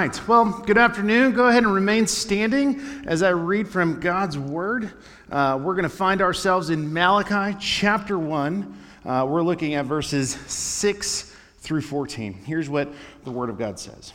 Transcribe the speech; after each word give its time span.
right. 0.00 0.26
Well, 0.26 0.46
good 0.64 0.78
afternoon. 0.78 1.32
Go 1.32 1.48
ahead 1.48 1.62
and 1.62 1.74
remain 1.74 2.06
standing 2.06 2.80
as 3.06 3.22
I 3.22 3.30
read 3.30 3.68
from 3.68 4.00
God's 4.00 4.38
Word. 4.38 4.94
Uh, 5.30 5.60
we're 5.62 5.74
going 5.74 5.82
to 5.82 5.90
find 5.90 6.22
ourselves 6.22 6.70
in 6.70 6.90
Malachi 6.90 7.54
chapter 7.60 8.18
1. 8.18 8.78
Uh, 9.04 9.26
we're 9.28 9.42
looking 9.42 9.74
at 9.74 9.84
verses 9.84 10.30
6 10.46 11.36
through 11.58 11.82
14. 11.82 12.32
Here's 12.32 12.70
what 12.70 12.90
the 13.24 13.30
Word 13.30 13.50
of 13.50 13.58
God 13.58 13.78
says 13.78 14.14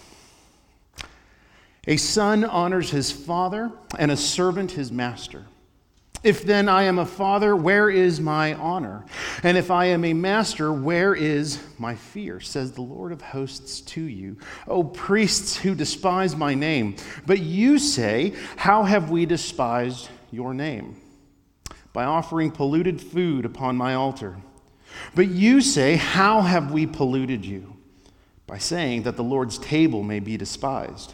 A 1.86 1.98
son 1.98 2.44
honors 2.44 2.90
his 2.90 3.12
father, 3.12 3.72
and 4.00 4.10
a 4.10 4.18
servant 4.18 4.72
his 4.72 4.92
master. 4.92 5.46
If 6.26 6.44
then 6.44 6.68
I 6.68 6.84
am 6.86 6.98
a 6.98 7.06
father, 7.06 7.56
where 7.56 7.88
is 7.88 8.20
my 8.20 8.56
honor? 8.56 9.06
And 9.44 9.58
if 9.58 9.70
I 9.70 9.86
am 9.86 10.04
a 10.04 10.14
master, 10.14 10.74
where 10.74 11.14
is 11.14 11.60
my 11.78 11.94
fear? 11.94 12.40
Says 12.40 12.72
the 12.72 12.82
Lord 12.82 13.12
of 13.12 13.22
hosts 13.22 13.80
to 13.82 14.02
you. 14.02 14.38
O 14.68 14.84
priests 14.84 15.56
who 15.56 15.76
despise 15.76 16.36
my 16.36 16.56
name. 16.56 16.96
But 17.28 17.42
you 17.42 17.78
say, 17.78 18.34
How 18.56 18.82
have 18.86 19.12
we 19.12 19.28
despised 19.28 20.10
your 20.32 20.56
name? 20.56 21.00
By 21.94 22.06
offering 22.06 22.50
polluted 22.50 23.00
food 23.00 23.46
upon 23.46 23.78
my 23.78 23.94
altar. 23.94 24.38
But 25.14 25.28
you 25.28 25.62
say, 25.62 25.96
How 25.96 26.42
have 26.42 26.72
we 26.72 26.88
polluted 26.88 27.46
you? 27.46 27.78
By 28.48 28.58
saying 28.58 29.04
that 29.04 29.16
the 29.16 29.24
Lord's 29.24 29.60
table 29.60 30.02
may 30.02 30.20
be 30.20 30.38
despised. 30.38 31.14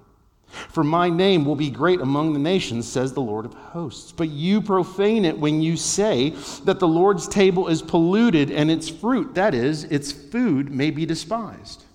For 0.51 0.83
my 0.83 1.09
name 1.09 1.45
will 1.45 1.55
be 1.55 1.69
great 1.69 2.01
among 2.01 2.33
the 2.33 2.39
nations, 2.39 2.87
says 2.87 3.13
the 3.13 3.21
Lord 3.21 3.45
of 3.45 3.53
hosts. 3.53 4.11
But 4.11 4.29
you 4.29 4.61
profane 4.61 5.25
it 5.25 5.37
when 5.37 5.61
you 5.61 5.77
say 5.77 6.31
that 6.65 6.79
the 6.79 6.87
Lord's 6.87 7.27
table 7.27 7.67
is 7.67 7.81
polluted 7.81 8.51
and 8.51 8.69
its 8.69 8.89
fruit, 8.89 9.33
that 9.35 9.53
is, 9.53 9.85
its 9.85 10.11
food, 10.11 10.71
may 10.71 10.91
be 10.91 11.05
despised. 11.05 11.85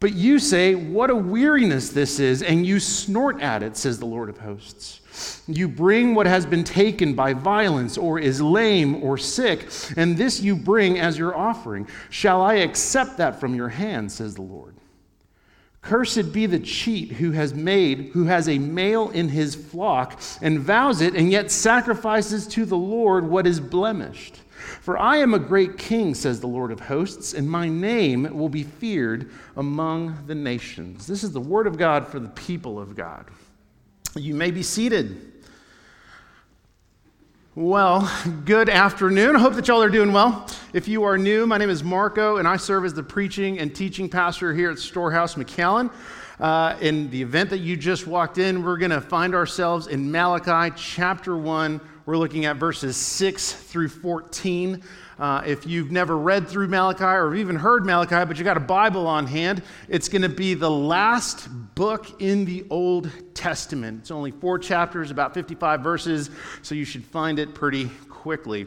But 0.00 0.14
you 0.14 0.38
say, 0.38 0.74
What 0.74 1.10
a 1.10 1.14
weariness 1.14 1.90
this 1.90 2.18
is, 2.18 2.42
and 2.42 2.66
you 2.66 2.80
snort 2.80 3.40
at 3.42 3.62
it, 3.62 3.76
says 3.76 3.98
the 3.98 4.06
Lord 4.06 4.30
of 4.30 4.38
hosts. 4.38 5.00
You 5.46 5.68
bring 5.68 6.14
what 6.14 6.26
has 6.26 6.46
been 6.46 6.64
taken 6.64 7.14
by 7.14 7.34
violence, 7.34 7.98
or 7.98 8.18
is 8.18 8.40
lame 8.40 9.02
or 9.02 9.18
sick, 9.18 9.68
and 9.96 10.16
this 10.16 10.40
you 10.40 10.56
bring 10.56 10.98
as 10.98 11.18
your 11.18 11.36
offering. 11.36 11.86
Shall 12.08 12.40
I 12.40 12.54
accept 12.54 13.18
that 13.18 13.38
from 13.38 13.54
your 13.54 13.68
hand, 13.68 14.10
says 14.10 14.34
the 14.34 14.42
Lord? 14.42 14.79
Cursed 15.82 16.32
be 16.32 16.46
the 16.46 16.58
cheat 16.58 17.12
who 17.12 17.30
has 17.32 17.54
made, 17.54 18.10
who 18.12 18.24
has 18.24 18.48
a 18.48 18.58
male 18.58 19.08
in 19.10 19.28
his 19.28 19.54
flock 19.54 20.20
and 20.42 20.60
vows 20.60 21.00
it, 21.00 21.14
and 21.14 21.30
yet 21.30 21.50
sacrifices 21.50 22.46
to 22.48 22.64
the 22.64 22.76
Lord 22.76 23.24
what 23.24 23.46
is 23.46 23.60
blemished. 23.60 24.40
For 24.82 24.98
I 24.98 25.16
am 25.16 25.32
a 25.32 25.38
great 25.38 25.78
king, 25.78 26.14
says 26.14 26.40
the 26.40 26.46
Lord 26.46 26.70
of 26.70 26.80
hosts, 26.80 27.32
and 27.32 27.50
my 27.50 27.68
name 27.68 28.28
will 28.36 28.50
be 28.50 28.62
feared 28.62 29.30
among 29.56 30.26
the 30.26 30.34
nations. 30.34 31.06
This 31.06 31.24
is 31.24 31.32
the 31.32 31.40
word 31.40 31.66
of 31.66 31.78
God 31.78 32.06
for 32.06 32.20
the 32.20 32.28
people 32.28 32.78
of 32.78 32.94
God. 32.94 33.26
You 34.16 34.34
may 34.34 34.50
be 34.50 34.62
seated. 34.62 35.29
Well, 37.56 38.08
good 38.44 38.68
afternoon. 38.68 39.34
I 39.34 39.40
hope 39.40 39.54
that 39.54 39.66
y'all 39.66 39.82
are 39.82 39.88
doing 39.88 40.12
well. 40.12 40.46
If 40.72 40.86
you 40.86 41.02
are 41.02 41.18
new, 41.18 41.48
my 41.48 41.58
name 41.58 41.68
is 41.68 41.82
Marco, 41.82 42.36
and 42.36 42.46
I 42.46 42.56
serve 42.56 42.84
as 42.84 42.94
the 42.94 43.02
preaching 43.02 43.58
and 43.58 43.74
teaching 43.74 44.08
pastor 44.08 44.54
here 44.54 44.70
at 44.70 44.78
Storehouse 44.78 45.34
McAllen. 45.34 45.90
Uh, 46.38 46.76
in 46.80 47.10
the 47.10 47.20
event 47.20 47.50
that 47.50 47.58
you 47.58 47.76
just 47.76 48.06
walked 48.06 48.38
in, 48.38 48.62
we're 48.62 48.76
going 48.76 48.92
to 48.92 49.00
find 49.00 49.34
ourselves 49.34 49.88
in 49.88 50.12
Malachi 50.12 50.72
chapter 50.76 51.36
1. 51.36 51.80
We're 52.06 52.18
looking 52.18 52.44
at 52.44 52.54
verses 52.54 52.96
6 52.96 53.52
through 53.52 53.88
14. 53.88 54.80
Uh, 55.20 55.42
if 55.44 55.66
you've 55.66 55.92
never 55.92 56.16
read 56.16 56.48
through 56.48 56.66
Malachi 56.66 57.04
or 57.04 57.34
even 57.34 57.54
heard 57.54 57.84
Malachi, 57.84 58.24
but 58.24 58.38
you 58.38 58.44
got 58.44 58.56
a 58.56 58.60
Bible 58.60 59.06
on 59.06 59.26
hand, 59.26 59.62
it's 59.86 60.08
going 60.08 60.22
to 60.22 60.30
be 60.30 60.54
the 60.54 60.70
last 60.70 61.46
book 61.74 62.22
in 62.22 62.46
the 62.46 62.64
Old 62.70 63.10
Testament. 63.34 64.00
It's 64.00 64.10
only 64.10 64.30
four 64.30 64.58
chapters, 64.58 65.10
about 65.10 65.34
55 65.34 65.82
verses, 65.82 66.30
so 66.62 66.74
you 66.74 66.86
should 66.86 67.04
find 67.04 67.38
it 67.38 67.54
pretty 67.54 67.90
quickly. 68.08 68.66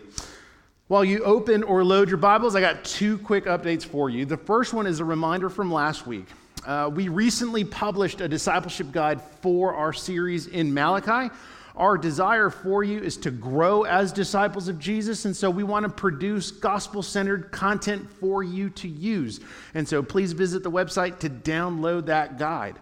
While 0.89 1.03
you 1.03 1.23
open 1.23 1.63
or 1.63 1.83
load 1.83 2.07
your 2.07 2.17
Bibles, 2.17 2.55
I 2.55 2.61
got 2.61 2.83
two 2.83 3.17
quick 3.17 3.45
updates 3.45 3.83
for 3.83 4.11
you. 4.11 4.23
The 4.23 4.37
first 4.37 4.75
one 4.75 4.85
is 4.85 4.99
a 4.99 5.05
reminder 5.05 5.49
from 5.49 5.73
last 5.73 6.05
week. 6.05 6.27
Uh, 6.67 6.87
we 6.93 7.07
recently 7.07 7.63
published 7.63 8.21
a 8.21 8.27
discipleship 8.27 8.91
guide 8.91 9.19
for 9.41 9.73
our 9.73 9.91
series 9.91 10.45
in 10.45 10.71
Malachi. 10.71 11.33
Our 11.75 11.97
desire 11.97 12.51
for 12.51 12.83
you 12.83 12.99
is 12.99 13.17
to 13.17 13.31
grow 13.31 13.83
as 13.83 14.11
disciples 14.11 14.67
of 14.67 14.77
Jesus, 14.77 15.25
and 15.25 15.35
so 15.35 15.49
we 15.49 15.63
want 15.63 15.83
to 15.83 15.89
produce 15.89 16.51
gospel 16.51 17.01
centered 17.01 17.51
content 17.51 18.11
for 18.19 18.43
you 18.43 18.69
to 18.71 18.87
use. 18.87 19.39
And 19.73 19.87
so 19.87 20.03
please 20.03 20.33
visit 20.33 20.61
the 20.61 20.69
website 20.69 21.19
to 21.19 21.29
download 21.29 22.05
that 22.05 22.37
guide. 22.37 22.77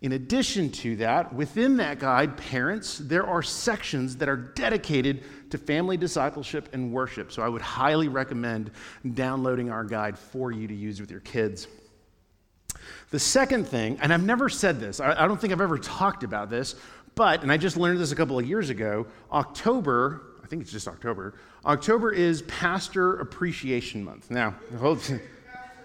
In 0.00 0.12
addition 0.12 0.70
to 0.70 0.94
that, 0.96 1.32
within 1.32 1.78
that 1.78 1.98
guide, 1.98 2.36
parents, 2.36 2.98
there 2.98 3.26
are 3.26 3.42
sections 3.42 4.16
that 4.18 4.28
are 4.28 4.36
dedicated 4.36 5.24
to 5.50 5.58
family 5.58 5.96
discipleship 5.96 6.68
and 6.72 6.92
worship. 6.92 7.32
So 7.32 7.42
I 7.42 7.48
would 7.48 7.62
highly 7.62 8.06
recommend 8.06 8.70
downloading 9.14 9.70
our 9.70 9.82
guide 9.82 10.16
for 10.16 10.52
you 10.52 10.68
to 10.68 10.74
use 10.74 11.00
with 11.00 11.10
your 11.10 11.20
kids. 11.20 11.66
The 13.10 13.18
second 13.18 13.66
thing, 13.66 13.98
and 14.00 14.12
I've 14.12 14.22
never 14.22 14.48
said 14.48 14.80
this, 14.80 15.00
I, 15.00 15.26
don't 15.26 15.40
think 15.40 15.52
I've 15.52 15.60
ever 15.60 15.78
talked 15.78 16.22
about 16.22 16.50
this, 16.50 16.74
but, 17.18 17.42
and 17.42 17.50
I 17.50 17.56
just 17.56 17.76
learned 17.76 17.98
this 17.98 18.12
a 18.12 18.16
couple 18.16 18.38
of 18.38 18.46
years 18.46 18.70
ago, 18.70 19.04
October, 19.32 20.22
I 20.42 20.46
think 20.46 20.62
it's 20.62 20.70
just 20.70 20.86
October, 20.86 21.34
October 21.66 22.12
is 22.12 22.42
Pastor 22.42 23.18
Appreciation 23.18 24.04
Month. 24.04 24.30
Now, 24.30 24.54
hold, 24.78 25.02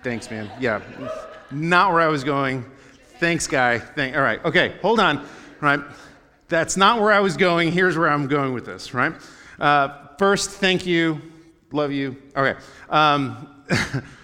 thanks, 0.04 0.30
man. 0.30 0.48
Yeah, 0.60 0.82
not 1.50 1.92
where 1.92 2.02
I 2.02 2.08
was 2.08 2.24
going. 2.24 2.64
Thanks, 3.20 3.48
guy. 3.48 3.80
Thank, 3.80 4.16
all 4.16 4.22
right, 4.22 4.46
okay, 4.46 4.76
hold 4.84 5.00
on. 5.00 5.28
right? 5.60 5.80
that's 6.50 6.78
not 6.78 7.02
where 7.02 7.12
I 7.12 7.20
was 7.20 7.36
going. 7.36 7.72
Here's 7.72 7.98
where 7.98 8.10
I'm 8.10 8.28
going 8.28 8.54
with 8.54 8.68
this, 8.68 8.94
right? 8.94 9.14
Uh, 9.60 10.08
first, 10.20 10.52
thank 10.52 10.86
you. 10.86 11.20
Love 11.72 11.92
you. 11.92 12.16
Okay. 12.38 12.60
Um, 12.92 13.66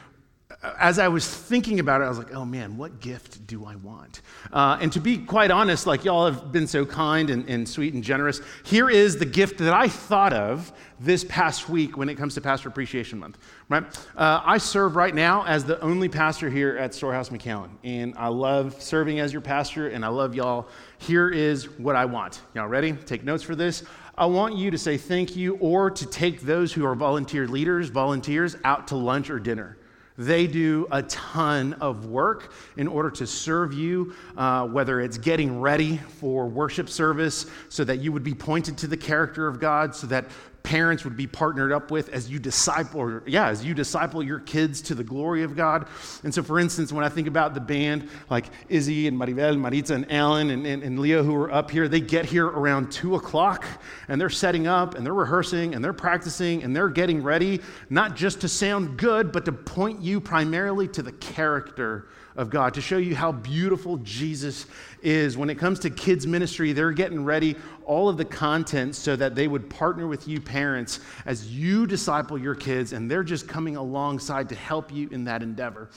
as 0.61 0.99
I 0.99 1.07
was 1.07 1.25
thinking 1.25 1.79
about 1.79 2.01
it, 2.01 2.03
I 2.03 2.09
was 2.09 2.17
like, 2.17 2.33
oh 2.33 2.43
man, 2.43 2.75
what 2.75 2.99
gift 2.99 3.47
do 3.47 3.65
I 3.65 3.75
want? 3.77 4.21
Uh, 4.51 4.77
and 4.81 4.91
to 4.91 4.99
be 4.99 5.17
quite 5.17 5.51
honest, 5.51 5.87
like 5.87 6.03
y'all 6.03 6.29
have 6.29 6.51
been 6.51 6.67
so 6.67 6.85
kind 6.85 7.29
and, 7.29 7.47
and, 7.47 7.67
sweet 7.67 7.93
and 7.93 8.03
generous, 8.03 8.41
here 8.63 8.89
is 8.89 9.17
the 9.17 9.25
gift 9.25 9.59
that 9.59 9.73
I 9.73 9.87
thought 9.87 10.33
of 10.33 10.73
this 10.99 11.23
past 11.23 11.69
week 11.69 11.95
when 11.95 12.09
it 12.09 12.15
comes 12.15 12.33
to 12.33 12.41
Pastor 12.41 12.67
Appreciation 12.67 13.19
Month, 13.19 13.37
right? 13.69 13.83
Uh, 14.17 14.41
I 14.43 14.57
serve 14.57 14.97
right 14.97 15.15
now 15.15 15.45
as 15.45 15.63
the 15.63 15.79
only 15.79 16.09
pastor 16.09 16.49
here 16.49 16.75
at 16.75 16.93
Storehouse 16.93 17.29
McAllen, 17.29 17.69
and 17.85 18.13
I 18.17 18.27
love 18.27 18.81
serving 18.81 19.21
as 19.21 19.31
your 19.31 19.41
pastor, 19.41 19.87
and 19.87 20.03
I 20.03 20.09
love 20.09 20.35
y'all. 20.35 20.67
Here 20.97 21.29
is 21.29 21.69
what 21.79 21.95
I 21.95 22.03
want. 22.03 22.41
Y'all 22.53 22.67
ready? 22.67 22.91
Take 22.91 23.23
notes 23.23 23.43
for 23.43 23.55
this. 23.55 23.83
I 24.17 24.25
want 24.25 24.57
you 24.57 24.71
to 24.71 24.77
say 24.77 24.97
thank 24.97 25.37
you 25.37 25.55
or 25.61 25.89
to 25.89 26.05
take 26.05 26.41
those 26.41 26.73
who 26.73 26.85
are 26.85 26.95
volunteer 26.95 27.47
leaders, 27.47 27.87
volunteers, 27.87 28.57
out 28.65 28.89
to 28.89 28.97
lunch 28.97 29.29
or 29.29 29.39
dinner. 29.39 29.77
They 30.19 30.47
do 30.47 30.85
a 30.91 31.01
ton 31.03 31.73
of 31.75 32.05
work 32.07 32.51
in 32.75 32.89
order 32.89 33.09
to 33.11 33.25
serve 33.25 33.73
you, 33.73 34.13
uh, 34.35 34.67
whether 34.67 34.99
it's 34.99 35.17
getting 35.17 35.61
ready 35.61 35.95
for 35.97 36.45
worship 36.45 36.89
service 36.89 37.45
so 37.69 37.85
that 37.85 37.99
you 37.99 38.11
would 38.11 38.25
be 38.25 38.33
pointed 38.33 38.77
to 38.79 38.87
the 38.87 38.97
character 38.97 39.47
of 39.47 39.61
God, 39.61 39.95
so 39.95 40.07
that 40.07 40.25
parents 40.63 41.03
would 41.03 41.17
be 41.17 41.27
partnered 41.27 41.71
up 41.71 41.91
with 41.91 42.09
as 42.09 42.29
you 42.29 42.39
disciple, 42.39 43.01
or 43.01 43.23
yeah, 43.25 43.47
as 43.47 43.63
you 43.63 43.73
disciple 43.73 44.21
your 44.21 44.39
kids 44.39 44.81
to 44.81 44.95
the 44.95 45.03
glory 45.03 45.43
of 45.43 45.55
God. 45.55 45.87
And 46.23 46.33
so, 46.33 46.43
for 46.43 46.59
instance, 46.59 46.91
when 46.91 47.03
I 47.03 47.09
think 47.09 47.27
about 47.27 47.53
the 47.53 47.59
band, 47.59 48.09
like 48.29 48.45
Izzy 48.67 49.07
and 49.07 49.17
Maribel, 49.17 49.57
Maritza 49.59 49.95
and 49.95 50.11
Alan 50.11 50.49
and, 50.49 50.65
and, 50.65 50.83
and 50.83 50.99
Leo 50.99 51.23
who 51.23 51.35
are 51.35 51.51
up 51.51 51.71
here, 51.71 51.87
they 51.87 52.01
get 52.01 52.25
here 52.25 52.47
around 52.47 52.91
two 52.91 53.15
o'clock 53.15 53.65
and 54.07 54.19
they're 54.19 54.29
setting 54.29 54.67
up 54.67 54.95
and 54.95 55.05
they're 55.05 55.13
rehearsing 55.13 55.75
and 55.75 55.83
they're 55.83 55.93
practicing 55.93 56.63
and 56.63 56.75
they're 56.75 56.89
getting 56.89 57.23
ready, 57.23 57.61
not 57.89 58.15
just 58.15 58.41
to 58.41 58.47
sound 58.47 58.97
good, 58.97 59.31
but 59.31 59.45
to 59.45 59.51
point 59.51 60.01
you 60.01 60.19
primarily 60.19 60.87
to 60.89 61.01
the 61.01 61.13
character 61.13 62.07
of 62.35 62.49
God, 62.49 62.73
to 62.75 62.81
show 62.81 62.97
you 62.97 63.15
how 63.15 63.31
beautiful 63.31 63.97
Jesus 63.97 64.65
is. 65.01 65.37
When 65.37 65.49
it 65.49 65.55
comes 65.55 65.79
to 65.79 65.89
kids' 65.89 66.27
ministry, 66.27 66.73
they're 66.73 66.91
getting 66.91 67.23
ready 67.23 67.55
all 67.85 68.07
of 68.07 68.17
the 68.17 68.25
content 68.25 68.95
so 68.95 69.15
that 69.15 69.33
they 69.33 69.47
would 69.47 69.69
partner 69.69 70.07
with 70.07 70.27
you, 70.27 70.39
parents, 70.39 70.99
as 71.25 71.53
you 71.53 71.87
disciple 71.87 72.37
your 72.37 72.53
kids, 72.53 72.93
and 72.93 73.09
they're 73.09 73.23
just 73.23 73.47
coming 73.47 73.75
alongside 73.75 74.47
to 74.49 74.55
help 74.55 74.93
you 74.93 75.09
in 75.09 75.23
that 75.23 75.41
endeavor. 75.41 75.89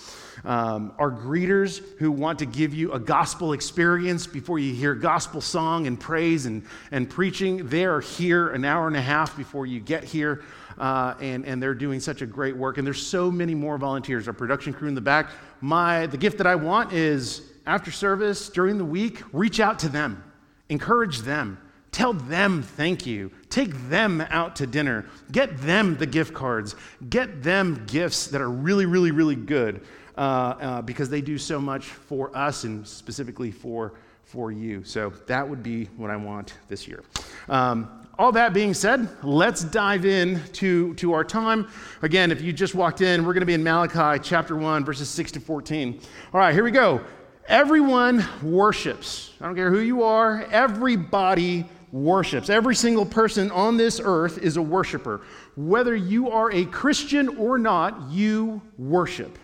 Um, 0.44 0.94
our 0.98 1.10
greeters 1.10 1.82
who 1.98 2.10
want 2.10 2.38
to 2.38 2.46
give 2.46 2.72
you 2.72 2.92
a 2.92 2.98
gospel 2.98 3.52
experience 3.52 4.26
before 4.26 4.58
you 4.58 4.74
hear 4.74 4.94
gospel 4.94 5.40
song 5.40 5.86
and 5.86 6.00
praise 6.00 6.46
and, 6.46 6.64
and 6.90 7.08
preaching, 7.08 7.68
they 7.68 7.84
are 7.84 8.00
here 8.00 8.48
an 8.48 8.64
hour 8.64 8.86
and 8.86 8.96
a 8.96 9.02
half 9.02 9.36
before 9.36 9.66
you 9.66 9.78
get 9.78 10.02
here. 10.02 10.42
Uh, 10.78 11.14
and, 11.20 11.44
and 11.44 11.62
they're 11.62 11.74
doing 11.74 12.00
such 12.00 12.22
a 12.22 12.26
great 12.26 12.56
work. 12.56 12.78
And 12.78 12.86
there's 12.86 13.04
so 13.04 13.30
many 13.30 13.54
more 13.54 13.78
volunteers. 13.78 14.26
Our 14.26 14.34
production 14.34 14.72
crew 14.72 14.88
in 14.88 14.94
the 14.94 15.00
back. 15.00 15.30
My, 15.60 16.06
the 16.06 16.16
gift 16.16 16.38
that 16.38 16.46
I 16.46 16.54
want 16.54 16.92
is 16.92 17.52
after 17.66 17.90
service, 17.90 18.48
during 18.48 18.78
the 18.78 18.84
week, 18.84 19.22
reach 19.32 19.60
out 19.60 19.78
to 19.80 19.88
them, 19.88 20.22
encourage 20.68 21.20
them, 21.20 21.58
tell 21.92 22.12
them 22.12 22.62
thank 22.62 23.06
you, 23.06 23.30
take 23.50 23.70
them 23.88 24.20
out 24.30 24.56
to 24.56 24.66
dinner, 24.66 25.06
get 25.30 25.56
them 25.58 25.96
the 25.96 26.06
gift 26.06 26.34
cards, 26.34 26.74
get 27.08 27.42
them 27.42 27.84
gifts 27.86 28.26
that 28.28 28.40
are 28.40 28.50
really, 28.50 28.86
really, 28.86 29.10
really 29.10 29.36
good 29.36 29.82
uh, 30.16 30.20
uh, 30.20 30.82
because 30.82 31.08
they 31.08 31.20
do 31.20 31.38
so 31.38 31.60
much 31.60 31.86
for 31.86 32.36
us 32.36 32.64
and 32.64 32.86
specifically 32.86 33.50
for, 33.50 33.94
for 34.24 34.50
you. 34.50 34.82
So 34.84 35.10
that 35.26 35.48
would 35.48 35.62
be 35.62 35.84
what 35.96 36.10
I 36.10 36.16
want 36.16 36.54
this 36.68 36.88
year. 36.88 37.02
Um, 37.48 38.01
all 38.22 38.30
that 38.30 38.54
being 38.54 38.72
said, 38.72 39.08
let's 39.24 39.64
dive 39.64 40.04
in 40.04 40.40
to, 40.52 40.94
to 40.94 41.12
our 41.12 41.24
time. 41.24 41.68
Again, 42.02 42.30
if 42.30 42.40
you 42.40 42.52
just 42.52 42.72
walked 42.72 43.00
in, 43.00 43.26
we're 43.26 43.32
going 43.32 43.40
to 43.40 43.46
be 43.46 43.52
in 43.52 43.64
Malachi 43.64 44.22
chapter 44.22 44.54
1, 44.54 44.84
verses 44.84 45.08
6 45.08 45.32
to 45.32 45.40
14. 45.40 46.00
All 46.32 46.38
right, 46.38 46.54
here 46.54 46.62
we 46.62 46.70
go. 46.70 47.00
Everyone 47.48 48.24
worships. 48.40 49.32
I 49.40 49.46
don't 49.46 49.56
care 49.56 49.70
who 49.70 49.80
you 49.80 50.04
are, 50.04 50.44
everybody 50.52 51.64
worships. 51.90 52.48
Every 52.48 52.76
single 52.76 53.04
person 53.04 53.50
on 53.50 53.76
this 53.76 54.00
earth 54.02 54.38
is 54.38 54.56
a 54.56 54.62
worshiper. 54.62 55.22
Whether 55.56 55.96
you 55.96 56.30
are 56.30 56.52
a 56.52 56.64
Christian 56.66 57.28
or 57.30 57.58
not, 57.58 58.08
you 58.08 58.62
worship. 58.78 59.36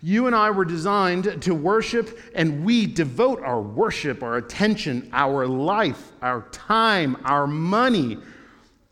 You 0.00 0.26
and 0.26 0.36
I 0.36 0.50
were 0.50 0.64
designed 0.64 1.42
to 1.42 1.54
worship, 1.54 2.18
and 2.34 2.64
we 2.64 2.86
devote 2.86 3.40
our 3.40 3.60
worship, 3.60 4.22
our 4.22 4.36
attention, 4.36 5.08
our 5.12 5.46
life, 5.46 6.12
our 6.22 6.42
time, 6.52 7.16
our 7.24 7.46
money 7.46 8.18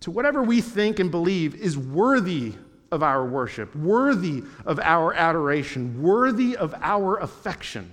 to 0.00 0.10
whatever 0.10 0.42
we 0.42 0.60
think 0.60 0.98
and 0.98 1.10
believe 1.10 1.54
is 1.54 1.78
worthy 1.78 2.54
of 2.90 3.02
our 3.02 3.26
worship, 3.26 3.74
worthy 3.74 4.42
of 4.66 4.78
our 4.80 5.14
adoration, 5.14 6.02
worthy 6.02 6.56
of 6.56 6.74
our 6.80 7.18
affection. 7.18 7.90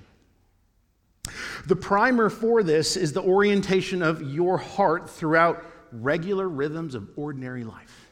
The 1.66 1.76
primer 1.76 2.30
for 2.30 2.64
this 2.64 2.98
is 2.98 3.14
the 3.14 3.22
orientation 3.22 4.02
of 4.02 4.22
your 4.22 4.58
heart 4.58 5.10
throughout 5.10 5.64
regular 5.92 6.48
rhythms 6.48 6.96
of 6.96 7.10
ordinary 7.16 7.64
life. 7.64 8.10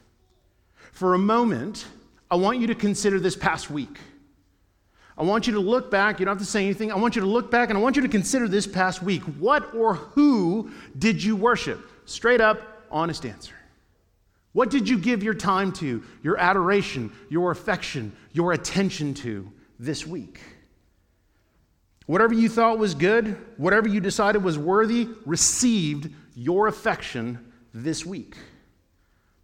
For 0.91 1.13
a 1.13 1.19
moment, 1.19 1.85
I 2.29 2.35
want 2.35 2.59
you 2.59 2.67
to 2.67 2.75
consider 2.75 3.19
this 3.19 3.35
past 3.35 3.69
week. 3.69 3.97
I 5.19 5.23
want 5.23 5.47
you 5.47 5.53
to 5.53 5.59
look 5.59 5.91
back. 5.91 6.19
You 6.19 6.25
don't 6.25 6.37
have 6.37 6.45
to 6.45 6.49
say 6.49 6.63
anything. 6.63 6.93
I 6.93 6.95
want 6.95 7.17
you 7.17 7.21
to 7.21 7.27
look 7.27 7.51
back 7.51 7.69
and 7.69 7.77
I 7.77 7.81
want 7.81 7.97
you 7.97 8.01
to 8.03 8.07
consider 8.07 8.47
this 8.47 8.65
past 8.65 9.03
week. 9.03 9.21
What 9.23 9.75
or 9.75 9.95
who 9.95 10.71
did 10.97 11.21
you 11.21 11.35
worship? 11.35 11.85
Straight 12.05 12.39
up, 12.39 12.85
honest 12.89 13.25
answer. 13.25 13.53
What 14.53 14.69
did 14.69 14.87
you 14.87 14.97
give 14.97 15.21
your 15.21 15.33
time 15.33 15.73
to, 15.73 16.03
your 16.23 16.37
adoration, 16.37 17.11
your 17.29 17.51
affection, 17.51 18.15
your 18.31 18.53
attention 18.53 19.13
to 19.15 19.51
this 19.77 20.07
week? 20.07 20.39
Whatever 22.05 22.33
you 22.33 22.47
thought 22.47 22.79
was 22.79 22.95
good, 22.95 23.37
whatever 23.57 23.89
you 23.89 23.99
decided 23.99 24.41
was 24.41 24.57
worthy, 24.57 25.09
received 25.25 26.11
your 26.33 26.67
affection 26.67 27.51
this 27.73 28.05
week. 28.05 28.37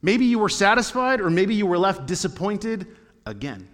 Maybe 0.01 0.25
you 0.25 0.39
were 0.39 0.50
satisfied, 0.50 1.19
or 1.19 1.30
maybe 1.30 1.54
you 1.54 1.68
were 1.68 1.77
left 1.77 2.06
disappointed 2.07 2.88
again. 3.25 3.68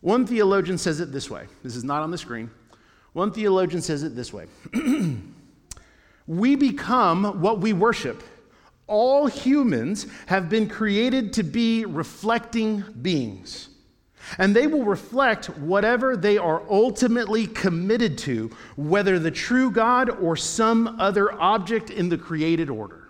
One 0.00 0.26
theologian 0.26 0.78
says 0.78 1.00
it 1.00 1.12
this 1.12 1.30
way 1.30 1.46
this 1.62 1.76
is 1.76 1.84
not 1.84 2.02
on 2.02 2.10
the 2.10 2.18
screen. 2.18 2.50
One 3.12 3.32
theologian 3.32 3.80
says 3.82 4.02
it 4.02 4.14
this 4.14 4.32
way 4.32 4.46
We 6.26 6.56
become 6.56 7.40
what 7.40 7.60
we 7.60 7.72
worship. 7.72 8.22
All 8.88 9.26
humans 9.26 10.06
have 10.26 10.48
been 10.48 10.68
created 10.68 11.32
to 11.34 11.42
be 11.42 11.84
reflecting 11.84 12.84
beings 13.02 13.68
and 14.38 14.54
they 14.54 14.66
will 14.66 14.84
reflect 14.84 15.46
whatever 15.58 16.16
they 16.16 16.38
are 16.38 16.62
ultimately 16.68 17.46
committed 17.46 18.18
to, 18.18 18.50
whether 18.76 19.18
the 19.18 19.30
true 19.30 19.70
God 19.70 20.10
or 20.10 20.36
some 20.36 21.00
other 21.00 21.32
object 21.40 21.90
in 21.90 22.08
the 22.08 22.18
created 22.18 22.70
order. 22.70 23.05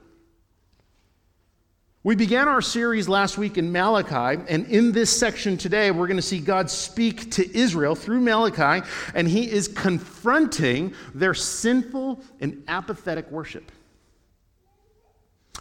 We 2.06 2.14
began 2.14 2.46
our 2.46 2.62
series 2.62 3.08
last 3.08 3.36
week 3.36 3.58
in 3.58 3.72
Malachi, 3.72 4.40
and 4.48 4.64
in 4.66 4.92
this 4.92 5.10
section 5.10 5.56
today, 5.56 5.90
we're 5.90 6.06
going 6.06 6.18
to 6.18 6.22
see 6.22 6.38
God 6.38 6.70
speak 6.70 7.32
to 7.32 7.58
Israel 7.58 7.96
through 7.96 8.20
Malachi, 8.20 8.86
and 9.12 9.26
he 9.26 9.50
is 9.50 9.66
confronting 9.66 10.94
their 11.16 11.34
sinful 11.34 12.20
and 12.40 12.62
apathetic 12.68 13.28
worship. 13.32 13.72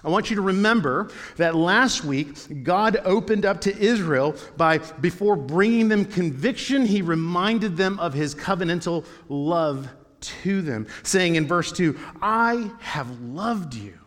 I 0.04 0.10
want 0.10 0.30
you 0.30 0.36
to 0.36 0.44
remember 0.44 1.10
that 1.38 1.56
last 1.56 2.06
week, 2.06 2.64
God 2.64 3.02
opened 3.06 3.48
up 3.48 3.62
to 3.62 3.76
Israel 3.76 4.36
by, 4.56 4.78
before 4.78 5.36
bringing 5.36 5.90
them 5.90 6.06
conviction, 6.06 6.86
he 6.86 7.02
reminded 7.02 7.76
them 7.76 8.00
of 8.00 8.14
his 8.14 8.36
covenantal 8.36 9.04
love 9.30 9.90
to 10.22 10.62
them, 10.62 10.86
saying 11.02 11.38
in 11.38 11.48
verse 11.48 11.72
2, 11.72 11.98
I 12.22 12.70
have 12.82 13.20
loved 13.22 13.74
you. 13.74 13.98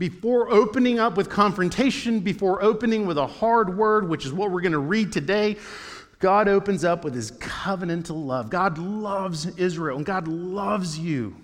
Before 0.00 0.50
opening 0.50 0.98
up 0.98 1.18
with 1.18 1.28
confrontation, 1.28 2.20
before 2.20 2.62
opening 2.62 3.04
with 3.04 3.18
a 3.18 3.26
hard 3.26 3.76
word, 3.76 4.08
which 4.08 4.24
is 4.24 4.32
what 4.32 4.50
we're 4.50 4.62
going 4.62 4.72
to 4.72 4.78
read 4.78 5.12
today, 5.12 5.58
God 6.20 6.48
opens 6.48 6.86
up 6.86 7.04
with 7.04 7.14
his 7.14 7.32
covenantal 7.32 8.24
love. 8.24 8.48
God 8.48 8.78
loves 8.78 9.44
Israel, 9.58 9.98
and 9.98 10.06
God 10.06 10.26
loves 10.26 10.98
you. 10.98 11.36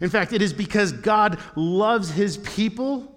In 0.00 0.08
fact, 0.08 0.32
it 0.32 0.40
is 0.40 0.54
because 0.54 0.90
God 0.90 1.38
loves 1.54 2.10
his 2.10 2.38
people 2.38 3.14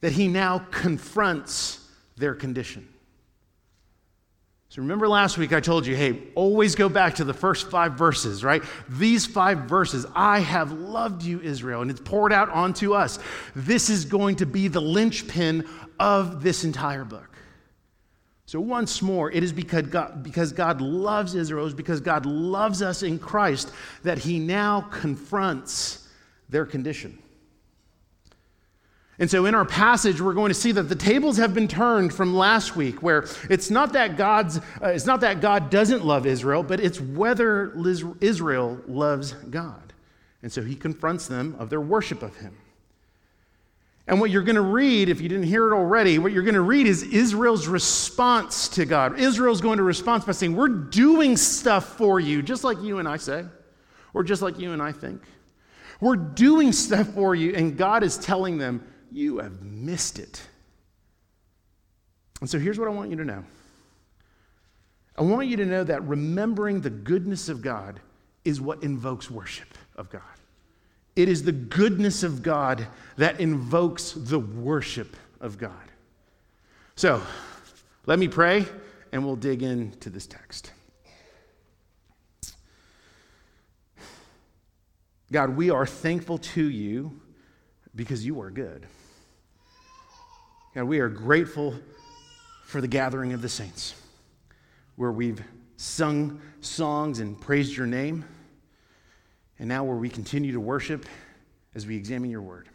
that 0.00 0.12
he 0.12 0.26
now 0.26 0.60
confronts 0.70 1.86
their 2.16 2.34
condition. 2.34 2.88
So 4.70 4.80
remember 4.82 5.08
last 5.08 5.36
week 5.36 5.52
I 5.52 5.58
told 5.58 5.84
you, 5.84 5.96
hey, 5.96 6.22
always 6.36 6.76
go 6.76 6.88
back 6.88 7.16
to 7.16 7.24
the 7.24 7.34
first 7.34 7.68
five 7.70 7.94
verses, 7.94 8.44
right? 8.44 8.62
These 8.88 9.26
five 9.26 9.62
verses, 9.62 10.06
I 10.14 10.38
have 10.38 10.70
loved 10.70 11.24
you, 11.24 11.40
Israel, 11.40 11.82
and 11.82 11.90
it's 11.90 12.00
poured 12.00 12.32
out 12.32 12.48
onto 12.50 12.94
us. 12.94 13.18
This 13.56 13.90
is 13.90 14.04
going 14.04 14.36
to 14.36 14.46
be 14.46 14.68
the 14.68 14.80
linchpin 14.80 15.68
of 15.98 16.44
this 16.44 16.62
entire 16.62 17.04
book. 17.04 17.36
So, 18.46 18.60
once 18.60 19.02
more, 19.02 19.28
it 19.32 19.42
is 19.42 19.52
because 19.52 19.88
God, 19.88 20.22
because 20.22 20.52
God 20.52 20.80
loves 20.80 21.34
Israel, 21.34 21.66
it's 21.66 21.74
because 21.74 22.00
God 22.00 22.24
loves 22.24 22.80
us 22.80 23.02
in 23.02 23.18
Christ 23.18 23.72
that 24.04 24.18
he 24.18 24.38
now 24.38 24.82
confronts 24.82 26.06
their 26.48 26.64
condition. 26.64 27.18
And 29.20 29.30
so 29.30 29.44
in 29.44 29.54
our 29.54 29.66
passage, 29.66 30.18
we're 30.18 30.32
going 30.32 30.48
to 30.48 30.54
see 30.54 30.72
that 30.72 30.84
the 30.84 30.96
tables 30.96 31.36
have 31.36 31.52
been 31.52 31.68
turned 31.68 32.14
from 32.14 32.34
last 32.34 32.74
week, 32.74 33.02
where 33.02 33.26
it's 33.50 33.70
not 33.70 33.92
that 33.92 34.16
God's, 34.16 34.56
uh, 34.82 34.86
it's 34.86 35.04
not 35.04 35.20
that 35.20 35.42
God 35.42 35.68
doesn't 35.68 36.06
love 36.06 36.24
Israel, 36.24 36.62
but 36.62 36.80
it's 36.80 36.98
whether 36.98 37.70
Israel 38.22 38.80
loves 38.88 39.32
God. 39.32 39.92
And 40.42 40.50
so 40.50 40.62
he 40.62 40.74
confronts 40.74 41.28
them 41.28 41.54
of 41.58 41.68
their 41.68 41.82
worship 41.82 42.22
of 42.22 42.34
him. 42.36 42.56
And 44.06 44.20
what 44.20 44.30
you're 44.30 44.42
going 44.42 44.56
to 44.56 44.62
read, 44.62 45.10
if 45.10 45.20
you 45.20 45.28
didn't 45.28 45.44
hear 45.44 45.70
it 45.70 45.76
already, 45.76 46.18
what 46.18 46.32
you're 46.32 46.42
going 46.42 46.54
to 46.54 46.62
read 46.62 46.86
is 46.86 47.02
Israel's 47.02 47.68
response 47.68 48.68
to 48.70 48.86
God. 48.86 49.20
Israel's 49.20 49.60
going 49.60 49.76
to 49.76 49.84
respond 49.84 50.24
by 50.24 50.32
saying, 50.32 50.56
We're 50.56 50.68
doing 50.68 51.36
stuff 51.36 51.98
for 51.98 52.20
you, 52.20 52.40
just 52.40 52.64
like 52.64 52.80
you 52.80 52.98
and 52.98 53.06
I 53.06 53.18
say, 53.18 53.44
or 54.14 54.24
just 54.24 54.40
like 54.40 54.58
you 54.58 54.72
and 54.72 54.80
I 54.80 54.92
think. 54.92 55.20
We're 56.00 56.16
doing 56.16 56.72
stuff 56.72 57.08
for 57.08 57.34
you, 57.34 57.54
and 57.54 57.76
God 57.76 58.02
is 58.02 58.16
telling 58.16 58.56
them, 58.56 58.82
You 59.10 59.38
have 59.38 59.62
missed 59.62 60.18
it. 60.18 60.42
And 62.40 62.48
so 62.48 62.58
here's 62.58 62.78
what 62.78 62.88
I 62.88 62.90
want 62.90 63.10
you 63.10 63.16
to 63.16 63.24
know 63.24 63.44
I 65.16 65.22
want 65.22 65.48
you 65.48 65.56
to 65.58 65.66
know 65.66 65.84
that 65.84 66.02
remembering 66.06 66.80
the 66.80 66.90
goodness 66.90 67.48
of 67.48 67.60
God 67.60 68.00
is 68.44 68.60
what 68.60 68.82
invokes 68.82 69.30
worship 69.30 69.68
of 69.96 70.08
God. 70.08 70.22
It 71.16 71.28
is 71.28 71.42
the 71.42 71.52
goodness 71.52 72.22
of 72.22 72.42
God 72.42 72.86
that 73.16 73.40
invokes 73.40 74.12
the 74.12 74.38
worship 74.38 75.16
of 75.40 75.58
God. 75.58 75.74
So, 76.94 77.22
let 78.06 78.18
me 78.18 78.28
pray 78.28 78.64
and 79.12 79.24
we'll 79.24 79.36
dig 79.36 79.62
into 79.62 80.08
this 80.08 80.26
text. 80.26 80.72
God, 85.32 85.56
we 85.56 85.70
are 85.70 85.86
thankful 85.86 86.38
to 86.38 86.64
you 86.64 87.20
because 87.94 88.24
you 88.24 88.40
are 88.40 88.50
good. 88.50 88.86
God, 90.74 90.84
we 90.84 91.00
are 91.00 91.08
grateful 91.08 91.74
for 92.64 92.80
the 92.80 92.88
gathering 92.88 93.32
of 93.32 93.42
the 93.42 93.48
saints 93.48 93.94
where 94.94 95.10
we've 95.10 95.42
sung 95.76 96.40
songs 96.60 97.18
and 97.18 97.40
praised 97.40 97.76
your 97.76 97.86
name, 97.86 98.24
and 99.58 99.68
now 99.68 99.82
where 99.82 99.96
we 99.96 100.08
continue 100.08 100.52
to 100.52 100.60
worship 100.60 101.06
as 101.74 101.86
we 101.86 101.96
examine 101.96 102.30
your 102.30 102.42
word. 102.42 102.68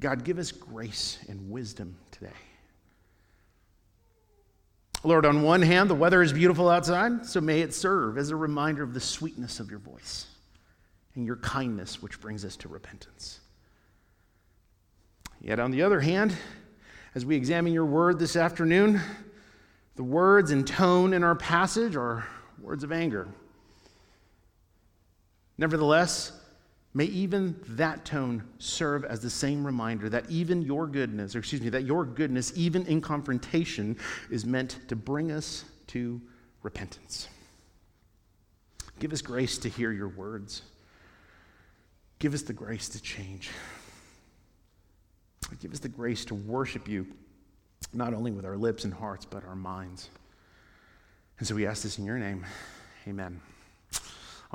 God, 0.00 0.24
give 0.24 0.38
us 0.38 0.50
grace 0.50 1.18
and 1.28 1.50
wisdom 1.50 1.96
today. 2.10 2.32
Lord, 5.04 5.24
on 5.24 5.42
one 5.42 5.62
hand, 5.62 5.88
the 5.90 5.94
weather 5.94 6.22
is 6.22 6.32
beautiful 6.32 6.68
outside, 6.68 7.26
so 7.26 7.40
may 7.40 7.60
it 7.60 7.74
serve 7.74 8.18
as 8.18 8.30
a 8.30 8.36
reminder 8.36 8.82
of 8.82 8.94
the 8.94 9.00
sweetness 9.00 9.60
of 9.60 9.70
your 9.70 9.78
voice 9.78 10.26
and 11.14 11.26
your 11.26 11.36
kindness, 11.36 12.02
which 12.02 12.20
brings 12.20 12.44
us 12.44 12.56
to 12.56 12.68
repentance. 12.68 13.41
Yet, 15.42 15.58
on 15.58 15.72
the 15.72 15.82
other 15.82 16.00
hand, 16.00 16.36
as 17.16 17.26
we 17.26 17.34
examine 17.34 17.72
your 17.72 17.84
word 17.84 18.20
this 18.20 18.36
afternoon, 18.36 19.00
the 19.96 20.04
words 20.04 20.52
and 20.52 20.64
tone 20.64 21.12
in 21.12 21.24
our 21.24 21.34
passage 21.34 21.96
are 21.96 22.24
words 22.60 22.84
of 22.84 22.92
anger. 22.92 23.26
Nevertheless, 25.58 26.32
may 26.94 27.06
even 27.06 27.56
that 27.70 28.04
tone 28.04 28.44
serve 28.58 29.04
as 29.04 29.20
the 29.20 29.30
same 29.30 29.66
reminder 29.66 30.08
that 30.08 30.30
even 30.30 30.62
your 30.62 30.86
goodness, 30.86 31.34
or 31.34 31.40
excuse 31.40 31.60
me, 31.60 31.70
that 31.70 31.82
your 31.82 32.04
goodness, 32.04 32.52
even 32.54 32.86
in 32.86 33.00
confrontation, 33.00 33.96
is 34.30 34.46
meant 34.46 34.78
to 34.86 34.94
bring 34.94 35.32
us 35.32 35.64
to 35.88 36.20
repentance. 36.62 37.26
Give 39.00 39.12
us 39.12 39.22
grace 39.22 39.58
to 39.58 39.68
hear 39.68 39.90
your 39.90 40.08
words. 40.08 40.62
Give 42.20 42.32
us 42.32 42.42
the 42.42 42.52
grace 42.52 42.88
to 42.90 43.02
change. 43.02 43.50
Give 45.60 45.72
us 45.72 45.78
the 45.78 45.88
grace 45.88 46.24
to 46.26 46.34
worship 46.34 46.88
you, 46.88 47.06
not 47.92 48.14
only 48.14 48.30
with 48.30 48.44
our 48.44 48.56
lips 48.56 48.84
and 48.84 48.92
hearts, 48.92 49.24
but 49.24 49.44
our 49.44 49.54
minds. 49.54 50.10
And 51.38 51.46
so 51.46 51.54
we 51.54 51.66
ask 51.66 51.82
this 51.82 51.98
in 51.98 52.04
your 52.04 52.18
name. 52.18 52.44
Amen. 53.06 53.40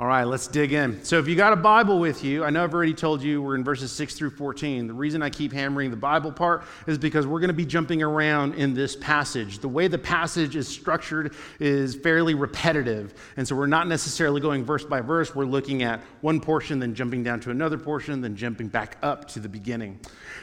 All 0.00 0.06
right, 0.06 0.22
let's 0.22 0.46
dig 0.46 0.72
in. 0.72 1.02
So, 1.02 1.18
if 1.18 1.26
you 1.26 1.34
got 1.34 1.52
a 1.52 1.56
Bible 1.56 1.98
with 1.98 2.22
you, 2.22 2.44
I 2.44 2.50
know 2.50 2.62
I've 2.62 2.72
already 2.72 2.94
told 2.94 3.20
you 3.20 3.42
we're 3.42 3.56
in 3.56 3.64
verses 3.64 3.90
6 3.90 4.14
through 4.14 4.30
14. 4.30 4.86
The 4.86 4.94
reason 4.94 5.24
I 5.24 5.28
keep 5.28 5.52
hammering 5.52 5.90
the 5.90 5.96
Bible 5.96 6.30
part 6.30 6.62
is 6.86 6.98
because 6.98 7.26
we're 7.26 7.40
going 7.40 7.48
to 7.48 7.54
be 7.54 7.66
jumping 7.66 8.00
around 8.00 8.54
in 8.54 8.74
this 8.74 8.94
passage. 8.94 9.58
The 9.58 9.68
way 9.68 9.88
the 9.88 9.98
passage 9.98 10.54
is 10.54 10.68
structured 10.68 11.34
is 11.58 11.96
fairly 11.96 12.34
repetitive. 12.34 13.12
And 13.36 13.48
so, 13.48 13.56
we're 13.56 13.66
not 13.66 13.88
necessarily 13.88 14.40
going 14.40 14.64
verse 14.64 14.84
by 14.84 15.00
verse. 15.00 15.34
We're 15.34 15.46
looking 15.46 15.82
at 15.82 16.00
one 16.20 16.40
portion, 16.40 16.78
then 16.78 16.94
jumping 16.94 17.24
down 17.24 17.40
to 17.40 17.50
another 17.50 17.76
portion, 17.76 18.20
then 18.20 18.36
jumping 18.36 18.68
back 18.68 18.98
up 19.02 19.26
to 19.30 19.40
the 19.40 19.48
beginning. 19.48 19.98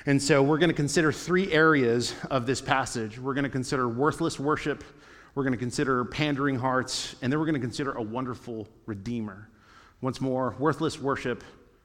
And 0.06 0.22
so, 0.22 0.44
we're 0.44 0.58
going 0.58 0.70
to 0.70 0.76
consider 0.76 1.14
three 1.14 1.50
areas 1.54 2.14
of 2.30 2.46
this 2.46 2.60
passage. 2.60 3.18
We're 3.18 3.34
going 3.34 3.46
to 3.46 3.50
consider 3.50 3.88
worthless 3.88 4.38
worship 4.38 4.84
we're 5.36 5.44
going 5.44 5.54
to 5.54 5.60
consider 5.60 6.06
pandering 6.06 6.58
hearts, 6.58 7.16
and 7.22 7.32
then 7.32 7.38
we're 7.38 7.46
going 7.46 7.56
to 7.56 7.62
consider 7.62 7.92
a 7.92 8.02
wonderful 8.02 8.68
Redeemer. 8.86 9.50
Once 10.02 10.22
more, 10.22 10.56
worthless 10.60 11.00
worship, 11.00 11.44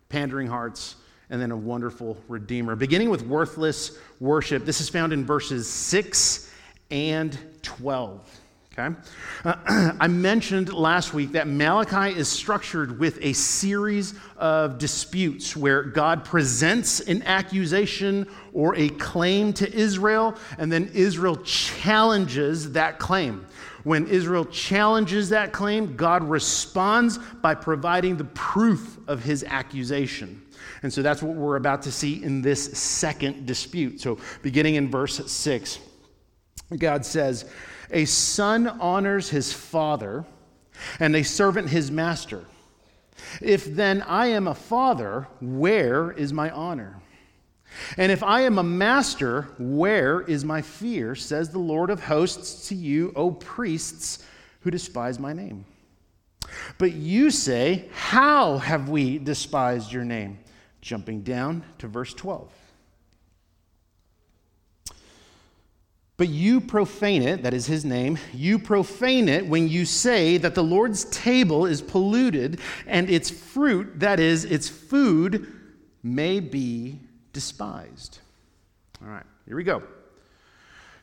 pandering 0.08 0.46
hearts, 0.46 0.94
and 1.30 1.42
then 1.42 1.50
a 1.50 1.56
wonderful 1.56 2.16
Redeemer. 2.28 2.76
Beginning 2.76 3.10
with 3.10 3.22
worthless 3.26 3.98
worship, 4.20 4.64
this 4.64 4.80
is 4.80 4.88
found 4.88 5.12
in 5.12 5.24
verses 5.26 5.68
6 5.68 6.52
and 6.92 7.36
12. 7.62 8.39
Okay? 8.80 8.96
Uh, 9.44 9.92
I 10.00 10.08
mentioned 10.08 10.72
last 10.72 11.14
week 11.14 11.32
that 11.32 11.46
Malachi 11.46 12.18
is 12.18 12.28
structured 12.28 12.98
with 12.98 13.18
a 13.22 13.32
series 13.32 14.14
of 14.36 14.78
disputes 14.78 15.56
where 15.56 15.82
God 15.82 16.24
presents 16.24 17.00
an 17.00 17.22
accusation 17.22 18.26
or 18.52 18.74
a 18.76 18.88
claim 18.88 19.52
to 19.54 19.72
Israel, 19.72 20.34
and 20.58 20.70
then 20.70 20.90
Israel 20.94 21.36
challenges 21.36 22.72
that 22.72 22.98
claim. 22.98 23.46
When 23.84 24.06
Israel 24.08 24.44
challenges 24.44 25.30
that 25.30 25.52
claim, 25.52 25.96
God 25.96 26.22
responds 26.22 27.18
by 27.18 27.54
providing 27.54 28.16
the 28.16 28.24
proof 28.24 28.98
of 29.08 29.22
his 29.22 29.42
accusation. 29.44 30.42
And 30.82 30.92
so 30.92 31.02
that's 31.02 31.22
what 31.22 31.34
we're 31.34 31.56
about 31.56 31.82
to 31.82 31.92
see 31.92 32.22
in 32.22 32.42
this 32.42 32.78
second 32.78 33.46
dispute. 33.46 34.00
So, 34.00 34.18
beginning 34.42 34.76
in 34.76 34.90
verse 34.90 35.30
6, 35.30 35.78
God 36.78 37.04
says, 37.04 37.46
A 37.90 38.04
son 38.04 38.66
honors 38.66 39.30
his 39.30 39.52
father, 39.52 40.24
and 40.98 41.14
a 41.14 41.22
servant 41.22 41.68
his 41.68 41.90
master. 41.90 42.44
If 43.40 43.64
then 43.66 44.02
I 44.02 44.28
am 44.28 44.48
a 44.48 44.54
father, 44.54 45.26
where 45.40 46.10
is 46.12 46.32
my 46.32 46.50
honor? 46.50 47.00
And 47.96 48.10
if 48.10 48.22
I 48.22 48.42
am 48.42 48.58
a 48.58 48.62
master, 48.62 49.48
where 49.58 50.22
is 50.22 50.44
my 50.44 50.62
fear? 50.62 51.14
Says 51.14 51.50
the 51.50 51.58
Lord 51.58 51.90
of 51.90 52.04
hosts 52.04 52.68
to 52.68 52.74
you, 52.74 53.12
O 53.14 53.30
priests 53.30 54.24
who 54.60 54.70
despise 54.70 55.18
my 55.18 55.32
name. 55.32 55.64
But 56.78 56.92
you 56.92 57.30
say, 57.30 57.88
How 57.92 58.58
have 58.58 58.88
we 58.88 59.18
despised 59.18 59.92
your 59.92 60.04
name? 60.04 60.38
Jumping 60.80 61.22
down 61.22 61.62
to 61.78 61.86
verse 61.86 62.14
12. 62.14 62.52
But 66.20 66.28
you 66.28 66.60
profane 66.60 67.22
it, 67.22 67.44
that 67.44 67.54
is 67.54 67.64
his 67.64 67.82
name, 67.82 68.18
you 68.34 68.58
profane 68.58 69.26
it 69.26 69.46
when 69.46 69.70
you 69.70 69.86
say 69.86 70.36
that 70.36 70.54
the 70.54 70.62
Lord's 70.62 71.06
table 71.06 71.64
is 71.64 71.80
polluted 71.80 72.60
and 72.86 73.08
its 73.08 73.30
fruit, 73.30 74.00
that 74.00 74.20
is, 74.20 74.44
its 74.44 74.68
food, 74.68 75.50
may 76.02 76.38
be 76.40 76.98
despised. 77.32 78.18
All 79.02 79.08
right, 79.08 79.24
here 79.46 79.56
we 79.56 79.64
go. 79.64 79.82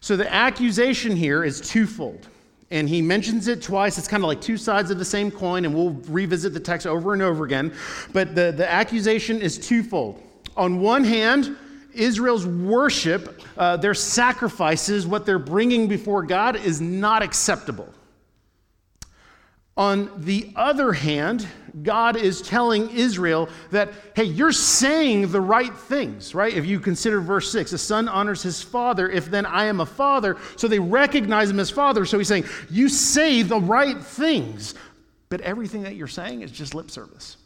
So 0.02 0.16
the 0.16 0.32
accusation 0.32 1.16
here 1.16 1.44
is 1.44 1.62
twofold. 1.62 2.28
And 2.70 2.88
he 2.88 3.02
mentions 3.02 3.48
it 3.48 3.64
twice. 3.64 3.98
It's 3.98 4.08
kind 4.08 4.22
of 4.22 4.28
like 4.28 4.40
two 4.40 4.56
sides 4.56 4.92
of 4.92 5.00
the 5.00 5.06
same 5.06 5.32
coin, 5.32 5.66
and 5.66 5.74
we'll 5.74 6.00
revisit 6.10 6.54
the 6.54 6.60
text 6.60 6.86
over 6.86 7.14
and 7.14 7.24
over 7.24 7.44
again. 7.44 7.74
But 8.14 8.36
the, 8.36 8.54
the 8.56 8.72
accusation 8.72 9.42
is 9.42 9.58
twofold. 9.58 10.22
On 10.56 10.80
one 10.80 11.04
hand, 11.04 11.58
Israel's 11.98 12.46
worship, 12.46 13.42
uh, 13.58 13.78
their 13.78 13.94
sacrifices, 13.94 15.06
what 15.08 15.26
they're 15.26 15.40
bringing 15.40 15.88
before 15.88 16.24
God, 16.24 16.56
is 16.56 16.80
not 16.82 17.22
acceptable. 17.22 17.94
On 19.78 20.12
the 20.18 20.52
other 20.56 20.92
hand, 20.92 21.48
God 21.84 22.18
is 22.18 22.42
telling 22.42 22.90
Israel 22.90 23.48
that, 23.70 23.92
hey, 24.16 24.24
you're 24.24 24.52
saying 24.52 25.32
the 25.32 25.40
right 25.40 25.72
things, 25.72 26.34
right? 26.34 26.52
If 26.52 26.66
you 26.66 26.80
consider 26.80 27.22
verse 27.22 27.52
6, 27.52 27.74
a 27.74 27.78
son 27.78 28.08
honors 28.08 28.42
his 28.42 28.60
father, 28.60 29.08
if 29.08 29.30
then 29.30 29.46
I 29.46 29.66
am 29.66 29.80
a 29.80 29.86
father. 29.86 30.38
So 30.56 30.68
they 30.68 30.80
recognize 30.80 31.52
him 31.52 31.60
as 31.60 31.70
father. 31.70 32.06
So 32.06 32.18
he's 32.18 32.28
saying, 32.28 32.46
you 32.72 32.90
say 32.90 33.44
the 33.44 33.60
right 33.60 34.02
things, 34.02 34.74
but 35.30 35.42
everything 35.42 35.84
that 35.84 35.96
you're 35.96 36.08
saying 36.08 36.42
is 36.42 36.52
just 36.52 36.74
lip 36.74 36.90
service. 36.90 37.38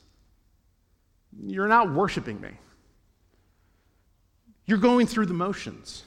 You're 1.45 1.67
not 1.67 1.91
worshiping 1.91 2.39
me. 2.39 2.51
You're 4.71 4.79
going 4.79 5.05
through 5.05 5.25
the 5.25 5.33
motions. 5.33 6.05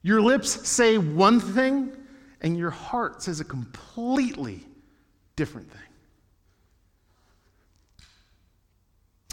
Your 0.00 0.22
lips 0.22 0.66
say 0.66 0.96
one 0.96 1.40
thing, 1.40 1.92
and 2.40 2.56
your 2.56 2.70
heart 2.70 3.22
says 3.22 3.38
a 3.38 3.44
completely 3.44 4.64
different 5.36 5.70
thing. 5.70 5.80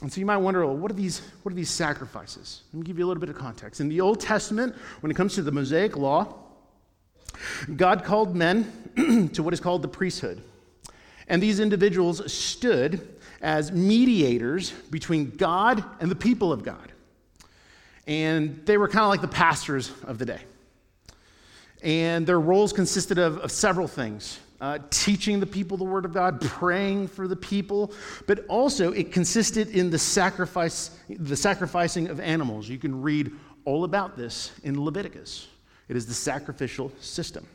And 0.02 0.12
so 0.12 0.20
you 0.20 0.26
might 0.26 0.40
wonder, 0.40 0.66
well, 0.66 0.76
what 0.76 0.92
are 0.92 0.94
these, 0.94 1.22
what 1.44 1.54
are 1.54 1.56
these 1.56 1.70
sacrifices? 1.70 2.64
Let 2.74 2.82
me 2.82 2.86
give 2.86 3.00
you 3.00 3.06
a 3.06 3.08
little 3.08 3.22
bit 3.22 3.30
of 3.30 3.38
context. 3.38 3.80
In 3.80 3.88
the 3.88 4.02
Old 4.02 4.20
Testament, 4.20 4.76
when 5.00 5.10
it 5.10 5.16
comes 5.16 5.34
to 5.36 5.42
the 5.42 5.54
Mosaic 5.54 5.96
law, 5.96 6.36
God 7.78 8.04
called 8.04 8.36
men 8.36 9.30
to 9.32 9.42
what 9.42 9.54
is 9.54 9.62
called 9.62 9.84
the 9.84 9.88
priesthood. 9.88 10.44
And 11.30 11.42
these 11.42 11.62
individuals 11.62 12.30
stood 12.30 13.08
as 13.42 13.72
mediators 13.72 14.72
between 14.72 15.30
God 15.38 15.82
and 16.02 16.12
the 16.12 16.16
people 16.16 16.52
of 16.52 16.66
God. 16.66 16.91
And 18.08 18.66
they 18.66 18.78
were 18.78 18.88
kind 18.88 19.04
of 19.04 19.10
like 19.10 19.22
the 19.22 19.28
pastors 19.28 19.92
of 20.04 20.18
the 20.18 20.26
day. 20.26 20.42
And 21.84 22.26
their 22.26 22.40
roles 22.40 22.74
consisted 22.74 23.18
of, 23.18 23.38
of 23.40 23.52
several 23.52 23.88
things 23.88 24.40
uh, 24.62 24.78
teaching 24.92 25.40
the 25.40 25.46
people 25.48 25.76
the 25.76 25.84
word 25.84 26.06
of 26.06 26.14
God, 26.14 26.40
praying 26.40 27.08
for 27.08 27.28
the 27.28 27.36
people, 27.36 27.92
but 28.28 28.46
also 28.48 28.92
it 28.92 29.12
consisted 29.12 29.70
in 29.70 29.90
the 29.90 29.98
sacrifice, 29.98 30.92
the 31.10 31.36
sacrificing 31.36 32.08
of 32.10 32.20
animals. 32.20 32.70
You 32.70 32.78
can 32.78 33.02
read 33.02 33.32
all 33.66 33.84
about 33.84 34.16
this 34.16 34.52
in 34.64 34.84
Leviticus. 34.84 35.48
It 35.90 35.96
is 35.96 36.06
the 36.06 36.14
sacrificial 36.14 36.92
system. 37.02 37.46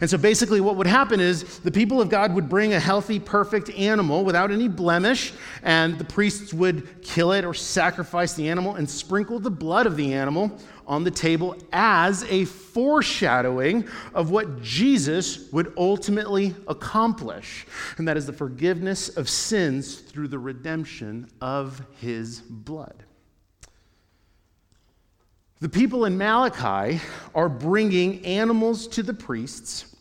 And 0.00 0.10
so 0.10 0.18
basically, 0.18 0.60
what 0.60 0.76
would 0.76 0.86
happen 0.86 1.20
is 1.20 1.58
the 1.60 1.70
people 1.70 2.00
of 2.00 2.08
God 2.08 2.34
would 2.34 2.48
bring 2.48 2.74
a 2.74 2.80
healthy, 2.80 3.18
perfect 3.18 3.70
animal 3.70 4.24
without 4.24 4.50
any 4.50 4.68
blemish, 4.68 5.32
and 5.62 5.98
the 5.98 6.04
priests 6.04 6.52
would 6.52 7.02
kill 7.02 7.32
it 7.32 7.44
or 7.44 7.54
sacrifice 7.54 8.34
the 8.34 8.48
animal 8.48 8.74
and 8.74 8.88
sprinkle 8.88 9.38
the 9.38 9.50
blood 9.50 9.86
of 9.86 9.96
the 9.96 10.12
animal 10.12 10.58
on 10.86 11.04
the 11.04 11.10
table 11.10 11.56
as 11.72 12.24
a 12.24 12.44
foreshadowing 12.44 13.86
of 14.12 14.30
what 14.30 14.60
Jesus 14.60 15.50
would 15.52 15.72
ultimately 15.76 16.54
accomplish. 16.66 17.66
And 17.96 18.08
that 18.08 18.16
is 18.16 18.26
the 18.26 18.32
forgiveness 18.32 19.08
of 19.08 19.28
sins 19.28 20.00
through 20.00 20.28
the 20.28 20.38
redemption 20.38 21.28
of 21.40 21.80
his 22.00 22.40
blood. 22.40 23.04
The 25.60 25.68
people 25.68 26.06
in 26.06 26.16
Malachi 26.16 27.00
are 27.34 27.48
bringing 27.48 28.24
animals 28.24 28.88
to 28.88 29.02
the 29.02 29.12
priests, 29.12 29.94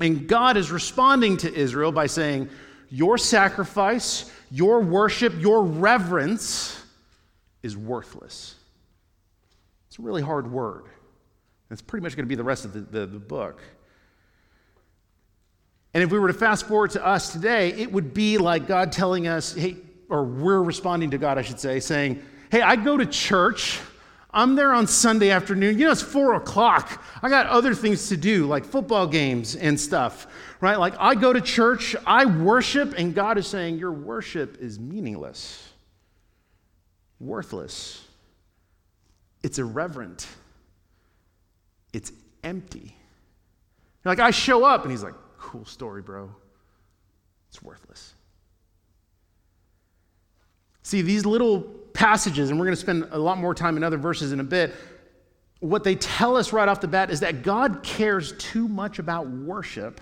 and 0.00 0.28
God 0.28 0.58
is 0.58 0.70
responding 0.70 1.38
to 1.38 1.54
Israel 1.54 1.92
by 1.92 2.06
saying, 2.06 2.50
Your 2.90 3.16
sacrifice, 3.16 4.30
your 4.50 4.80
worship, 4.80 5.32
your 5.40 5.64
reverence 5.64 6.82
is 7.62 7.76
worthless. 7.76 8.54
It's 9.88 9.98
a 9.98 10.02
really 10.02 10.22
hard 10.22 10.52
word. 10.52 10.84
It's 11.70 11.80
pretty 11.82 12.02
much 12.02 12.14
going 12.14 12.26
to 12.26 12.28
be 12.28 12.34
the 12.34 12.44
rest 12.44 12.66
of 12.66 12.74
the, 12.74 12.80
the, 12.80 13.06
the 13.06 13.18
book. 13.18 13.62
And 15.94 16.02
if 16.02 16.12
we 16.12 16.18
were 16.18 16.28
to 16.28 16.34
fast 16.34 16.68
forward 16.68 16.90
to 16.90 17.04
us 17.04 17.32
today, 17.32 17.72
it 17.72 17.90
would 17.90 18.12
be 18.12 18.36
like 18.36 18.66
God 18.66 18.92
telling 18.92 19.26
us, 19.26 19.54
hey, 19.54 19.78
or 20.10 20.22
we're 20.24 20.62
responding 20.62 21.10
to 21.12 21.18
God, 21.18 21.38
I 21.38 21.42
should 21.42 21.58
say, 21.58 21.80
saying, 21.80 22.22
hey, 22.52 22.60
I 22.60 22.76
go 22.76 22.98
to 22.98 23.06
church. 23.06 23.80
I'm 24.36 24.54
there 24.54 24.74
on 24.74 24.86
Sunday 24.86 25.30
afternoon. 25.30 25.78
You 25.78 25.86
know, 25.86 25.92
it's 25.92 26.02
four 26.02 26.34
o'clock. 26.34 27.02
I 27.22 27.30
got 27.30 27.46
other 27.46 27.74
things 27.74 28.10
to 28.10 28.18
do, 28.18 28.46
like 28.46 28.66
football 28.66 29.06
games 29.06 29.56
and 29.56 29.80
stuff, 29.80 30.26
right? 30.60 30.78
Like, 30.78 30.92
I 31.00 31.14
go 31.14 31.32
to 31.32 31.40
church, 31.40 31.96
I 32.06 32.26
worship, 32.26 32.92
and 32.98 33.14
God 33.14 33.38
is 33.38 33.46
saying, 33.46 33.78
Your 33.78 33.92
worship 33.92 34.58
is 34.60 34.78
meaningless, 34.78 35.66
worthless, 37.18 38.06
it's 39.42 39.58
irreverent, 39.58 40.28
it's 41.94 42.12
empty. 42.44 42.94
Like, 44.04 44.20
I 44.20 44.30
show 44.32 44.64
up, 44.64 44.82
and 44.82 44.90
He's 44.90 45.02
like, 45.02 45.14
Cool 45.38 45.64
story, 45.64 46.02
bro. 46.02 46.30
It's 47.48 47.62
worthless. 47.62 48.12
See, 50.82 51.00
these 51.00 51.24
little 51.24 51.85
passages, 51.96 52.50
and 52.50 52.58
we're 52.58 52.66
going 52.66 52.76
to 52.76 52.80
spend 52.80 53.08
a 53.10 53.18
lot 53.18 53.38
more 53.38 53.54
time 53.54 53.76
in 53.76 53.82
other 53.82 53.96
verses 53.96 54.32
in 54.32 54.40
a 54.40 54.44
bit, 54.44 54.74
what 55.60 55.82
they 55.82 55.94
tell 55.94 56.36
us 56.36 56.52
right 56.52 56.68
off 56.68 56.80
the 56.80 56.88
bat 56.88 57.10
is 57.10 57.20
that 57.20 57.42
God 57.42 57.82
cares 57.82 58.32
too 58.38 58.68
much 58.68 58.98
about 58.98 59.28
worship 59.28 60.00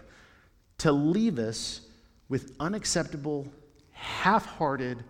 to 0.78 0.90
leave 0.92 1.38
us 1.38 1.82
with 2.28 2.54
unacceptable, 2.58 3.46
half 3.92 4.44
hearted, 4.44 5.04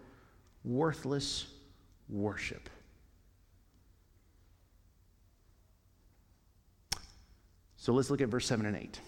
worthless 0.65 1.47
worship. 2.09 2.69
So 7.77 7.93
let's 7.93 8.11
look 8.11 8.21
at 8.21 8.29
verse 8.29 8.47
7 8.47 8.67
and 8.67 8.77
8. 8.77 9.01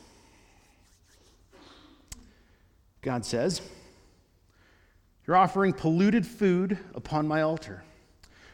God 3.03 3.25
says, 3.25 3.61
you're 5.27 5.37
offering 5.37 5.73
polluted 5.73 6.27
food 6.27 6.79
upon 6.95 7.27
my 7.27 7.43
altar. 7.43 7.83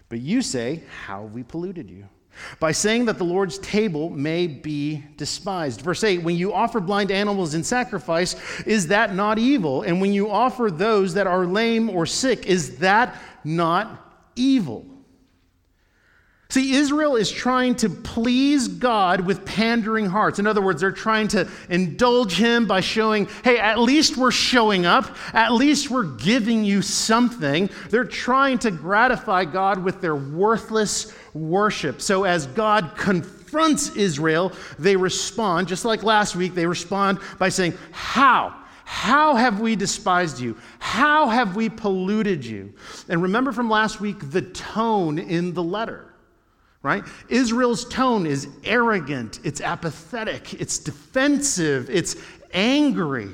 But 0.08 0.20
you 0.20 0.42
say, 0.42 0.82
How 1.06 1.22
have 1.22 1.32
we 1.32 1.42
polluted 1.42 1.90
you? 1.90 2.08
By 2.60 2.72
saying 2.72 3.04
that 3.06 3.18
the 3.18 3.24
Lord's 3.24 3.58
table 3.58 4.08
may 4.08 4.46
be 4.46 5.04
despised. 5.16 5.82
Verse 5.82 6.02
8 6.02 6.22
When 6.22 6.36
you 6.36 6.52
offer 6.52 6.80
blind 6.80 7.10
animals 7.10 7.54
in 7.54 7.62
sacrifice, 7.62 8.36
is 8.66 8.88
that 8.88 9.14
not 9.14 9.38
evil? 9.38 9.82
And 9.82 10.00
when 10.00 10.12
you 10.12 10.30
offer 10.30 10.70
those 10.70 11.14
that 11.14 11.26
are 11.26 11.46
lame 11.46 11.90
or 11.90 12.06
sick, 12.06 12.46
is 12.46 12.78
that 12.78 13.16
not 13.44 14.14
evil? 14.36 14.86
See, 16.52 16.74
Israel 16.74 17.16
is 17.16 17.30
trying 17.30 17.76
to 17.76 17.88
please 17.88 18.68
God 18.68 19.22
with 19.22 19.42
pandering 19.46 20.04
hearts. 20.04 20.38
In 20.38 20.46
other 20.46 20.60
words, 20.60 20.82
they're 20.82 20.92
trying 20.92 21.28
to 21.28 21.48
indulge 21.70 22.34
Him 22.34 22.66
by 22.66 22.80
showing, 22.80 23.26
hey, 23.42 23.58
at 23.58 23.78
least 23.78 24.18
we're 24.18 24.32
showing 24.32 24.84
up. 24.84 25.16
At 25.32 25.54
least 25.54 25.88
we're 25.88 26.04
giving 26.04 26.62
you 26.62 26.82
something. 26.82 27.70
They're 27.88 28.04
trying 28.04 28.58
to 28.58 28.70
gratify 28.70 29.46
God 29.46 29.82
with 29.82 30.02
their 30.02 30.14
worthless 30.14 31.16
worship. 31.32 32.02
So 32.02 32.24
as 32.24 32.48
God 32.48 32.96
confronts 32.98 33.96
Israel, 33.96 34.52
they 34.78 34.94
respond, 34.94 35.68
just 35.68 35.86
like 35.86 36.02
last 36.02 36.36
week, 36.36 36.52
they 36.52 36.66
respond 36.66 37.20
by 37.38 37.48
saying, 37.48 37.78
How? 37.92 38.54
How 38.84 39.36
have 39.36 39.60
we 39.60 39.74
despised 39.74 40.38
you? 40.38 40.58
How 40.80 41.30
have 41.30 41.56
we 41.56 41.70
polluted 41.70 42.44
you? 42.44 42.74
And 43.08 43.22
remember 43.22 43.52
from 43.52 43.70
last 43.70 44.02
week 44.02 44.18
the 44.30 44.42
tone 44.42 45.18
in 45.18 45.54
the 45.54 45.62
letter 45.62 46.11
right? 46.82 47.04
Israel's 47.28 47.84
tone 47.84 48.26
is 48.26 48.48
arrogant, 48.64 49.40
it's 49.44 49.60
apathetic, 49.60 50.54
it's 50.54 50.78
defensive, 50.78 51.88
it's 51.90 52.16
angry. 52.52 53.30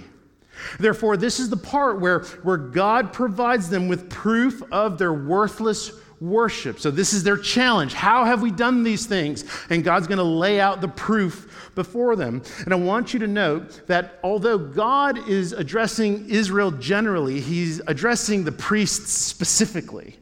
Therefore, 0.78 1.16
this 1.16 1.40
is 1.40 1.48
the 1.48 1.56
part 1.56 2.00
where, 2.00 2.20
where 2.42 2.56
God 2.56 3.12
provides 3.12 3.70
them 3.70 3.88
with 3.88 4.10
proof 4.10 4.62
of 4.72 4.98
their 4.98 5.12
worthless 5.12 5.92
worship. 6.20 6.80
So, 6.80 6.90
this 6.90 7.12
is 7.12 7.22
their 7.22 7.36
challenge. 7.36 7.94
How 7.94 8.24
have 8.24 8.42
we 8.42 8.50
done 8.50 8.82
these 8.82 9.06
things? 9.06 9.44
And 9.70 9.84
God's 9.84 10.08
going 10.08 10.18
to 10.18 10.24
lay 10.24 10.60
out 10.60 10.80
the 10.80 10.88
proof 10.88 11.70
before 11.74 12.16
them. 12.16 12.42
And 12.64 12.74
I 12.74 12.76
want 12.76 13.14
you 13.14 13.20
to 13.20 13.28
note 13.28 13.86
that 13.86 14.18
although 14.24 14.58
God 14.58 15.28
is 15.28 15.52
addressing 15.52 16.28
Israel 16.28 16.72
generally, 16.72 17.40
He's 17.40 17.80
addressing 17.86 18.44
the 18.44 18.52
priests 18.52 19.12
specifically. 19.12 20.16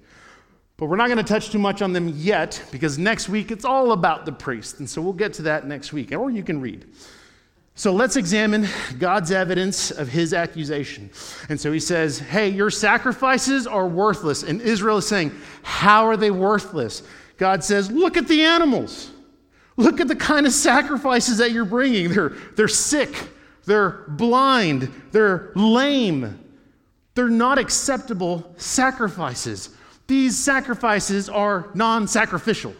But 0.76 0.86
we're 0.86 0.96
not 0.96 1.06
going 1.06 1.18
to 1.18 1.24
touch 1.24 1.50
too 1.50 1.58
much 1.58 1.80
on 1.80 1.92
them 1.92 2.08
yet 2.08 2.62
because 2.70 2.98
next 2.98 3.28
week 3.28 3.50
it's 3.50 3.64
all 3.64 3.92
about 3.92 4.26
the 4.26 4.32
priest. 4.32 4.78
And 4.78 4.88
so 4.88 5.00
we'll 5.00 5.14
get 5.14 5.32
to 5.34 5.42
that 5.42 5.66
next 5.66 5.92
week, 5.92 6.12
or 6.12 6.30
you 6.30 6.42
can 6.42 6.60
read. 6.60 6.84
So 7.78 7.92
let's 7.92 8.16
examine 8.16 8.66
God's 8.98 9.30
evidence 9.30 9.90
of 9.90 10.08
his 10.08 10.32
accusation. 10.32 11.10
And 11.50 11.60
so 11.60 11.72
he 11.72 11.80
says, 11.80 12.18
Hey, 12.18 12.48
your 12.48 12.70
sacrifices 12.70 13.66
are 13.66 13.86
worthless. 13.86 14.42
And 14.42 14.62
Israel 14.62 14.98
is 14.98 15.06
saying, 15.06 15.32
How 15.62 16.06
are 16.06 16.16
they 16.16 16.30
worthless? 16.30 17.02
God 17.36 17.62
says, 17.62 17.90
Look 17.90 18.16
at 18.16 18.28
the 18.28 18.42
animals. 18.42 19.10
Look 19.76 20.00
at 20.00 20.08
the 20.08 20.16
kind 20.16 20.46
of 20.46 20.52
sacrifices 20.52 21.36
that 21.38 21.52
you're 21.52 21.66
bringing. 21.66 22.10
They're, 22.10 22.30
they're 22.56 22.68
sick, 22.68 23.14
they're 23.66 24.04
blind, 24.08 24.90
they're 25.12 25.52
lame. 25.54 26.42
They're 27.14 27.28
not 27.28 27.58
acceptable 27.58 28.54
sacrifices. 28.58 29.70
These 30.06 30.38
sacrifices 30.38 31.28
are 31.28 31.70
non 31.74 32.06
sacrificial. 32.06 32.74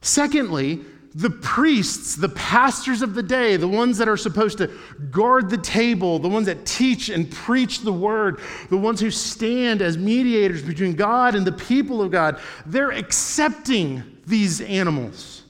Secondly, 0.00 0.80
the 1.14 1.30
priests, 1.30 2.14
the 2.14 2.28
pastors 2.28 3.02
of 3.02 3.14
the 3.14 3.22
day, 3.22 3.56
the 3.56 3.66
ones 3.66 3.98
that 3.98 4.08
are 4.08 4.16
supposed 4.16 4.58
to 4.58 4.70
guard 5.10 5.50
the 5.50 5.58
table, 5.58 6.18
the 6.18 6.28
ones 6.28 6.46
that 6.46 6.64
teach 6.64 7.08
and 7.08 7.30
preach 7.30 7.80
the 7.80 7.92
word, 7.92 8.40
the 8.70 8.76
ones 8.76 9.00
who 9.00 9.10
stand 9.10 9.82
as 9.82 9.96
mediators 9.96 10.62
between 10.62 10.94
God 10.94 11.34
and 11.34 11.46
the 11.46 11.52
people 11.52 12.02
of 12.02 12.12
God, 12.12 12.38
they're 12.66 12.92
accepting 12.92 14.02
these 14.26 14.60
animals. 14.60 15.42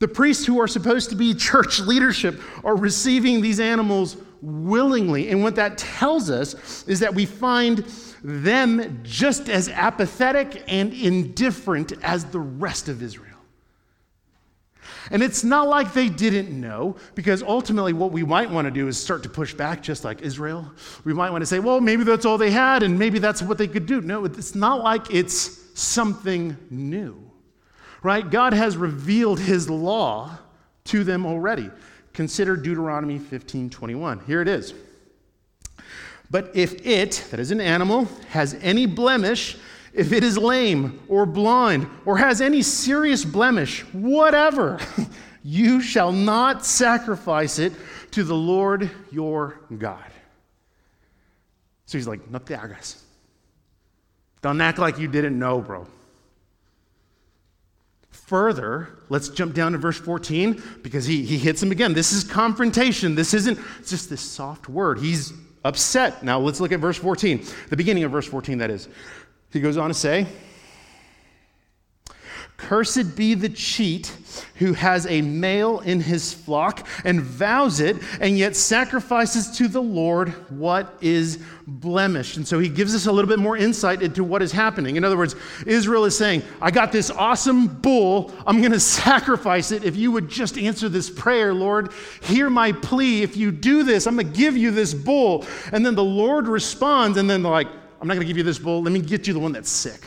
The 0.00 0.08
priests 0.08 0.44
who 0.44 0.60
are 0.60 0.68
supposed 0.68 1.10
to 1.10 1.16
be 1.16 1.34
church 1.34 1.80
leadership 1.80 2.40
are 2.64 2.76
receiving 2.76 3.40
these 3.40 3.60
animals 3.60 4.16
willingly. 4.42 5.30
And 5.30 5.42
what 5.42 5.56
that 5.56 5.78
tells 5.78 6.30
us 6.30 6.86
is 6.86 7.00
that 7.00 7.14
we 7.14 7.26
find 7.26 7.88
them 8.22 9.00
just 9.02 9.48
as 9.48 9.68
apathetic 9.68 10.64
and 10.68 10.92
indifferent 10.92 11.92
as 12.02 12.24
the 12.26 12.40
rest 12.40 12.88
of 12.88 13.02
Israel. 13.02 13.28
And 15.10 15.22
it's 15.22 15.42
not 15.44 15.68
like 15.68 15.94
they 15.94 16.08
didn't 16.08 16.50
know, 16.50 16.96
because 17.14 17.42
ultimately, 17.42 17.92
what 17.92 18.12
we 18.12 18.22
might 18.24 18.50
want 18.50 18.66
to 18.66 18.70
do 18.70 18.88
is 18.88 18.98
start 18.98 19.22
to 19.22 19.28
push 19.28 19.54
back, 19.54 19.82
just 19.82 20.04
like 20.04 20.20
Israel. 20.20 20.70
We 21.04 21.14
might 21.14 21.30
want 21.30 21.42
to 21.42 21.46
say, 21.46 21.60
well, 21.60 21.80
maybe 21.80 22.04
that's 22.04 22.26
all 22.26 22.38
they 22.38 22.50
had, 22.50 22.82
and 22.82 22.98
maybe 22.98 23.18
that's 23.18 23.42
what 23.42 23.58
they 23.58 23.68
could 23.68 23.86
do. 23.86 24.00
No, 24.00 24.24
it's 24.24 24.54
not 24.54 24.82
like 24.82 25.12
it's 25.12 25.80
something 25.80 26.56
new, 26.70 27.30
right? 28.02 28.28
God 28.28 28.52
has 28.52 28.76
revealed 28.76 29.40
his 29.40 29.70
law 29.70 30.38
to 30.84 31.04
them 31.04 31.24
already. 31.24 31.70
Consider 32.12 32.56
Deuteronomy 32.56 33.18
15 33.18 33.70
21. 33.70 34.20
Here 34.26 34.42
it 34.42 34.48
is. 34.48 34.74
But 36.30 36.54
if 36.54 36.86
it, 36.86 37.26
that 37.30 37.40
is 37.40 37.50
an 37.50 37.60
animal, 37.60 38.06
has 38.28 38.54
any 38.54 38.86
blemish, 38.86 39.56
if 39.94 40.12
it 40.12 40.22
is 40.22 40.36
lame 40.36 41.00
or 41.08 41.24
blind 41.24 41.88
or 42.04 42.18
has 42.18 42.40
any 42.40 42.62
serious 42.62 43.24
blemish, 43.24 43.82
whatever, 43.92 44.78
you 45.42 45.80
shall 45.80 46.12
not 46.12 46.66
sacrifice 46.66 47.58
it 47.58 47.72
to 48.12 48.24
the 48.24 48.34
Lord 48.34 48.90
your 49.10 49.58
God. 49.76 50.04
So 51.86 51.96
he's 51.96 52.06
like, 52.06 52.30
no 52.30 52.38
te 52.38 52.54
hagas. 52.54 53.00
Don't 54.42 54.60
act 54.60 54.78
like 54.78 54.98
you 54.98 55.08
didn't 55.08 55.38
know, 55.38 55.60
bro. 55.60 55.86
Further, 58.10 58.98
let's 59.08 59.30
jump 59.30 59.54
down 59.54 59.72
to 59.72 59.78
verse 59.78 59.98
14 59.98 60.62
because 60.82 61.06
he, 61.06 61.24
he 61.24 61.38
hits 61.38 61.62
him 61.62 61.72
again. 61.72 61.94
This 61.94 62.12
is 62.12 62.24
confrontation. 62.24 63.14
This 63.14 63.32
isn't 63.32 63.58
just 63.86 64.10
this 64.10 64.20
soft 64.20 64.68
word. 64.68 64.98
He's 64.98 65.32
upset. 65.64 66.22
Now 66.22 66.38
let's 66.38 66.60
look 66.60 66.72
at 66.72 66.80
verse 66.80 66.96
14, 66.96 67.42
the 67.70 67.76
beginning 67.76 68.04
of 68.04 68.12
verse 68.12 68.26
14, 68.26 68.58
that 68.58 68.70
is. 68.70 68.88
He 69.52 69.60
goes 69.60 69.76
on 69.76 69.88
to 69.88 69.94
say, 69.94 70.26
Cursed 72.58 73.14
be 73.16 73.34
the 73.34 73.48
cheat 73.48 74.12
who 74.56 74.72
has 74.72 75.06
a 75.06 75.22
male 75.22 75.78
in 75.80 76.00
his 76.00 76.34
flock 76.34 76.86
and 77.04 77.22
vows 77.22 77.78
it, 77.78 77.96
and 78.20 78.36
yet 78.36 78.56
sacrifices 78.56 79.56
to 79.58 79.68
the 79.68 79.80
Lord 79.80 80.30
what 80.50 80.98
is 81.00 81.38
blemished. 81.68 82.36
And 82.36 82.46
so 82.46 82.58
he 82.58 82.68
gives 82.68 82.96
us 82.96 83.06
a 83.06 83.12
little 83.12 83.28
bit 83.28 83.38
more 83.38 83.56
insight 83.56 84.02
into 84.02 84.24
what 84.24 84.42
is 84.42 84.50
happening. 84.50 84.96
In 84.96 85.04
other 85.04 85.16
words, 85.16 85.36
Israel 85.66 86.04
is 86.04 86.18
saying, 86.18 86.42
I 86.60 86.72
got 86.72 86.90
this 86.90 87.10
awesome 87.10 87.68
bull. 87.68 88.32
I'm 88.44 88.58
going 88.60 88.72
to 88.72 88.80
sacrifice 88.80 89.70
it. 89.70 89.84
If 89.84 89.94
you 89.94 90.10
would 90.10 90.28
just 90.28 90.58
answer 90.58 90.88
this 90.88 91.08
prayer, 91.08 91.54
Lord, 91.54 91.92
hear 92.22 92.50
my 92.50 92.72
plea. 92.72 93.22
If 93.22 93.36
you 93.36 93.52
do 93.52 93.84
this, 93.84 94.06
I'm 94.06 94.16
going 94.16 94.32
to 94.32 94.36
give 94.36 94.56
you 94.56 94.72
this 94.72 94.92
bull. 94.92 95.46
And 95.72 95.86
then 95.86 95.94
the 95.94 96.04
Lord 96.04 96.48
responds, 96.48 97.18
and 97.18 97.30
then 97.30 97.44
like, 97.44 97.68
I'm 98.00 98.08
not 98.08 98.14
going 98.14 98.26
to 98.26 98.28
give 98.28 98.36
you 98.36 98.42
this 98.42 98.58
bull. 98.58 98.82
Let 98.82 98.92
me 98.92 99.00
get 99.00 99.28
you 99.28 99.32
the 99.32 99.40
one 99.40 99.52
that's 99.52 99.70
sick. 99.70 100.02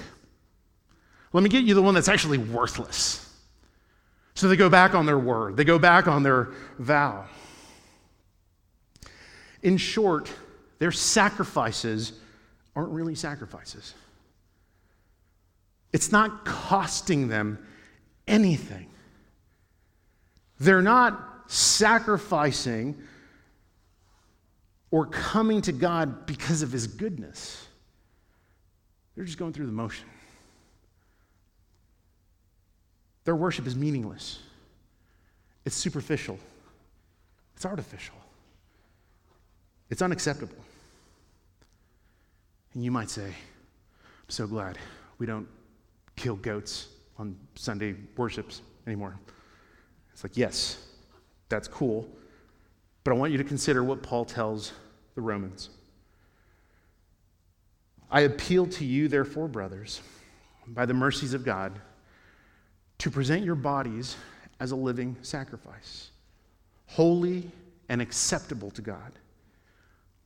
Let 1.34 1.44
me 1.44 1.50
get 1.50 1.64
you 1.64 1.74
the 1.74 1.82
one 1.82 1.94
that's 1.94 2.10
actually 2.10 2.38
worthless. 2.38 3.28
So 4.34 4.48
they 4.48 4.56
go 4.56 4.70
back 4.70 4.96
on 4.96 5.06
their 5.06 5.20
word, 5.20 5.58
they 5.58 5.64
go 5.64 5.80
back 5.80 6.08
on 6.08 6.24
their 6.24 6.50
vow. 6.80 7.26
In 9.62 9.78
short, 9.78 10.32
their 10.80 10.92
sacrifices 10.92 12.14
aren't 12.76 12.92
really 12.92 13.16
sacrifices. 13.16 13.94
It's 15.94 16.12
not 16.12 16.46
costing 16.46 17.28
them 17.28 17.60
anything. 18.28 18.88
They're 20.60 20.82
not 20.82 21.44
sacrificing 21.48 23.02
or 24.90 25.06
coming 25.06 25.62
to 25.64 25.72
God 25.72 26.26
because 26.26 26.62
of 26.62 26.72
his 26.72 26.88
goodness. 26.88 27.68
They're 29.16 29.26
just 29.26 29.38
going 29.38 29.54
through 29.54 29.66
the 29.66 29.72
motion. 29.72 30.08
Their 33.32 33.38
worship 33.38 33.66
is 33.66 33.78
meaningless, 33.78 34.40
it's 35.64 35.78
superficial, 35.78 36.38
it's 37.56 37.66
artificial, 37.66 38.18
it's 39.90 40.02
unacceptable. 40.02 40.58
And 42.74 42.84
you 42.84 42.92
might 42.92 43.10
say, 43.10 43.28
I'm 43.28 44.28
so 44.28 44.48
glad 44.48 44.78
we 45.18 45.28
don't 45.28 45.48
kill 46.18 46.36
goats 46.36 46.90
on 47.18 47.38
Sunday 47.56 47.96
worships 48.18 48.64
anymore. 48.86 49.18
It's 50.12 50.24
like, 50.24 50.36
yes, 50.36 50.86
that's 51.48 51.70
cool, 51.70 52.10
but 53.06 53.12
I 53.12 53.14
want 53.14 53.32
you 53.32 53.38
to 53.38 53.46
consider 53.46 53.82
what 53.82 54.04
Paul 54.04 54.26
tells 54.26 54.74
the 55.16 55.22
Romans. 55.22 55.70
I 58.12 58.24
appeal 58.24 58.68
to 58.68 58.84
you, 58.84 59.08
therefore, 59.08 59.48
brothers, 59.48 60.02
by 60.68 60.86
the 60.86 60.94
mercies 60.94 61.34
of 61.34 61.46
God 61.46 61.80
to 63.02 63.10
present 63.10 63.44
your 63.44 63.56
bodies 63.56 64.16
as 64.60 64.70
a 64.70 64.76
living 64.76 65.18
sacrifice, 65.24 66.12
holy 66.86 67.50
and 67.90 68.00
acceptable 68.00 68.70
to 68.70 68.84
God, 68.84 69.12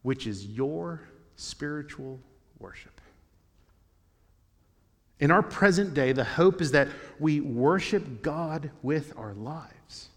which 0.02 0.28
is 0.28 0.46
your 0.46 1.00
spiritual 1.38 2.20
worship. 2.60 3.00
In 5.22 5.32
our 5.32 5.42
present 5.42 5.94
day, 5.94 6.12
the 6.12 6.26
hope 6.26 6.60
is 6.60 6.72
that 6.72 6.90
we 7.18 7.40
worship 7.40 8.22
God 8.22 8.70
with 8.84 9.14
our 9.18 9.34
lives. 9.34 10.10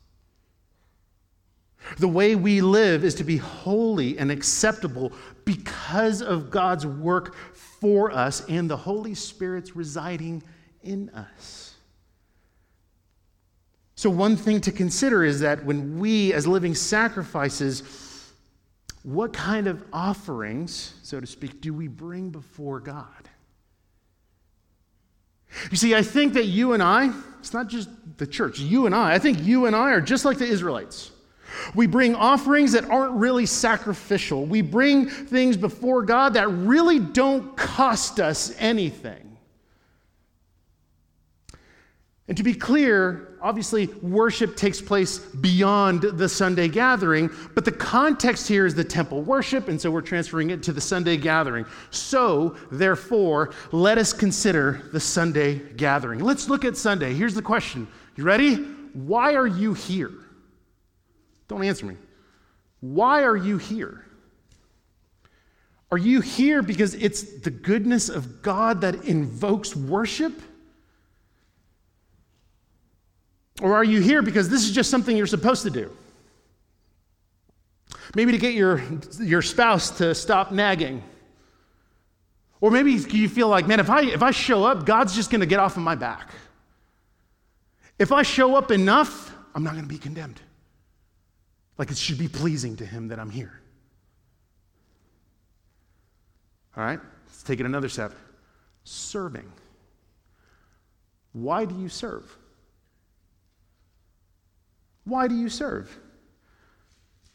The 1.98 2.08
way 2.08 2.34
we 2.34 2.60
live 2.60 3.04
is 3.04 3.14
to 3.14 3.24
be 3.24 3.36
holy 3.36 4.18
and 4.18 4.32
acceptable 4.32 5.12
because 5.44 6.22
of 6.22 6.50
God's 6.50 6.84
work 6.84 7.36
for 7.54 8.10
us 8.10 8.44
and 8.48 8.68
the 8.68 8.76
Holy 8.76 9.14
Spirit's 9.14 9.76
residing 9.76 10.42
in 10.82 11.08
us. 11.10 11.67
So, 13.98 14.10
one 14.10 14.36
thing 14.36 14.60
to 14.60 14.70
consider 14.70 15.24
is 15.24 15.40
that 15.40 15.64
when 15.64 15.98
we, 15.98 16.32
as 16.32 16.46
living 16.46 16.76
sacrifices, 16.76 17.82
what 19.02 19.32
kind 19.32 19.66
of 19.66 19.82
offerings, 19.92 20.94
so 21.02 21.18
to 21.18 21.26
speak, 21.26 21.60
do 21.60 21.74
we 21.74 21.88
bring 21.88 22.30
before 22.30 22.78
God? 22.78 23.28
You 25.72 25.76
see, 25.76 25.96
I 25.96 26.02
think 26.02 26.34
that 26.34 26.44
you 26.44 26.74
and 26.74 26.80
I, 26.80 27.12
it's 27.40 27.52
not 27.52 27.66
just 27.66 27.88
the 28.18 28.26
church, 28.28 28.60
you 28.60 28.86
and 28.86 28.94
I, 28.94 29.14
I 29.14 29.18
think 29.18 29.42
you 29.42 29.66
and 29.66 29.74
I 29.74 29.90
are 29.90 30.00
just 30.00 30.24
like 30.24 30.38
the 30.38 30.46
Israelites. 30.46 31.10
We 31.74 31.88
bring 31.88 32.14
offerings 32.14 32.70
that 32.72 32.84
aren't 32.84 33.14
really 33.14 33.46
sacrificial. 33.46 34.46
We 34.46 34.62
bring 34.62 35.08
things 35.08 35.56
before 35.56 36.04
God 36.04 36.34
that 36.34 36.48
really 36.48 37.00
don't 37.00 37.56
cost 37.56 38.20
us 38.20 38.54
anything. 38.60 39.38
And 42.28 42.36
to 42.36 42.44
be 42.44 42.54
clear, 42.54 43.27
obviously, 43.40 43.86
worship 44.02 44.56
takes 44.56 44.80
place 44.80 45.18
beyond 45.18 46.02
the 46.02 46.28
Sunday 46.28 46.68
gathering, 46.68 47.30
but 47.54 47.64
the 47.64 47.72
context 47.72 48.48
here 48.48 48.66
is 48.66 48.74
the 48.74 48.84
temple 48.84 49.22
worship, 49.22 49.68
and 49.68 49.80
so 49.80 49.90
we're 49.90 50.00
transferring 50.00 50.50
it 50.50 50.62
to 50.64 50.72
the 50.72 50.80
Sunday 50.80 51.16
gathering. 51.16 51.64
So, 51.90 52.56
therefore, 52.70 53.52
let 53.72 53.98
us 53.98 54.12
consider 54.12 54.82
the 54.92 55.00
Sunday 55.00 55.58
gathering. 55.58 56.20
Let's 56.20 56.48
look 56.48 56.64
at 56.64 56.76
Sunday. 56.76 57.14
Here's 57.14 57.34
the 57.34 57.42
question 57.42 57.88
You 58.16 58.24
ready? 58.24 58.56
Why 58.92 59.34
are 59.34 59.46
you 59.46 59.74
here? 59.74 60.12
Don't 61.46 61.64
answer 61.64 61.86
me. 61.86 61.96
Why 62.80 63.24
are 63.24 63.36
you 63.36 63.58
here? 63.58 64.04
Are 65.90 65.98
you 65.98 66.20
here 66.20 66.62
because 66.62 66.94
it's 66.94 67.40
the 67.40 67.50
goodness 67.50 68.08
of 68.08 68.42
God 68.42 68.82
that 68.82 69.04
invokes 69.04 69.74
worship? 69.74 70.32
Or 73.60 73.74
are 73.74 73.84
you 73.84 74.00
here 74.00 74.22
because 74.22 74.48
this 74.48 74.64
is 74.64 74.72
just 74.72 74.90
something 74.90 75.16
you're 75.16 75.26
supposed 75.26 75.62
to 75.64 75.70
do? 75.70 75.90
Maybe 78.14 78.32
to 78.32 78.38
get 78.38 78.54
your, 78.54 78.82
your 79.20 79.42
spouse 79.42 79.90
to 79.98 80.14
stop 80.14 80.52
nagging. 80.52 81.02
Or 82.60 82.70
maybe 82.70 82.92
you 82.92 83.28
feel 83.28 83.48
like, 83.48 83.66
man, 83.66 83.80
if 83.80 83.90
I, 83.90 84.02
if 84.02 84.22
I 84.22 84.30
show 84.30 84.64
up, 84.64 84.86
God's 84.86 85.14
just 85.14 85.30
going 85.30 85.40
to 85.40 85.46
get 85.46 85.60
off 85.60 85.76
of 85.76 85.82
my 85.82 85.94
back. 85.94 86.30
If 87.98 88.12
I 88.12 88.22
show 88.22 88.54
up 88.54 88.70
enough, 88.70 89.34
I'm 89.54 89.64
not 89.64 89.72
going 89.72 89.84
to 89.84 89.88
be 89.88 89.98
condemned. 89.98 90.40
Like 91.76 91.90
it 91.90 91.96
should 91.96 92.18
be 92.18 92.28
pleasing 92.28 92.76
to 92.76 92.86
Him 92.86 93.08
that 93.08 93.18
I'm 93.18 93.30
here. 93.30 93.60
All 96.76 96.84
right, 96.84 97.00
let's 97.26 97.42
take 97.42 97.60
it 97.60 97.66
another 97.66 97.88
step. 97.88 98.12
Serving. 98.84 99.50
Why 101.32 101.64
do 101.64 101.78
you 101.78 101.88
serve? 101.88 102.36
Why 105.08 105.26
do 105.26 105.34
you 105.34 105.48
serve? 105.48 105.96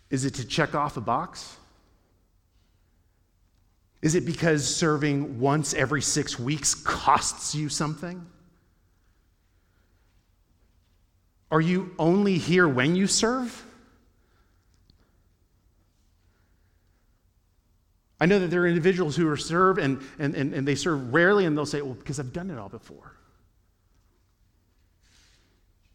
Is 0.09 0.25
it 0.25 0.35
to 0.35 0.45
check 0.45 0.75
off 0.75 0.95
a 0.95 1.01
box? 1.01 1.57
Is 4.03 4.15
it 4.15 4.25
because 4.25 4.75
serving 4.75 5.39
once 5.39 5.73
every 5.73 6.01
six 6.01 6.37
weeks 6.37 6.75
costs 6.75 7.55
you 7.55 7.69
something? 7.69 8.23
Are 11.49 11.61
you 11.61 11.95
only 11.97 12.37
here 12.37 12.67
when 12.67 12.95
you 12.95 13.07
serve? 13.07 13.65
I 18.19 18.25
know 18.25 18.39
that 18.39 18.47
there 18.47 18.61
are 18.61 18.67
individuals 18.67 19.15
who 19.15 19.27
are 19.29 19.37
serve 19.37 19.77
and, 19.77 20.01
and, 20.19 20.35
and, 20.35 20.53
and 20.53 20.67
they 20.67 20.75
serve 20.75 21.13
rarely 21.13 21.45
and 21.45 21.57
they'll 21.57 21.65
say, 21.65 21.81
well, 21.81 21.93
because 21.93 22.19
I've 22.19 22.33
done 22.33 22.51
it 22.51 22.57
all 22.57 22.69
before. 22.69 23.13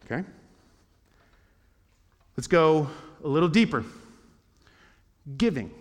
Okay? 0.05 0.25
Let's 2.39 2.47
go 2.47 2.89
a 3.25 3.27
little 3.27 3.49
deeper. 3.49 3.85
Giving. 5.39 5.73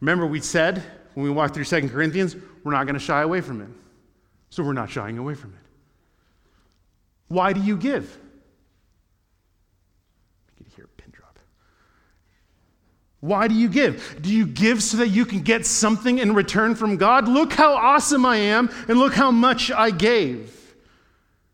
Remember, 0.00 0.26
we 0.26 0.40
said 0.40 0.82
when 1.14 1.22
we 1.22 1.30
walked 1.30 1.54
through 1.54 1.62
Second 1.62 1.90
Corinthians, 1.90 2.34
we're 2.64 2.72
not 2.72 2.82
going 2.86 2.94
to 2.94 3.00
shy 3.00 3.22
away 3.22 3.40
from 3.40 3.60
it. 3.60 3.68
So 4.50 4.64
we're 4.64 4.72
not 4.72 4.90
shying 4.90 5.18
away 5.18 5.36
from 5.36 5.50
it. 5.50 5.60
Why 7.28 7.52
do 7.52 7.60
you 7.60 7.76
give? 7.76 8.18
You 10.48 10.64
can 10.64 10.66
hear 10.74 10.86
a 10.86 11.00
pin 11.00 11.12
drop. 11.12 11.38
Why 13.20 13.46
do 13.46 13.54
you 13.54 13.68
give? 13.68 14.18
Do 14.20 14.34
you 14.34 14.46
give 14.48 14.82
so 14.82 14.96
that 14.96 15.10
you 15.10 15.24
can 15.24 15.42
get 15.42 15.64
something 15.64 16.18
in 16.18 16.34
return 16.34 16.74
from 16.74 16.96
God? 16.96 17.28
Look 17.28 17.52
how 17.52 17.74
awesome 17.74 18.26
I 18.26 18.38
am, 18.38 18.68
and 18.88 18.98
look 18.98 19.14
how 19.14 19.30
much 19.30 19.70
I 19.70 19.92
gave. 19.92 20.74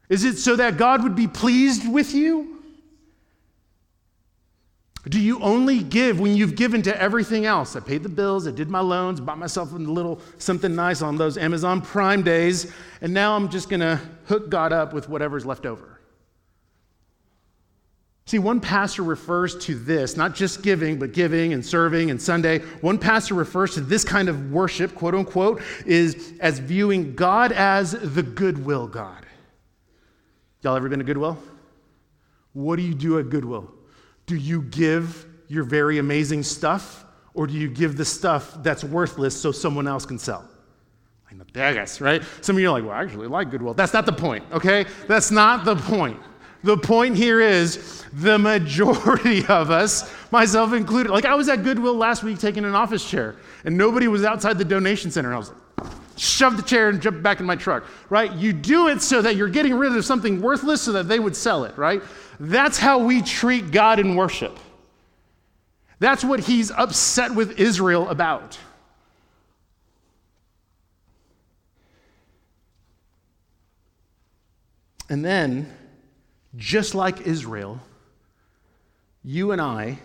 Is 0.08 0.24
it 0.24 0.38
so 0.38 0.56
that 0.56 0.78
God 0.78 1.02
would 1.02 1.14
be 1.14 1.28
pleased 1.28 1.86
with 1.86 2.14
you? 2.14 2.53
Do 5.08 5.20
you 5.20 5.38
only 5.40 5.82
give 5.82 6.18
when 6.18 6.34
you've 6.34 6.56
given 6.56 6.80
to 6.82 7.00
everything 7.00 7.44
else? 7.44 7.76
I 7.76 7.80
paid 7.80 8.02
the 8.02 8.08
bills, 8.08 8.48
I 8.48 8.52
did 8.52 8.70
my 8.70 8.80
loans, 8.80 9.20
bought 9.20 9.38
myself 9.38 9.72
a 9.72 9.76
little 9.76 10.20
something 10.38 10.74
nice 10.74 11.02
on 11.02 11.18
those 11.18 11.36
Amazon 11.36 11.82
Prime 11.82 12.22
days, 12.22 12.72
and 13.02 13.12
now 13.12 13.36
I'm 13.36 13.50
just 13.50 13.68
going 13.68 13.80
to 13.80 14.00
hook 14.26 14.48
God 14.48 14.72
up 14.72 14.94
with 14.94 15.10
whatever's 15.10 15.44
left 15.44 15.66
over. 15.66 16.00
See, 18.26 18.38
one 18.38 18.58
pastor 18.58 19.02
refers 19.02 19.58
to 19.66 19.74
this, 19.74 20.16
not 20.16 20.34
just 20.34 20.62
giving, 20.62 20.98
but 20.98 21.12
giving 21.12 21.52
and 21.52 21.64
serving 21.64 22.10
and 22.10 22.20
Sunday. 22.20 22.60
One 22.80 22.96
pastor 22.96 23.34
refers 23.34 23.74
to 23.74 23.82
this 23.82 24.02
kind 24.02 24.30
of 24.30 24.50
worship, 24.50 24.94
quote 24.94 25.14
unquote, 25.14 25.60
is 25.84 26.32
as 26.40 26.58
viewing 26.58 27.14
God 27.14 27.52
as 27.52 27.92
the 27.92 28.22
goodwill 28.22 28.88
God. 28.88 29.26
Y'all 30.62 30.76
ever 30.76 30.88
been 30.88 30.98
to 31.00 31.04
Goodwill? 31.04 31.38
What 32.54 32.76
do 32.76 32.82
you 32.82 32.94
do 32.94 33.18
at 33.18 33.28
Goodwill? 33.28 33.70
Do 34.26 34.36
you 34.36 34.62
give 34.62 35.26
your 35.48 35.64
very 35.64 35.98
amazing 35.98 36.42
stuff, 36.42 37.04
or 37.34 37.46
do 37.46 37.54
you 37.54 37.68
give 37.68 37.96
the 37.96 38.04
stuff 38.04 38.56
that's 38.62 38.84
worthless 38.84 39.38
so 39.38 39.52
someone 39.52 39.86
else 39.86 40.06
can 40.06 40.18
sell? 40.18 40.48
I 41.56 41.72
guess, 41.72 42.00
right? 42.00 42.22
Some 42.40 42.56
of 42.56 42.62
you 42.62 42.68
are 42.68 42.72
like, 42.72 42.84
well, 42.84 42.92
I 42.92 43.02
actually 43.02 43.28
like 43.28 43.50
Goodwill. 43.50 43.74
That's 43.74 43.92
not 43.92 44.06
the 44.06 44.12
point, 44.12 44.44
okay? 44.52 44.86
That's 45.06 45.30
not 45.30 45.64
the 45.64 45.76
point. 45.76 46.20
The 46.62 46.78
point 46.78 47.16
here 47.16 47.40
is 47.40 48.04
the 48.14 48.38
majority 48.38 49.44
of 49.48 49.70
us, 49.70 50.10
myself 50.30 50.72
included, 50.72 51.12
like 51.12 51.26
I 51.26 51.34
was 51.34 51.48
at 51.48 51.62
Goodwill 51.62 51.94
last 51.94 52.22
week 52.22 52.38
taking 52.38 52.64
an 52.64 52.74
office 52.74 53.08
chair, 53.08 53.36
and 53.64 53.76
nobody 53.76 54.08
was 54.08 54.24
outside 54.24 54.58
the 54.58 54.64
donation 54.64 55.10
center. 55.10 55.34
I 55.34 55.36
was 55.36 55.50
like, 55.50 55.92
shove 56.16 56.56
the 56.56 56.62
chair 56.62 56.88
and 56.88 57.02
jump 57.02 57.22
back 57.22 57.40
in 57.40 57.46
my 57.46 57.56
truck, 57.56 57.84
right? 58.08 58.32
You 58.32 58.52
do 58.52 58.88
it 58.88 59.02
so 59.02 59.20
that 59.22 59.36
you're 59.36 59.48
getting 59.48 59.74
rid 59.74 59.94
of 59.96 60.04
something 60.04 60.40
worthless 60.40 60.80
so 60.80 60.92
that 60.92 61.08
they 61.08 61.18
would 61.18 61.36
sell 61.36 61.64
it, 61.64 61.76
right? 61.76 62.02
That's 62.40 62.78
how 62.78 62.98
we 62.98 63.22
treat 63.22 63.70
God 63.70 63.98
in 63.98 64.16
worship. 64.16 64.58
That's 65.98 66.24
what 66.24 66.40
he's 66.40 66.70
upset 66.70 67.34
with 67.34 67.58
Israel 67.58 68.08
about. 68.08 68.58
And 75.08 75.24
then 75.24 75.72
just 76.56 76.94
like 76.94 77.22
Israel, 77.22 77.80
you 79.22 79.52
and 79.52 79.60
I 79.60 79.98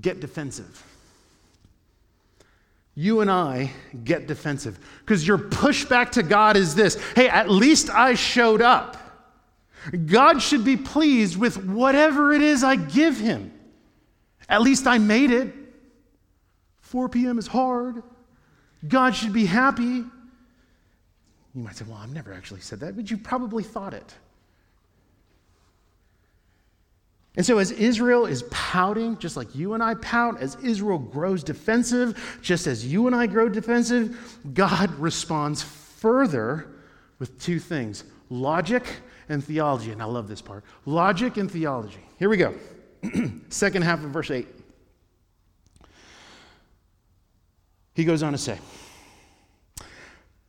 get 0.00 0.20
defensive. 0.20 0.84
You 2.94 3.20
and 3.20 3.30
I 3.30 3.70
get 4.04 4.26
defensive 4.26 4.78
because 5.00 5.26
your 5.26 5.38
pushback 5.38 6.10
to 6.12 6.22
God 6.22 6.56
is 6.56 6.74
this 6.74 7.00
hey, 7.14 7.28
at 7.28 7.48
least 7.48 7.90
I 7.90 8.14
showed 8.14 8.60
up. 8.60 8.96
God 10.06 10.42
should 10.42 10.64
be 10.64 10.76
pleased 10.76 11.36
with 11.36 11.64
whatever 11.64 12.32
it 12.32 12.42
is 12.42 12.62
I 12.62 12.76
give 12.76 13.18
him. 13.18 13.52
At 14.48 14.62
least 14.62 14.86
I 14.86 14.98
made 14.98 15.30
it. 15.30 15.54
4 16.80 17.08
p.m. 17.08 17.38
is 17.38 17.46
hard. 17.46 18.02
God 18.86 19.14
should 19.14 19.32
be 19.32 19.46
happy. 19.46 20.04
You 21.54 21.64
might 21.64 21.76
say, 21.76 21.84
well, 21.88 21.98
I've 22.00 22.12
never 22.12 22.32
actually 22.32 22.60
said 22.60 22.80
that, 22.80 22.96
but 22.96 23.10
you 23.10 23.18
probably 23.18 23.62
thought 23.62 23.94
it. 23.94 24.14
And 27.36 27.46
so, 27.46 27.58
as 27.58 27.70
Israel 27.70 28.26
is 28.26 28.42
pouting, 28.50 29.16
just 29.18 29.36
like 29.36 29.54
you 29.54 29.74
and 29.74 29.82
I 29.82 29.94
pout, 29.94 30.40
as 30.40 30.56
Israel 30.56 30.98
grows 30.98 31.44
defensive, 31.44 32.38
just 32.42 32.66
as 32.66 32.84
you 32.84 33.06
and 33.06 33.14
I 33.14 33.26
grow 33.26 33.48
defensive, 33.48 34.40
God 34.54 34.90
responds 34.98 35.62
further 35.62 36.66
with 37.18 37.40
two 37.40 37.58
things 37.60 38.04
logic 38.30 38.84
and 39.28 39.44
theology. 39.44 39.90
And 39.90 40.02
I 40.02 40.06
love 40.06 40.28
this 40.28 40.42
part 40.42 40.64
logic 40.86 41.36
and 41.36 41.50
theology. 41.50 42.00
Here 42.18 42.28
we 42.28 42.36
go. 42.36 42.54
Second 43.48 43.82
half 43.82 44.02
of 44.02 44.10
verse 44.10 44.30
8. 44.30 44.46
He 47.94 48.04
goes 48.04 48.22
on 48.22 48.32
to 48.32 48.38
say, 48.38 48.58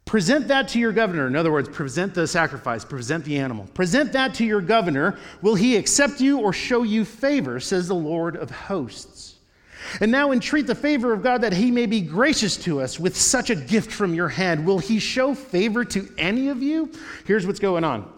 Present 0.05 0.47
that 0.47 0.69
to 0.69 0.79
your 0.79 0.91
governor. 0.91 1.27
In 1.27 1.35
other 1.35 1.51
words, 1.51 1.69
present 1.69 2.15
the 2.15 2.25
sacrifice, 2.25 2.83
present 2.83 3.25
the 3.25 3.37
animal. 3.37 3.67
Present 3.75 4.11
that 4.13 4.33
to 4.35 4.43
your 4.43 4.59
governor. 4.59 5.19
Will 5.43 5.53
he 5.53 5.75
accept 5.75 6.19
you 6.19 6.39
or 6.39 6.51
show 6.51 6.81
you 6.81 7.05
favor, 7.05 7.59
says 7.59 7.87
the 7.87 7.93
Lord 7.93 8.35
of 8.35 8.49
hosts. 8.49 9.35
And 10.01 10.11
now 10.11 10.31
entreat 10.31 10.67
the 10.67 10.73
favor 10.73 11.13
of 11.13 11.21
God 11.21 11.41
that 11.41 11.53
he 11.53 11.71
may 11.71 11.85
be 11.85 12.01
gracious 12.01 12.57
to 12.63 12.81
us 12.81 12.99
with 12.99 13.15
such 13.15 13.49
a 13.49 13.55
gift 13.55 13.91
from 13.91 14.13
your 14.15 14.29
hand. 14.29 14.65
Will 14.65 14.79
he 14.79 14.99
show 14.99 15.33
favor 15.33 15.85
to 15.85 16.11
any 16.17 16.49
of 16.49 16.61
you? 16.61 16.91
Here's 17.25 17.45
what's 17.45 17.59
going 17.59 17.83
on. 17.83 18.11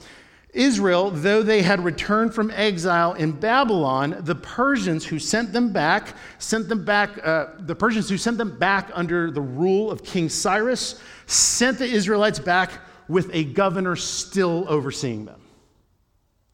Israel, 0.53 1.11
though 1.11 1.41
they 1.43 1.61
had 1.61 1.83
returned 1.83 2.33
from 2.33 2.51
exile 2.51 3.13
in 3.13 3.31
Babylon, 3.31 4.17
the 4.19 4.35
Persians 4.35 5.05
who 5.05 5.17
sent 5.17 5.53
them 5.53 5.71
back, 5.71 6.13
sent 6.39 6.67
them 6.67 6.83
back, 6.83 7.25
uh, 7.25 7.47
the 7.59 7.75
Persians 7.75 8.09
who 8.09 8.17
sent 8.17 8.37
them 8.37 8.57
back 8.59 8.91
under 8.93 9.31
the 9.31 9.41
rule 9.41 9.89
of 9.89 10.03
King 10.03 10.27
Cyrus, 10.27 11.01
sent 11.25 11.77
the 11.77 11.85
Israelites 11.85 12.39
back 12.39 12.71
with 13.07 13.29
a 13.33 13.45
governor 13.45 13.95
still 13.95 14.65
overseeing 14.67 15.25
them. 15.25 15.41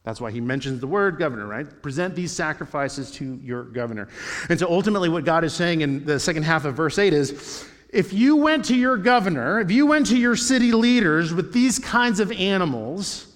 That's 0.04 0.22
why 0.22 0.32
he 0.32 0.42
mentions 0.42 0.80
the 0.80 0.88
word 0.88 1.18
governor, 1.18 1.48
right? 1.48 1.82
Present 1.82 2.16
these 2.16 2.32
sacrifices 2.32 3.12
to 3.12 3.40
your 3.44 3.64
governor. 3.64 4.08
And 4.48 4.58
so 4.58 4.68
ultimately, 4.70 5.10
what 5.10 5.26
God 5.26 5.44
is 5.44 5.54
saying 5.54 5.82
in 5.82 6.06
the 6.06 6.20
second 6.20 6.44
half 6.44 6.66
of 6.66 6.76
verse 6.76 6.98
8 6.98 7.14
is 7.14 7.68
if 7.90 8.14
you 8.14 8.36
went 8.36 8.64
to 8.66 8.76
your 8.76 8.96
governor, 8.96 9.60
if 9.60 9.72
you 9.72 9.86
went 9.86 10.06
to 10.08 10.18
your 10.18 10.36
city 10.36 10.72
leaders 10.72 11.34
with 11.34 11.52
these 11.52 11.80
kinds 11.80 12.20
of 12.20 12.32
animals, 12.32 13.27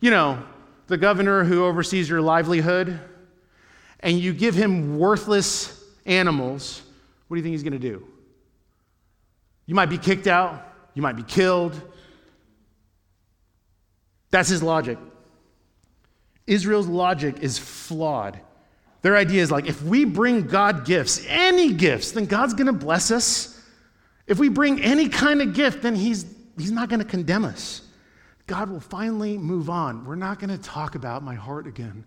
you 0.00 0.10
know, 0.10 0.42
the 0.86 0.96
governor 0.96 1.44
who 1.44 1.64
oversees 1.64 2.08
your 2.08 2.20
livelihood, 2.20 2.98
and 4.00 4.18
you 4.18 4.32
give 4.32 4.54
him 4.54 4.98
worthless 4.98 5.84
animals, 6.06 6.82
what 7.28 7.36
do 7.36 7.38
you 7.38 7.42
think 7.44 7.52
he's 7.52 7.62
going 7.62 7.74
to 7.74 7.78
do? 7.78 8.06
You 9.66 9.74
might 9.74 9.90
be 9.90 9.98
kicked 9.98 10.26
out, 10.26 10.66
you 10.94 11.02
might 11.02 11.16
be 11.16 11.22
killed. 11.22 11.80
That's 14.30 14.48
his 14.48 14.62
logic. 14.62 14.98
Israel's 16.46 16.86
logic 16.86 17.38
is 17.40 17.58
flawed. 17.58 18.40
Their 19.02 19.16
idea 19.16 19.42
is 19.42 19.50
like 19.50 19.66
if 19.66 19.82
we 19.82 20.04
bring 20.04 20.46
God 20.46 20.84
gifts, 20.84 21.24
any 21.28 21.72
gifts, 21.72 22.12
then 22.12 22.26
God's 22.26 22.54
going 22.54 22.66
to 22.66 22.72
bless 22.72 23.10
us. 23.10 23.62
If 24.26 24.38
we 24.38 24.48
bring 24.48 24.82
any 24.82 25.08
kind 25.08 25.40
of 25.42 25.54
gift, 25.54 25.82
then 25.82 25.94
he's, 25.94 26.26
he's 26.58 26.70
not 26.70 26.88
going 26.88 27.00
to 27.00 27.06
condemn 27.06 27.44
us. 27.44 27.82
God 28.50 28.68
will 28.68 28.80
finally 28.80 29.38
move 29.38 29.70
on. 29.70 30.04
We're 30.04 30.16
not 30.16 30.40
going 30.40 30.50
to 30.50 30.58
talk 30.58 30.96
about 30.96 31.22
my 31.22 31.36
heart 31.36 31.68
again. 31.68 32.04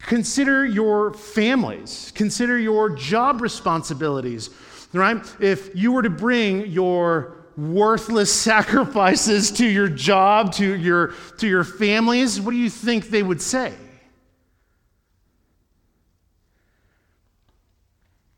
Consider 0.00 0.66
your 0.66 1.14
families, 1.14 2.10
consider 2.16 2.58
your 2.58 2.90
job 2.90 3.42
responsibilities, 3.42 4.50
right? 4.92 5.24
If 5.38 5.70
you 5.76 5.92
were 5.92 6.02
to 6.02 6.10
bring 6.10 6.66
your 6.66 7.36
worthless 7.56 8.32
sacrifices 8.42 9.52
to 9.52 9.64
your 9.64 9.88
job, 9.88 10.52
to 10.54 10.76
your, 10.76 11.14
to 11.38 11.46
your 11.46 11.62
families, 11.62 12.40
what 12.40 12.50
do 12.50 12.56
you 12.56 12.68
think 12.68 13.08
they 13.08 13.22
would 13.22 13.40
say? 13.40 13.72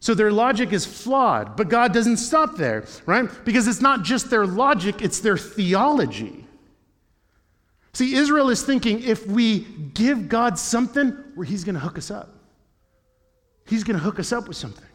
So 0.08 0.14
their 0.14 0.32
logic 0.32 0.72
is 0.72 0.86
flawed, 0.86 1.54
but 1.54 1.68
God 1.68 1.92
doesn't 1.92 2.16
stop 2.16 2.56
there, 2.56 2.86
right? 3.04 3.28
Because 3.44 3.68
it's 3.68 3.82
not 3.82 4.04
just 4.04 4.30
their 4.30 4.46
logic, 4.46 5.02
it's 5.02 5.20
their 5.20 5.36
theology. 5.36 6.46
See, 7.92 8.14
Israel 8.14 8.48
is 8.48 8.62
thinking 8.62 9.02
if 9.02 9.26
we 9.26 9.66
give 9.92 10.30
God 10.30 10.58
something, 10.58 11.10
where 11.34 11.44
He's 11.44 11.62
going 11.62 11.74
to 11.74 11.80
hook 11.80 11.98
us 11.98 12.10
up. 12.10 12.30
He's 13.66 13.84
going 13.84 13.98
to 13.98 14.02
hook 14.02 14.18
us 14.18 14.32
up 14.32 14.48
with 14.48 14.56
something. 14.56 14.86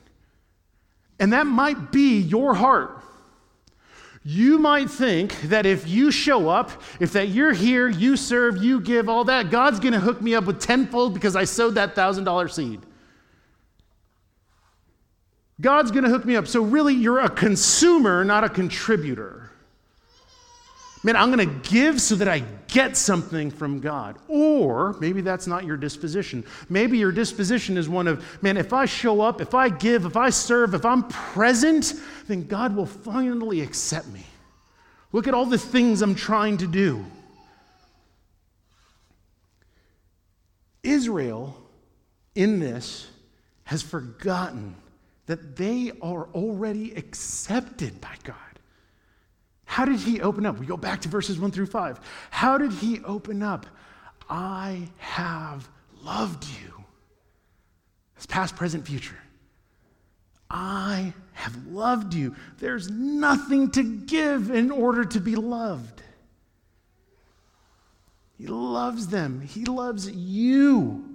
And 1.19 1.32
that 1.32 1.45
might 1.45 1.91
be 1.91 2.17
your 2.17 2.56
heart. 2.56 2.99
You 4.23 4.58
might 4.58 4.89
think 4.89 5.39
that 5.43 5.67
if 5.67 5.88
you 5.88 6.10
show 6.10 6.49
up, 6.49 6.71
if 6.99 7.13
that 7.13 7.28
you're 7.28 7.54
here, 7.54 7.88
you 7.88 8.17
serve, 8.17 8.63
you 8.63 8.80
give, 8.80 9.08
all 9.08 9.26
that, 9.26 9.52
God's 9.52 9.80
going 9.80 9.93
to 9.93 9.99
hook 9.99 10.23
me 10.23 10.34
up 10.34 10.45
with 10.45 10.60
tenfold 10.60 11.13
because 11.13 11.36
I 11.36 11.43
sowed 11.43 11.76
that 11.76 11.93
$1,000 11.93 12.52
seed. 12.52 12.82
God's 15.63 15.91
going 15.91 16.04
to 16.04 16.10
hook 16.10 16.26
me 16.26 16.36
up. 16.36 16.45
So, 16.45 16.62
really, 16.62 16.93
you're 16.93 17.21
a 17.21 17.30
consumer, 17.30 18.23
not 18.23 18.43
a 18.43 18.49
contributor. 18.49 19.49
Man, 21.06 21.15
I'm 21.15 21.32
going 21.34 21.49
to 21.49 21.69
give 21.69 21.99
so 21.99 22.15
that 22.15 22.28
I 22.28 22.43
get 22.67 22.95
something 22.95 23.49
from 23.49 23.80
God. 23.80 24.17
Or 24.28 24.93
maybe 24.99 25.21
that's 25.21 25.47
not 25.47 25.65
your 25.65 25.76
disposition. 25.76 26.45
Maybe 26.69 26.97
your 26.97 27.12
disposition 27.12 27.78
is 27.78 27.89
one 27.89 28.08
of, 28.08 28.23
man, 28.41 28.56
if 28.56 28.71
I 28.71 28.86
show 28.86 29.21
up, 29.21 29.41
if 29.41 29.54
I 29.54 29.67
give, 29.67 30.06
if 30.06 30.15
I 30.15 30.30
serve, 30.30 30.73
if 30.73 30.86
I'm 30.86 31.04
present, 31.04 31.93
then 32.28 32.45
God 32.47 32.76
will 32.76 32.86
finally 32.86 33.62
accept 33.62 34.08
me. 34.08 34.26
Look 35.12 35.28
at 35.28 35.34
all 35.34 35.45
the 35.45 35.58
things 35.58 36.02
I'm 36.02 36.15
trying 36.15 36.58
to 36.58 36.67
do. 36.67 37.06
Israel, 40.84 41.56
in 42.36 42.60
this, 42.60 43.08
has 43.65 43.82
forgotten 43.82 44.76
that 45.25 45.55
they 45.55 45.91
are 46.01 46.27
already 46.33 46.93
accepted 46.93 47.99
by 48.01 48.15
God. 48.23 48.36
How 49.65 49.86
did 49.86 49.99
he 49.99 50.21
open 50.21 50.45
up? 50.45 50.59
We 50.59 50.65
go 50.65 50.77
back 50.77 51.01
to 51.01 51.09
verses 51.09 51.39
1 51.39 51.51
through 51.51 51.67
5. 51.67 51.99
How 52.29 52.57
did 52.57 52.71
he 52.73 52.99
open 53.03 53.41
up? 53.41 53.65
I 54.29 54.89
have 54.97 55.67
loved 56.03 56.45
you. 56.45 56.83
It's 58.15 58.25
past, 58.25 58.55
present, 58.55 58.86
future. 58.86 59.17
I 60.49 61.13
have 61.31 61.65
loved 61.67 62.13
you. 62.13 62.36
There's 62.59 62.89
nothing 62.89 63.71
to 63.71 63.83
give 63.83 64.51
in 64.51 64.69
order 64.69 65.03
to 65.05 65.19
be 65.19 65.36
loved. 65.36 66.03
He 68.38 68.47
loves 68.47 69.07
them. 69.07 69.41
He 69.41 69.65
loves 69.65 70.09
you. 70.12 71.12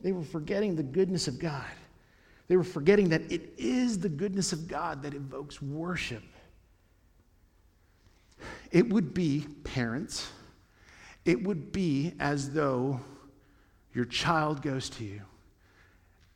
They 0.00 0.12
were 0.12 0.24
forgetting 0.24 0.76
the 0.76 0.82
goodness 0.82 1.28
of 1.28 1.38
God. 1.38 1.64
They 2.48 2.56
were 2.56 2.64
forgetting 2.64 3.10
that 3.10 3.30
it 3.30 3.54
is 3.58 3.98
the 3.98 4.08
goodness 4.08 4.52
of 4.52 4.66
God 4.66 5.02
that 5.02 5.14
evokes 5.14 5.62
worship. 5.62 6.22
It 8.72 8.88
would 8.88 9.14
be, 9.14 9.46
parents, 9.64 10.30
it 11.24 11.42
would 11.42 11.72
be 11.72 12.14
as 12.18 12.50
though 12.52 13.00
your 13.94 14.04
child 14.04 14.62
goes 14.62 14.88
to 14.90 15.04
you 15.04 15.20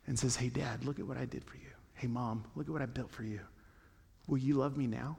and 0.07 0.17
says, 0.17 0.35
Hey, 0.35 0.49
dad, 0.49 0.85
look 0.85 0.99
at 0.99 1.07
what 1.07 1.17
I 1.17 1.25
did 1.25 1.43
for 1.43 1.55
you. 1.55 1.63
Hey, 1.95 2.07
mom, 2.07 2.43
look 2.55 2.67
at 2.67 2.71
what 2.71 2.81
I 2.81 2.85
built 2.85 3.11
for 3.11 3.23
you. 3.23 3.39
Will 4.27 4.37
you 4.37 4.55
love 4.55 4.77
me 4.77 4.87
now? 4.87 5.17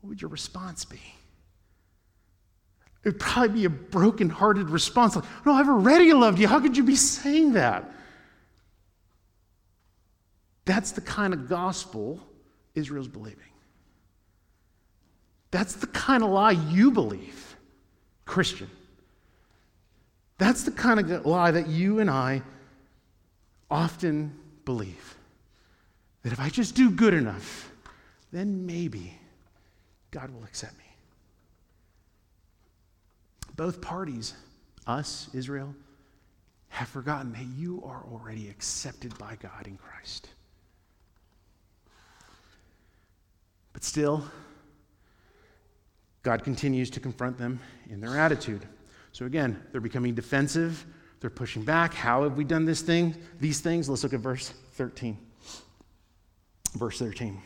What 0.00 0.10
would 0.10 0.22
your 0.22 0.30
response 0.30 0.84
be? 0.84 1.00
It 3.06 3.10
would 3.10 3.20
probably 3.20 3.60
be 3.60 3.64
a 3.66 3.70
broken-hearted 3.70 4.68
response 4.68 5.14
like, 5.14 5.24
No, 5.46 5.52
I've 5.52 5.68
already 5.68 6.12
loved 6.12 6.40
you. 6.40 6.48
How 6.48 6.58
could 6.58 6.76
you 6.76 6.82
be 6.82 6.96
saying 6.96 7.52
that? 7.52 7.88
That's 10.64 10.90
the 10.90 11.00
kind 11.02 11.32
of 11.32 11.48
gospel 11.48 12.18
Israel's 12.74 13.06
believing. 13.06 13.44
That's 15.52 15.74
the 15.74 15.86
kind 15.86 16.24
of 16.24 16.30
lie 16.30 16.50
you 16.50 16.90
believe, 16.90 17.56
Christian. 18.24 18.68
That's 20.38 20.64
the 20.64 20.72
kind 20.72 20.98
of 20.98 21.24
lie 21.24 21.52
that 21.52 21.68
you 21.68 22.00
and 22.00 22.10
I 22.10 22.42
often 23.70 24.36
believe. 24.64 25.16
That 26.24 26.32
if 26.32 26.40
I 26.40 26.48
just 26.48 26.74
do 26.74 26.90
good 26.90 27.14
enough, 27.14 27.70
then 28.32 28.66
maybe 28.66 29.16
God 30.10 30.30
will 30.30 30.42
accept 30.42 30.76
me. 30.76 30.85
Both 33.56 33.80
parties, 33.80 34.34
us, 34.86 35.28
Israel, 35.32 35.74
have 36.68 36.88
forgotten 36.88 37.32
that 37.32 37.46
you 37.56 37.82
are 37.86 38.04
already 38.12 38.48
accepted 38.48 39.16
by 39.18 39.36
God 39.40 39.66
in 39.66 39.76
Christ. 39.76 40.28
But 43.72 43.82
still, 43.82 44.24
God 46.22 46.44
continues 46.44 46.90
to 46.90 47.00
confront 47.00 47.38
them 47.38 47.60
in 47.88 48.00
their 48.00 48.18
attitude. 48.18 48.66
So 49.12 49.26
again, 49.26 49.62
they're 49.72 49.80
becoming 49.80 50.14
defensive, 50.14 50.84
they're 51.20 51.30
pushing 51.30 51.62
back. 51.62 51.94
How 51.94 52.24
have 52.24 52.36
we 52.36 52.44
done 52.44 52.64
this 52.66 52.82
thing? 52.82 53.14
These 53.40 53.60
things? 53.60 53.88
Let's 53.88 54.02
look 54.02 54.12
at 54.12 54.20
verse 54.20 54.52
13. 54.72 55.16
Verse 56.74 56.98
13. 56.98 57.40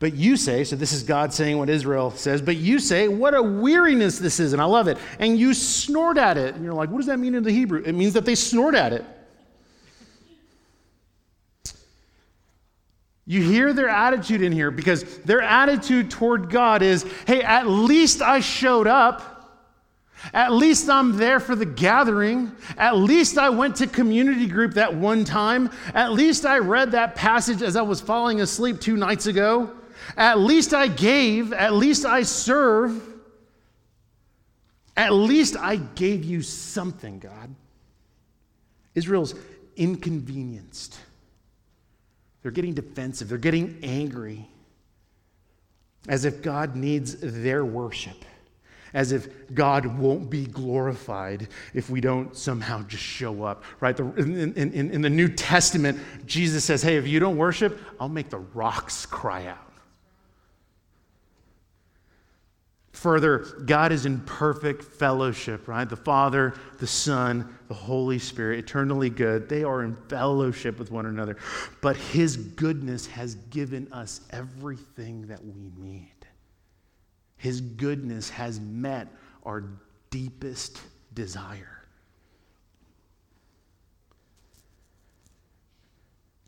But 0.00 0.14
you 0.14 0.36
say, 0.36 0.62
so 0.62 0.76
this 0.76 0.92
is 0.92 1.02
God 1.02 1.34
saying 1.34 1.58
what 1.58 1.68
Israel 1.68 2.12
says, 2.12 2.40
but 2.40 2.56
you 2.56 2.78
say, 2.78 3.08
what 3.08 3.34
a 3.34 3.42
weariness 3.42 4.18
this 4.18 4.38
is, 4.38 4.52
and 4.52 4.62
I 4.62 4.64
love 4.64 4.86
it. 4.86 4.96
And 5.18 5.36
you 5.36 5.52
snort 5.54 6.18
at 6.18 6.38
it. 6.38 6.54
And 6.54 6.64
you're 6.64 6.74
like, 6.74 6.88
what 6.88 6.98
does 6.98 7.06
that 7.06 7.18
mean 7.18 7.34
in 7.34 7.42
the 7.42 7.50
Hebrew? 7.50 7.82
It 7.84 7.94
means 7.94 8.12
that 8.12 8.24
they 8.24 8.36
snort 8.36 8.76
at 8.76 8.92
it. 8.92 9.04
You 13.26 13.42
hear 13.42 13.72
their 13.72 13.88
attitude 13.88 14.40
in 14.40 14.52
here 14.52 14.70
because 14.70 15.18
their 15.18 15.42
attitude 15.42 16.10
toward 16.10 16.48
God 16.48 16.80
is, 16.80 17.04
hey, 17.26 17.42
at 17.42 17.66
least 17.66 18.22
I 18.22 18.40
showed 18.40 18.86
up. 18.86 19.34
At 20.32 20.52
least 20.52 20.88
I'm 20.88 21.16
there 21.16 21.38
for 21.38 21.54
the 21.54 21.66
gathering. 21.66 22.52
At 22.76 22.96
least 22.96 23.36
I 23.36 23.50
went 23.50 23.76
to 23.76 23.86
community 23.86 24.46
group 24.46 24.74
that 24.74 24.94
one 24.94 25.24
time. 25.24 25.70
At 25.92 26.12
least 26.12 26.46
I 26.46 26.58
read 26.58 26.92
that 26.92 27.16
passage 27.16 27.62
as 27.62 27.76
I 27.76 27.82
was 27.82 28.00
falling 28.00 28.40
asleep 28.40 28.80
two 28.80 28.96
nights 28.96 29.26
ago. 29.26 29.72
At 30.16 30.38
least 30.38 30.74
I 30.74 30.88
gave. 30.88 31.52
At 31.52 31.74
least 31.74 32.04
I 32.04 32.22
serve. 32.22 33.02
At 34.96 35.12
least 35.12 35.56
I 35.56 35.76
gave 35.76 36.24
you 36.24 36.42
something, 36.42 37.18
God. 37.18 37.54
Israel's 38.94 39.34
inconvenienced. 39.76 40.98
They're 42.42 42.50
getting 42.50 42.74
defensive. 42.74 43.28
They're 43.28 43.38
getting 43.38 43.78
angry 43.82 44.48
as 46.08 46.24
if 46.24 46.42
God 46.42 46.74
needs 46.74 47.16
their 47.20 47.64
worship 47.64 48.24
as 48.94 49.12
if 49.12 49.28
God 49.54 49.86
won't 49.98 50.30
be 50.30 50.46
glorified 50.46 51.48
if 51.74 51.90
we 51.90 52.00
don't 52.00 52.36
somehow 52.36 52.82
just 52.84 53.02
show 53.02 53.42
up, 53.42 53.64
right? 53.80 53.96
The, 53.96 54.04
in, 54.14 54.54
in, 54.54 54.90
in 54.90 55.02
the 55.02 55.10
New 55.10 55.28
Testament, 55.28 55.98
Jesus 56.26 56.64
says, 56.64 56.82
hey, 56.82 56.96
if 56.96 57.06
you 57.06 57.20
don't 57.20 57.36
worship, 57.36 57.78
I'll 58.00 58.08
make 58.08 58.30
the 58.30 58.38
rocks 58.38 59.06
cry 59.06 59.46
out. 59.46 59.67
Further, 62.98 63.44
God 63.64 63.92
is 63.92 64.06
in 64.06 64.18
perfect 64.22 64.82
fellowship, 64.82 65.68
right? 65.68 65.88
The 65.88 65.94
Father, 65.94 66.54
the 66.78 66.86
Son, 66.88 67.56
the 67.68 67.74
Holy 67.74 68.18
Spirit, 68.18 68.58
eternally 68.58 69.08
good. 69.08 69.48
They 69.48 69.62
are 69.62 69.84
in 69.84 69.94
fellowship 70.08 70.80
with 70.80 70.90
one 70.90 71.06
another. 71.06 71.36
But 71.80 71.96
His 71.96 72.36
goodness 72.36 73.06
has 73.06 73.36
given 73.36 73.86
us 73.92 74.22
everything 74.30 75.28
that 75.28 75.44
we 75.44 75.70
need. 75.76 76.10
His 77.36 77.60
goodness 77.60 78.30
has 78.30 78.58
met 78.58 79.06
our 79.44 79.62
deepest 80.10 80.80
desire. 81.14 81.84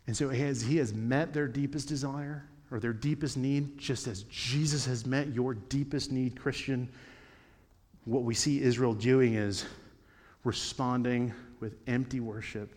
And 0.05 0.17
so, 0.17 0.31
as 0.31 0.63
He 0.63 0.75
has 0.77 0.93
met 0.93 1.31
their 1.31 1.47
deepest 1.47 1.87
desire 1.87 2.50
or 2.71 2.79
their 2.79 2.93
deepest 2.93 3.37
need, 3.37 3.77
just 3.77 4.07
as 4.07 4.23
Jesus 4.23 4.85
has 4.85 5.05
met 5.05 5.33
your 5.33 5.53
deepest 5.53 6.11
need, 6.11 6.39
Christian, 6.39 6.89
what 8.05 8.23
we 8.23 8.33
see 8.33 8.61
Israel 8.61 8.93
doing 8.93 9.35
is 9.35 9.65
responding 10.43 11.33
with 11.59 11.75
empty 11.87 12.19
worship. 12.19 12.73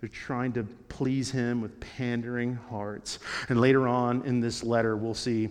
They're 0.00 0.08
trying 0.08 0.52
to 0.54 0.64
please 0.88 1.30
Him 1.30 1.60
with 1.60 1.78
pandering 1.80 2.54
hearts. 2.54 3.18
And 3.48 3.60
later 3.60 3.88
on 3.88 4.22
in 4.22 4.40
this 4.40 4.62
letter, 4.62 4.96
we'll 4.96 5.14
see 5.14 5.50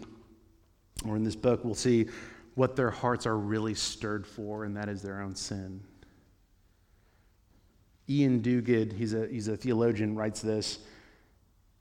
or 1.05 1.15
in 1.15 1.23
this 1.23 1.35
book, 1.35 1.63
we'll 1.63 1.75
see 1.75 2.07
what 2.55 2.75
their 2.75 2.91
hearts 2.91 3.25
are 3.25 3.37
really 3.37 3.73
stirred 3.73 4.25
for, 4.25 4.63
and 4.63 4.77
that 4.77 4.89
is 4.89 5.01
their 5.01 5.21
own 5.21 5.35
sin. 5.35 5.81
Iain 8.09 8.41
Duguid, 8.41 8.93
he's 8.93 9.13
a, 9.13 9.27
he's 9.27 9.47
a 9.47 9.57
theologian, 9.57 10.15
writes 10.15 10.41
this 10.41 10.79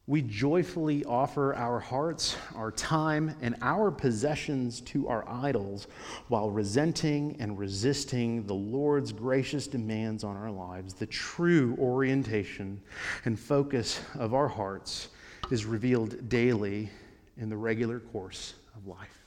We 0.08 0.22
joyfully 0.22 1.04
offer 1.04 1.54
our 1.54 1.78
hearts, 1.78 2.36
our 2.56 2.72
time, 2.72 3.36
and 3.40 3.54
our 3.62 3.92
possessions 3.92 4.80
to 4.82 5.06
our 5.06 5.24
idols 5.28 5.86
while 6.26 6.50
resenting 6.50 7.36
and 7.38 7.56
resisting 7.56 8.44
the 8.44 8.54
Lord's 8.54 9.12
gracious 9.12 9.68
demands 9.68 10.24
on 10.24 10.36
our 10.36 10.50
lives. 10.50 10.94
The 10.94 11.06
true 11.06 11.76
orientation 11.78 12.82
and 13.24 13.38
focus 13.38 14.00
of 14.16 14.34
our 14.34 14.48
hearts 14.48 15.08
is 15.52 15.64
revealed 15.64 16.28
daily 16.28 16.90
in 17.36 17.48
the 17.48 17.56
regular 17.56 18.00
course 18.00 18.54
of 18.76 18.88
life. 18.88 19.18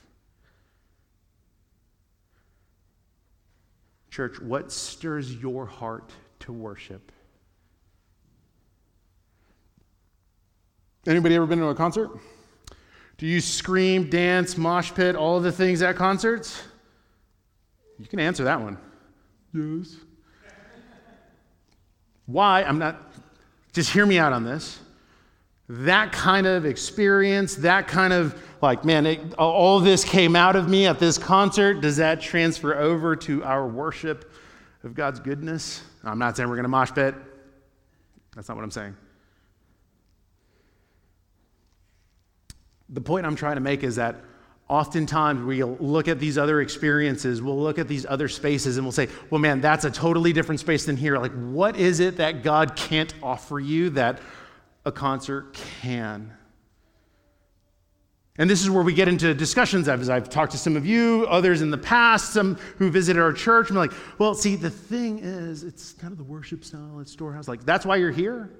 Church, 4.10 4.40
what 4.40 4.70
stirs 4.70 5.34
your 5.36 5.64
heart 5.64 6.12
to 6.40 6.52
worship? 6.52 7.12
Anybody 11.06 11.34
ever 11.36 11.46
been 11.46 11.58
to 11.60 11.68
a 11.68 11.74
concert? 11.74 12.10
Do 13.18 13.26
you 13.26 13.40
scream, 13.40 14.10
dance, 14.10 14.56
mosh 14.56 14.92
pit, 14.92 15.16
all 15.16 15.40
the 15.40 15.52
things 15.52 15.82
at 15.82 15.96
concerts? 15.96 16.62
You 17.98 18.06
can 18.06 18.20
answer 18.20 18.44
that 18.44 18.60
one. 18.60 18.76
Yes. 19.54 19.96
Why? 22.26 22.62
I'm 22.62 22.78
not, 22.78 23.00
just 23.72 23.90
hear 23.90 24.04
me 24.04 24.18
out 24.18 24.32
on 24.32 24.44
this 24.44 24.80
that 25.68 26.12
kind 26.12 26.46
of 26.46 26.64
experience, 26.64 27.56
that 27.56 27.88
kind 27.88 28.12
of 28.12 28.40
like, 28.62 28.84
man, 28.84 29.04
it, 29.04 29.34
all 29.34 29.80
this 29.80 30.04
came 30.04 30.36
out 30.36 30.54
of 30.54 30.68
me 30.68 30.86
at 30.86 30.98
this 30.98 31.18
concert, 31.18 31.80
does 31.80 31.96
that 31.96 32.20
transfer 32.20 32.76
over 32.76 33.16
to 33.16 33.42
our 33.42 33.66
worship 33.66 34.32
of 34.84 34.94
God's 34.94 35.18
goodness? 35.18 35.82
I'm 36.04 36.18
not 36.18 36.36
saying 36.36 36.48
we're 36.48 36.54
going 36.54 36.64
to 36.64 36.68
mosh 36.68 36.92
pit. 36.92 37.14
That's 38.34 38.48
not 38.48 38.56
what 38.56 38.62
I'm 38.62 38.70
saying. 38.70 38.96
The 42.88 43.00
point 43.00 43.26
I'm 43.26 43.36
trying 43.36 43.56
to 43.56 43.60
make 43.60 43.82
is 43.82 43.96
that 43.96 44.16
oftentimes 44.68 45.44
we'll 45.44 45.76
look 45.78 46.08
at 46.08 46.18
these 46.18 46.38
other 46.38 46.60
experiences, 46.60 47.40
we'll 47.40 47.60
look 47.60 47.78
at 47.78 47.88
these 47.88 48.04
other 48.06 48.28
spaces, 48.28 48.76
and 48.76 48.84
we'll 48.84 48.92
say, 48.92 49.08
well, 49.30 49.40
man, 49.40 49.60
that's 49.60 49.84
a 49.84 49.90
totally 49.90 50.32
different 50.32 50.60
space 50.60 50.84
than 50.86 50.96
here. 50.96 51.18
Like, 51.18 51.32
what 51.32 51.76
is 51.76 52.00
it 52.00 52.16
that 52.16 52.42
God 52.42 52.76
can't 52.76 53.14
offer 53.22 53.60
you 53.60 53.90
that 53.90 54.20
a 54.86 54.92
concert 54.92 55.52
can. 55.82 56.32
And 58.38 58.48
this 58.48 58.62
is 58.62 58.70
where 58.70 58.84
we 58.84 58.94
get 58.94 59.08
into 59.08 59.34
discussions 59.34 59.88
as 59.88 60.08
I've 60.08 60.30
talked 60.30 60.52
to 60.52 60.58
some 60.58 60.76
of 60.76 60.86
you, 60.86 61.26
others 61.28 61.60
in 61.60 61.70
the 61.70 61.78
past, 61.78 62.32
some 62.32 62.54
who 62.76 62.90
visited 62.90 63.20
our 63.20 63.32
church. 63.32 63.68
I'm 63.70 63.76
like, 63.76 63.92
well, 64.18 64.34
see, 64.34 64.56
the 64.56 64.70
thing 64.70 65.18
is, 65.18 65.64
it's 65.64 65.92
kind 65.94 66.12
of 66.12 66.18
the 66.18 66.24
worship 66.24 66.64
style 66.64 67.00
at 67.00 67.08
Storehouse. 67.08 67.48
Like, 67.48 67.64
that's 67.64 67.84
why 67.84 67.96
you're 67.96 68.12
here? 68.12 68.50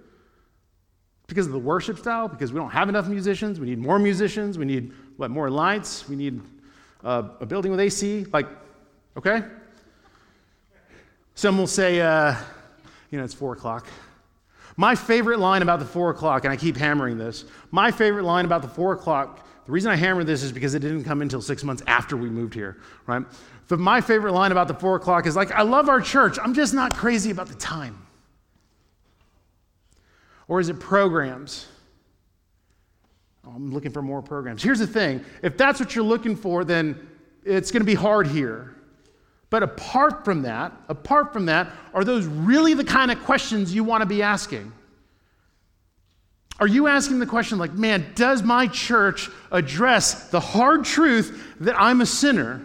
Because 1.27 1.47
of 1.47 1.53
the 1.53 1.59
worship 1.59 1.99
style? 1.99 2.29
Because 2.29 2.53
we 2.53 2.59
don't 2.59 2.71
have 2.71 2.89
enough 2.89 3.09
musicians? 3.09 3.59
We 3.59 3.67
need 3.67 3.79
more 3.79 3.99
musicians? 3.99 4.59
We 4.59 4.65
need, 4.65 4.93
what, 5.17 5.31
more 5.31 5.51
lights? 5.51 6.09
We 6.09 6.17
need 6.17 6.41
uh, 7.05 7.31
a 7.41 7.47
building 7.47 7.71
with 7.71 7.81
AC, 7.81 8.27
like, 8.33 8.47
okay? 9.17 9.43
Some 11.35 11.59
will 11.59 11.67
say, 11.67 12.01
uh, 12.01 12.35
you 13.11 13.19
know, 13.19 13.25
it's 13.25 13.35
four 13.35 13.53
o'clock. 13.53 13.87
My 14.77 14.95
favorite 14.95 15.39
line 15.39 15.63
about 15.63 15.79
the 15.79 15.87
four 15.87 16.11
o'clock, 16.11 16.45
and 16.45 16.53
I 16.53 16.57
keep 16.57 16.77
hammering 16.77 17.19
this, 17.19 17.45
my 17.71 17.91
favorite 17.91 18.25
line 18.25 18.45
about 18.45 18.63
the 18.63 18.69
four 18.69 18.93
o'clock, 18.93 19.47
the 19.65 19.73
reason 19.73 19.91
I 19.91 19.97
hammer 19.97 20.23
this 20.23 20.43
is 20.43 20.53
because 20.53 20.75
it 20.75 20.81
didn't 20.81 21.05
come 21.05 21.23
until 21.23 21.43
six 21.43 21.65
months 21.65 21.83
after 21.87 22.17
we 22.17 22.29
moved 22.29 22.55
here, 22.55 22.79
right? 23.07 23.25
But 23.69 23.81
my 23.81 24.01
favorite 24.01 24.33
line 24.33 24.53
about 24.53 24.69
the 24.69 24.75
four 24.75 24.97
o'clock 24.97 25.27
is 25.27 25.35
like, 25.35 25.51
I 25.51 25.63
love 25.63 25.89
our 25.89 26.01
church, 26.01 26.39
I'm 26.43 26.55
just 26.55 26.73
not 26.73 26.95
crazy 26.95 27.31
about 27.31 27.49
the 27.49 27.55
time. 27.55 28.07
Or 30.49 30.61
is 30.61 30.69
it 30.69 30.79
programs? 30.79 31.67
Oh, 33.47 33.53
I'm 33.55 33.73
looking 33.73 33.93
for 33.93 34.03
more 34.03 34.23
programs. 34.23 34.63
Here's 34.63 34.79
the 34.79 34.87
thing 34.87 35.25
if 35.43 35.57
that's 35.57 35.81
what 35.81 35.95
you're 35.95 36.05
looking 36.05 36.37
for, 36.37 36.65
then 36.65 37.09
it's 37.45 37.71
going 37.71 37.83
to 37.83 37.87
be 37.87 37.95
hard 37.95 38.27
here. 38.27 38.75
But 39.49 39.63
apart 39.63 40.25
from 40.25 40.43
that, 40.43 40.73
apart 40.89 41.33
from 41.33 41.47
that, 41.47 41.71
are 41.95 42.05
those 42.05 42.27
really 42.27 42.75
the 42.75 42.85
kind 42.85 43.13
of 43.13 43.23
questions 43.23 43.75
you 43.75 43.85
want 43.85 44.03
to 44.03 44.07
be 44.07 44.23
asking? 44.23 44.73
Are 46.59 46.67
you 46.67 46.89
asking 46.89 47.19
the 47.19 47.27
question 47.27 47.59
like, 47.59 47.73
man, 47.73 48.13
does 48.15 48.43
my 48.43 48.67
church 48.67 49.29
address 49.53 50.31
the 50.31 50.41
hard 50.41 50.85
truth 50.85 51.55
that 51.61 51.79
I'm 51.79 52.01
a 52.01 52.07
sinner? 52.07 52.63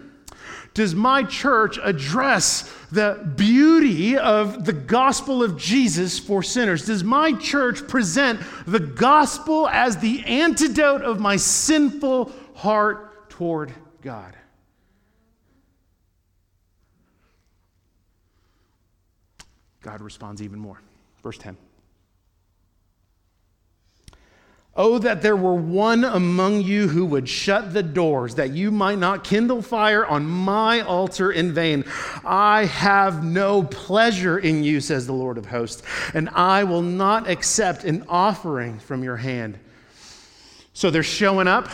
Does 0.73 0.95
my 0.95 1.23
church 1.23 1.77
address 1.83 2.73
the 2.91 3.33
beauty 3.35 4.17
of 4.17 4.65
the 4.65 4.73
gospel 4.73 5.43
of 5.43 5.57
Jesus 5.57 6.17
for 6.17 6.41
sinners? 6.41 6.85
Does 6.85 7.03
my 7.03 7.33
church 7.33 7.87
present 7.87 8.39
the 8.65 8.79
gospel 8.79 9.67
as 9.67 9.97
the 9.97 10.23
antidote 10.23 11.01
of 11.01 11.19
my 11.19 11.35
sinful 11.35 12.31
heart 12.55 13.29
toward 13.29 13.73
God? 14.01 14.35
God 19.81 19.99
responds 20.01 20.41
even 20.41 20.59
more. 20.59 20.79
Verse 21.23 21.37
10. 21.37 21.57
Oh, 24.73 24.99
that 24.99 25.21
there 25.21 25.35
were 25.35 25.53
one 25.53 26.05
among 26.05 26.61
you 26.61 26.87
who 26.87 27.05
would 27.07 27.27
shut 27.27 27.73
the 27.73 27.83
doors, 27.83 28.35
that 28.35 28.51
you 28.51 28.71
might 28.71 28.99
not 28.99 29.25
kindle 29.25 29.61
fire 29.61 30.05
on 30.05 30.25
my 30.25 30.79
altar 30.79 31.29
in 31.29 31.53
vain. 31.53 31.83
I 32.23 32.65
have 32.65 33.21
no 33.21 33.63
pleasure 33.63 34.39
in 34.39 34.63
you, 34.63 34.79
says 34.79 35.05
the 35.05 35.13
Lord 35.13 35.37
of 35.37 35.45
hosts, 35.45 35.83
and 36.13 36.29
I 36.29 36.63
will 36.63 36.81
not 36.81 37.29
accept 37.29 37.83
an 37.83 38.05
offering 38.07 38.79
from 38.79 39.03
your 39.03 39.17
hand. 39.17 39.59
So 40.71 40.89
they're 40.89 41.03
showing 41.03 41.49
up. 41.49 41.67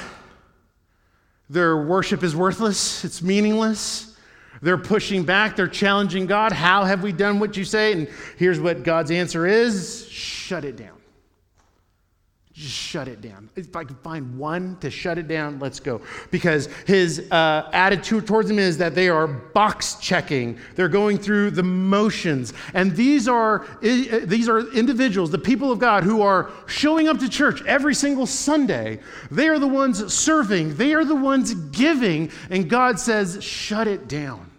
Their 1.51 1.77
worship 1.77 2.23
is 2.23 2.35
worthless, 2.35 3.05
it's 3.05 3.21
meaningless. 3.21 4.17
They're 4.61 4.77
pushing 4.77 5.23
back, 5.23 5.55
they're 5.55 5.67
challenging 5.67 6.25
God. 6.25 6.51
How 6.51 6.83
have 6.83 7.03
we 7.03 7.11
done 7.11 7.39
what 7.39 7.55
you 7.55 7.63
say? 7.63 7.93
And 7.93 8.07
here's 8.37 8.59
what 8.59 8.81
God's 8.81 9.11
answer 9.11 9.45
is 9.45 10.07
shut 10.09 10.65
it 10.65 10.75
down. 10.75 10.96
Just 12.57 12.73
shut 12.73 13.07
it 13.07 13.21
down. 13.21 13.51
If 13.55 13.75
I 13.75 13.83
can 13.83 13.97
find 13.97 14.35
one 14.35 14.77
to 14.79 14.89
shut 14.89 15.19
it 15.19 15.27
down, 15.27 15.59
let's 15.59 15.79
go. 15.79 16.01
Because 16.31 16.65
his 16.87 17.29
uh, 17.29 17.69
attitude 17.71 18.25
towards 18.25 18.47
them 18.47 18.57
is 18.57 18.79
that 18.79 18.95
they 18.95 19.09
are 19.09 19.27
box 19.27 19.97
checking. 20.01 20.57
They're 20.73 20.89
going 20.89 21.19
through 21.19 21.51
the 21.51 21.61
motions, 21.61 22.53
and 22.73 22.95
these 22.95 23.27
are 23.27 23.67
these 23.83 24.49
are 24.49 24.73
individuals, 24.73 25.29
the 25.29 25.37
people 25.37 25.71
of 25.71 25.77
God, 25.77 26.03
who 26.03 26.23
are 26.23 26.49
showing 26.65 27.07
up 27.07 27.19
to 27.19 27.29
church 27.29 27.63
every 27.67 27.93
single 27.93 28.25
Sunday. 28.25 29.01
They 29.29 29.49
are 29.49 29.59
the 29.59 29.67
ones 29.67 30.11
serving. 30.11 30.77
They 30.77 30.95
are 30.95 31.05
the 31.05 31.15
ones 31.15 31.53
giving, 31.53 32.31
and 32.49 32.67
God 32.67 32.99
says, 32.99 33.37
"Shut 33.43 33.87
it 33.87 34.07
down," 34.07 34.49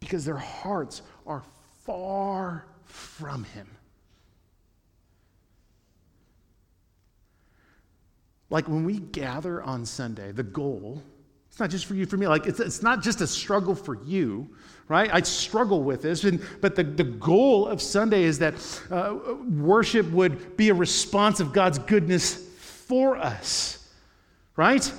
because 0.00 0.24
their 0.24 0.38
hearts 0.38 1.02
are 1.26 1.42
far 1.84 2.64
from 2.86 3.44
Him. 3.44 3.66
Like 8.50 8.68
when 8.68 8.84
we 8.84 8.98
gather 8.98 9.62
on 9.62 9.86
Sunday, 9.86 10.32
the 10.32 10.42
goal, 10.42 11.02
it's 11.48 11.60
not 11.60 11.70
just 11.70 11.86
for 11.86 11.94
you, 11.94 12.04
for 12.04 12.16
me, 12.16 12.26
like 12.26 12.46
it's, 12.46 12.60
it's 12.60 12.82
not 12.82 13.02
just 13.02 13.20
a 13.20 13.26
struggle 13.26 13.76
for 13.76 14.02
you, 14.04 14.48
right? 14.88 15.08
I 15.12 15.20
struggle 15.22 15.84
with 15.84 16.02
this, 16.02 16.24
and, 16.24 16.44
but 16.60 16.74
the, 16.74 16.82
the 16.82 17.04
goal 17.04 17.68
of 17.68 17.80
Sunday 17.80 18.24
is 18.24 18.40
that 18.40 18.54
uh, 18.90 19.16
worship 19.48 20.10
would 20.10 20.56
be 20.56 20.68
a 20.68 20.74
response 20.74 21.38
of 21.38 21.52
God's 21.52 21.78
goodness 21.78 22.34
for 22.34 23.16
us, 23.16 23.88
right? 24.56 24.92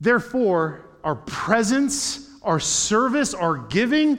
Therefore, 0.00 0.88
our 1.04 1.16
presence, 1.16 2.28
our 2.42 2.58
service, 2.58 3.34
our 3.34 3.56
giving, 3.56 4.18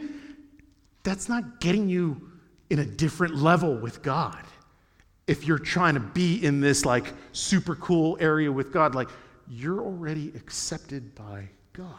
that's 1.04 1.28
not 1.28 1.60
getting 1.60 1.90
you 1.90 2.30
in 2.70 2.80
a 2.80 2.86
different 2.86 3.36
level 3.36 3.76
with 3.76 4.02
God 4.02 4.38
if 5.32 5.48
you're 5.48 5.58
trying 5.58 5.94
to 5.94 6.02
be 6.02 6.44
in 6.44 6.60
this 6.60 6.84
like 6.84 7.14
super 7.32 7.74
cool 7.78 8.18
area 8.20 8.52
with 8.52 8.74
God, 8.74 8.96
like 8.96 9.08
you're 9.48 9.80
already 9.80 10.28
accepted 10.36 11.16
by 11.16 11.48
God. 11.72 11.96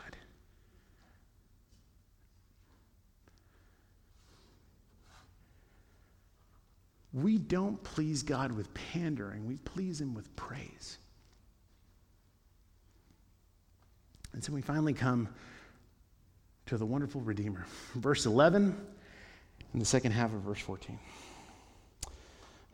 We 7.15 7.39
don't 7.39 7.83
please 7.83 8.23
God 8.23 8.53
with 8.53 8.73
pandering, 8.75 9.47
we 9.47 9.57
please 9.57 9.99
Him 9.99 10.13
with 10.13 10.35
praise. 10.37 10.99
And 14.35 14.45
so 14.45 14.53
we 14.53 14.61
finally 14.61 14.93
come 14.93 15.27
to 16.67 16.77
the 16.77 16.85
wonderful 16.85 17.23
Redeemer. 17.23 17.65
Verse 17.95 18.27
11 18.27 18.77
and 19.73 19.81
the 19.81 19.87
second 19.87 20.13
half 20.13 20.35
of 20.35 20.41
verse 20.41 20.61
14. 20.61 20.99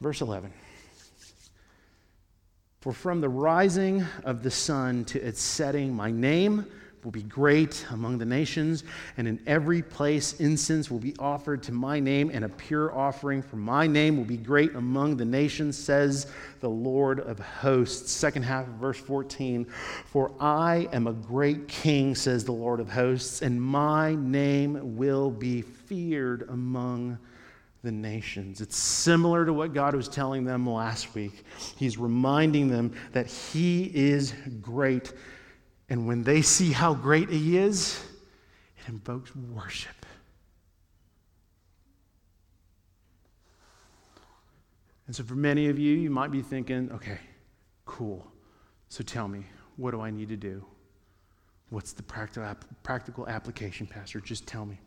Verse 0.01 0.20
11. 0.20 0.53
For 2.80 2.92
from 2.92 3.20
the 3.20 3.28
rising 3.28 4.05
of 4.24 4.42
the 4.42 4.51
sun 4.51 5.05
to 5.07 5.20
its 5.20 5.40
setting, 5.40 5.92
my 5.92 6.11
name 6.11 6.64
will 7.05 7.11
be 7.11 7.22
great 7.22 7.86
among 7.90 8.18
the 8.18 8.24
nations, 8.24 8.84
and 9.16 9.26
in 9.26 9.40
every 9.46 9.82
place 9.82 10.38
incense 10.40 10.90
will 10.90 10.99
be 10.99 11.14
offered 11.18 11.62
to 11.64 11.72
my 11.72 11.99
name, 11.99 12.30
and 12.32 12.44
a 12.44 12.49
pure 12.49 12.96
offering 12.96 13.42
for 13.42 13.57
my 13.57 13.86
name 13.86 14.16
will 14.16 14.24
be 14.24 14.36
great 14.36 14.74
among 14.74 15.16
the 15.16 15.24
nations, 15.24 15.76
says 15.76 16.26
the 16.61 16.68
Lord 16.68 17.20
of 17.20 17.38
hosts. 17.38 18.12
Second 18.12 18.42
half 18.42 18.66
of 18.66 18.74
verse 18.74 18.99
14 18.99 19.64
For 20.07 20.32
I 20.40 20.88
am 20.92 21.07
a 21.07 21.12
great 21.12 21.66
king, 21.66 22.14
says 22.14 22.44
the 22.44 22.53
Lord 22.53 22.80
of 22.80 22.88
hosts, 22.88 23.42
and 23.42 23.61
my 23.61 24.14
name 24.14 24.96
will 24.96 25.30
be 25.30 25.62
feared 25.62 26.49
among 26.49 27.18
the 27.83 27.93
nations. 27.93 28.61
It's 28.61 28.76
similar 28.76 29.47
to 29.47 29.53
what 29.53 29.72
God 29.72 29.95
was 29.95 30.09
telling 30.09 30.45
them 30.45 30.68
last 30.68 31.14
week. 31.14 31.45
He's 31.76 31.97
reminding 31.97 32.68
them 32.68 32.95
that 33.12 33.26
He 33.26 33.85
is 33.85 34.35
great. 34.61 35.12
And 35.89 36.07
when 36.07 36.22
they 36.22 36.43
see 36.43 36.72
how 36.72 36.95
great 36.95 37.31
He 37.31 37.57
is, 37.57 38.03
it 38.79 38.89
invokes 38.89 39.35
worship. 39.35 39.95
And 45.07 45.16
so, 45.16 45.24
for 45.24 45.37
many 45.37 45.68
of 45.68 45.79
you, 45.79 45.95
you 45.95 46.11
might 46.11 46.31
be 46.31 46.43
thinking, 46.43 46.93
okay, 46.93 47.18
cool. 47.87 48.26
So 48.91 49.03
tell 49.03 49.29
me, 49.29 49.45
what 49.76 49.93
do 49.93 50.01
I 50.01 50.11
need 50.11 50.29
to 50.29 50.37
do? 50.37 50.64
What's 51.70 51.93
the 51.93 52.03
practical, 52.03 52.55
practical 52.83 53.29
application, 53.29 53.87
Pastor? 53.87 54.20
Just 54.20 54.47
tell 54.47 54.66
me. 54.66 54.79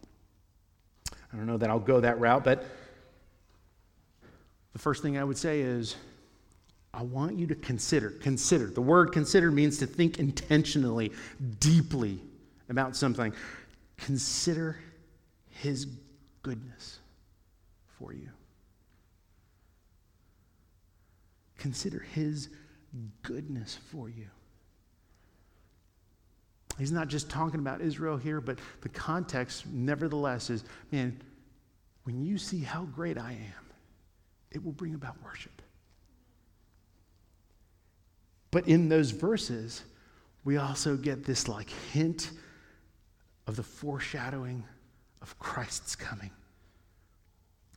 I 1.34 1.38
don't 1.38 1.46
know 1.46 1.58
that 1.58 1.70
I'll 1.70 1.80
go 1.80 2.00
that 2.02 2.20
route, 2.20 2.44
but 2.44 2.66
the 4.74 4.80
first 4.80 5.02
thing 5.02 5.18
I 5.18 5.24
would 5.24 5.38
say 5.38 5.62
is 5.62 5.96
I 6.94 7.04
want 7.04 7.38
you 7.38 7.48
to 7.48 7.56
consider. 7.56 8.10
Consider. 8.10 8.68
The 8.68 8.82
word 8.82 9.12
consider 9.12 9.52
means 9.52 9.78
to 9.80 9.86
think 9.86 10.20
intentionally, 10.20 11.12
deeply 11.60 12.20
about 12.70 12.96
something. 12.96 13.34
Consider 13.98 14.80
his 15.50 15.88
goodness 16.42 17.00
for 17.98 18.14
you. 18.14 18.30
Consider 21.58 22.00
his 22.00 22.50
goodness 23.22 23.78
for 23.92 24.10
you. 24.10 24.28
He's 26.78 26.92
not 26.92 27.08
just 27.08 27.30
talking 27.30 27.60
about 27.60 27.82
Israel 27.82 28.18
here, 28.18 28.42
but 28.42 28.58
the 28.82 28.90
context, 28.90 29.68
nevertheless, 29.68 30.50
is 30.50 30.64
man, 30.92 31.22
when 32.04 32.24
you 32.24 32.38
see 32.38 32.62
how 32.62 32.86
great 32.86 33.18
I 33.18 33.34
am, 33.34 33.71
it 34.52 34.64
will 34.64 34.72
bring 34.72 34.94
about 34.94 35.16
worship. 35.24 35.62
But 38.52 38.68
in 38.68 38.90
those 38.90 39.12
verses, 39.12 39.84
we 40.44 40.58
also 40.58 40.98
get 40.98 41.24
this 41.24 41.48
like 41.48 41.70
hint 41.94 42.32
of 43.48 43.56
the 43.56 43.64
foreshadowing 43.64 44.64
of 45.22 45.38
Christ's 45.40 45.96
coming. 45.96 46.32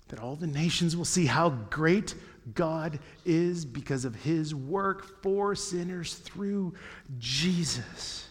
That 0.08 0.18
all 0.18 0.36
the 0.36 0.46
nations 0.46 0.96
will 0.96 1.04
see 1.04 1.26
how 1.26 1.50
great 1.70 2.14
God 2.54 2.98
is 3.24 3.64
because 3.64 4.04
of 4.04 4.14
his 4.16 4.54
work 4.54 5.22
for 5.22 5.54
sinners 5.54 6.14
through 6.14 6.74
Jesus. 7.18 8.28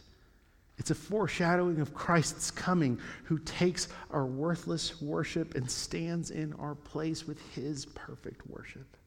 It's 0.77 0.91
a 0.91 0.95
foreshadowing 0.95 1.79
of 1.79 1.93
Christ's 1.93 2.49
coming, 2.49 2.99
who 3.25 3.37
takes 3.39 3.87
our 4.09 4.25
worthless 4.25 5.01
worship 5.01 5.55
and 5.55 5.69
stands 5.69 6.31
in 6.31 6.53
our 6.53 6.75
place 6.75 7.27
with 7.27 7.39
his 7.53 7.85
perfect 7.85 8.47
worship. 8.47 8.97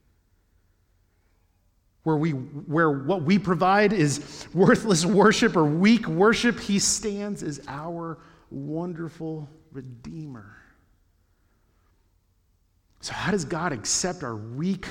Where, 2.04 2.16
we, 2.16 2.30
where 2.30 2.90
what 2.90 3.22
we 3.22 3.38
provide 3.38 3.92
is 3.92 4.46
worthless 4.54 5.04
worship 5.04 5.56
or 5.56 5.64
weak 5.64 6.06
worship, 6.06 6.60
he 6.60 6.78
stands 6.78 7.42
as 7.42 7.60
our 7.66 8.18
wonderful 8.50 9.48
Redeemer. 9.72 10.56
So, 13.00 13.12
how 13.12 13.32
does 13.32 13.44
God 13.44 13.72
accept 13.72 14.22
our 14.22 14.36
weak 14.36 14.86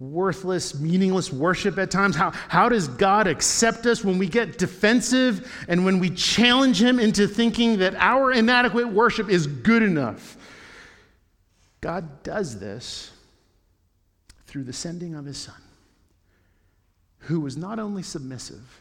worthless, 0.00 0.80
meaningless 0.80 1.32
worship 1.32 1.78
at 1.78 1.90
times? 1.90 2.16
How, 2.16 2.30
how 2.30 2.68
does 2.68 2.88
God 2.88 3.26
accept 3.26 3.86
us 3.86 4.02
when 4.02 4.18
we 4.18 4.26
get 4.26 4.58
defensive 4.58 5.52
and 5.68 5.84
when 5.84 6.00
we 6.00 6.10
challenge 6.10 6.82
Him 6.82 6.98
into 6.98 7.28
thinking 7.28 7.78
that 7.78 7.94
our 7.96 8.32
inadequate 8.32 8.88
worship 8.88 9.28
is 9.28 9.46
good 9.46 9.82
enough? 9.82 10.36
God 11.80 12.22
does 12.22 12.58
this 12.58 13.12
through 14.46 14.64
the 14.64 14.72
sending 14.72 15.14
of 15.14 15.26
His 15.26 15.36
Son, 15.36 15.62
who 17.20 17.40
was 17.40 17.56
not 17.56 17.78
only 17.78 18.02
submissive, 18.02 18.80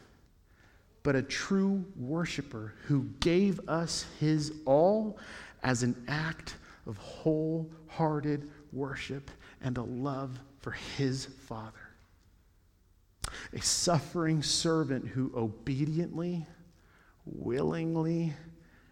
but 1.03 1.15
a 1.15 1.21
true 1.21 1.85
worshiper 1.95 2.73
who 2.85 3.03
gave 3.19 3.59
us 3.67 4.05
His 4.19 4.53
all 4.65 5.17
as 5.63 5.83
an 5.83 6.01
act 6.07 6.55
of 6.87 6.97
wholehearted 6.97 8.49
worship 8.71 9.29
and 9.61 9.77
a 9.77 9.83
love 9.83 10.39
for 10.69 10.77
his 10.97 11.25
Father. 11.25 11.89
A 13.53 13.61
suffering 13.61 14.43
servant 14.43 15.07
who 15.07 15.31
obediently, 15.35 16.45
willingly, 17.25 18.33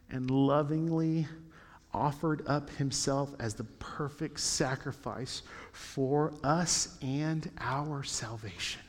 and 0.10 0.32
lovingly 0.32 1.28
offered 1.94 2.42
up 2.48 2.72
himself 2.72 3.36
as 3.40 3.54
the 3.54 3.64
perfect 3.64 4.40
sacrifice 4.40 5.44
for 5.72 6.34
us 6.44 6.98
and 7.04 7.52
our 7.60 8.04
salvation. 8.04 8.82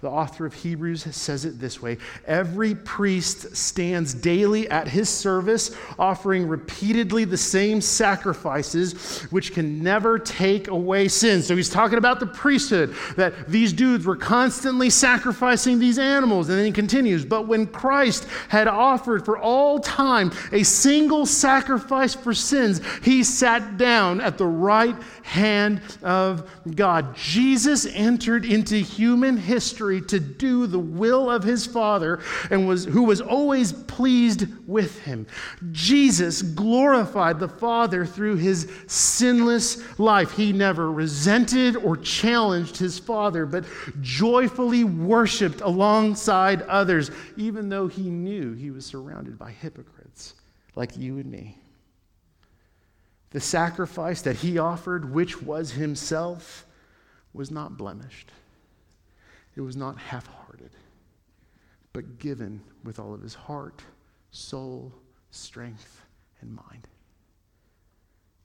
The 0.00 0.10
author 0.10 0.46
of 0.46 0.54
Hebrews 0.54 1.14
says 1.14 1.44
it 1.44 1.58
this 1.58 1.80
way 1.80 1.98
Every 2.26 2.74
priest 2.74 3.56
stands 3.56 4.14
daily 4.14 4.68
at 4.68 4.88
his 4.88 5.08
service, 5.08 5.74
offering 5.98 6.48
repeatedly 6.48 7.24
the 7.24 7.36
same 7.36 7.80
sacrifices, 7.80 9.22
which 9.30 9.52
can 9.52 9.82
never 9.82 10.18
take 10.18 10.68
away 10.68 11.08
sins. 11.08 11.46
So 11.46 11.56
he's 11.56 11.70
talking 11.70 11.98
about 11.98 12.20
the 12.20 12.26
priesthood, 12.26 12.94
that 13.16 13.48
these 13.48 13.72
dudes 13.72 14.04
were 14.04 14.16
constantly 14.16 14.90
sacrificing 14.90 15.78
these 15.78 15.98
animals. 15.98 16.48
And 16.48 16.58
then 16.58 16.66
he 16.66 16.72
continues 16.72 17.24
But 17.24 17.46
when 17.46 17.66
Christ 17.66 18.26
had 18.48 18.68
offered 18.68 19.24
for 19.24 19.38
all 19.38 19.78
time 19.78 20.32
a 20.52 20.62
single 20.62 21.26
sacrifice 21.26 22.14
for 22.14 22.34
sins, 22.34 22.80
he 23.02 23.22
sat 23.22 23.76
down 23.76 24.20
at 24.20 24.38
the 24.38 24.46
right 24.46 24.96
hand 25.22 25.80
of 26.02 26.48
God. 26.74 27.14
Jesus 27.16 27.86
entered 27.86 28.44
into 28.44 28.76
human 28.76 29.36
history 29.36 29.75
history 29.76 30.00
to 30.00 30.18
do 30.18 30.66
the 30.66 30.78
will 30.78 31.30
of 31.30 31.42
his 31.42 31.66
Father 31.66 32.18
and 32.50 32.66
was, 32.66 32.86
who 32.86 33.02
was 33.02 33.20
always 33.20 33.74
pleased 33.74 34.46
with 34.66 34.98
him. 35.00 35.26
Jesus 35.70 36.40
glorified 36.40 37.38
the 37.38 37.48
Father 37.48 38.06
through 38.06 38.36
his 38.36 38.70
sinless 38.86 39.98
life. 39.98 40.32
He 40.32 40.50
never 40.50 40.90
resented 40.90 41.76
or 41.76 41.98
challenged 41.98 42.78
his 42.78 42.98
Father, 42.98 43.44
but 43.44 43.66
joyfully 44.00 44.82
worshiped 44.82 45.60
alongside 45.60 46.62
others, 46.62 47.10
even 47.36 47.68
though 47.68 47.86
he 47.86 48.08
knew 48.08 48.54
he 48.54 48.70
was 48.70 48.86
surrounded 48.86 49.38
by 49.38 49.50
hypocrites 49.50 50.36
like 50.74 50.96
you 50.96 51.18
and 51.18 51.30
me. 51.30 51.58
The 53.30 53.40
sacrifice 53.40 54.22
that 54.22 54.36
he 54.36 54.56
offered, 54.56 55.12
which 55.12 55.42
was 55.42 55.72
himself, 55.72 56.64
was 57.34 57.50
not 57.50 57.76
blemished. 57.76 58.32
It 59.56 59.62
was 59.62 59.76
not 59.76 59.98
half 59.98 60.26
hearted, 60.26 60.70
but 61.92 62.18
given 62.18 62.60
with 62.84 62.98
all 62.98 63.14
of 63.14 63.22
his 63.22 63.34
heart, 63.34 63.82
soul, 64.30 64.92
strength, 65.30 66.02
and 66.40 66.54
mind. 66.54 66.86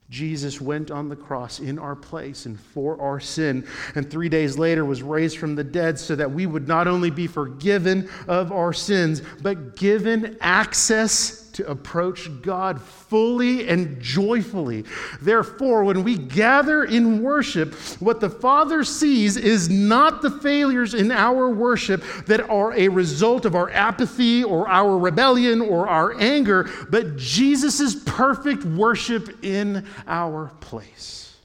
Jesus 0.08 0.60
went 0.60 0.90
on 0.90 1.08
the 1.08 1.16
cross 1.16 1.58
in 1.58 1.78
our 1.78 1.96
place 1.96 2.44
and 2.44 2.58
for 2.58 3.00
our 3.00 3.18
sin, 3.18 3.66
and 3.94 4.10
three 4.10 4.28
days 4.28 4.58
later 4.58 4.84
was 4.84 5.02
raised 5.02 5.38
from 5.38 5.54
the 5.54 5.64
dead 5.64 5.98
so 5.98 6.14
that 6.16 6.30
we 6.30 6.44
would 6.44 6.68
not 6.68 6.86
only 6.86 7.10
be 7.10 7.26
forgiven 7.26 8.08
of 8.28 8.52
our 8.52 8.74
sins, 8.74 9.22
but 9.40 9.76
given 9.76 10.36
access 10.40 11.41
to 11.54 11.70
approach 11.70 12.30
God 12.42 12.80
fully 12.80 13.68
and 13.68 14.00
joyfully. 14.00 14.84
Therefore, 15.20 15.84
when 15.84 16.04
we 16.04 16.16
gather 16.16 16.84
in 16.84 17.22
worship, 17.22 17.74
what 18.00 18.20
the 18.20 18.30
Father 18.30 18.84
sees 18.84 19.36
is 19.36 19.68
not 19.68 20.22
the 20.22 20.30
failures 20.30 20.94
in 20.94 21.10
our 21.10 21.50
worship 21.50 22.02
that 22.26 22.48
are 22.48 22.72
a 22.74 22.88
result 22.88 23.44
of 23.44 23.54
our 23.54 23.70
apathy 23.70 24.42
or 24.44 24.68
our 24.68 24.98
rebellion 24.98 25.60
or 25.60 25.88
our 25.88 26.18
anger, 26.20 26.70
but 26.90 27.16
Jesus' 27.16 27.94
perfect 28.04 28.64
worship 28.64 29.44
in 29.44 29.86
our 30.06 30.52
place. 30.60 31.36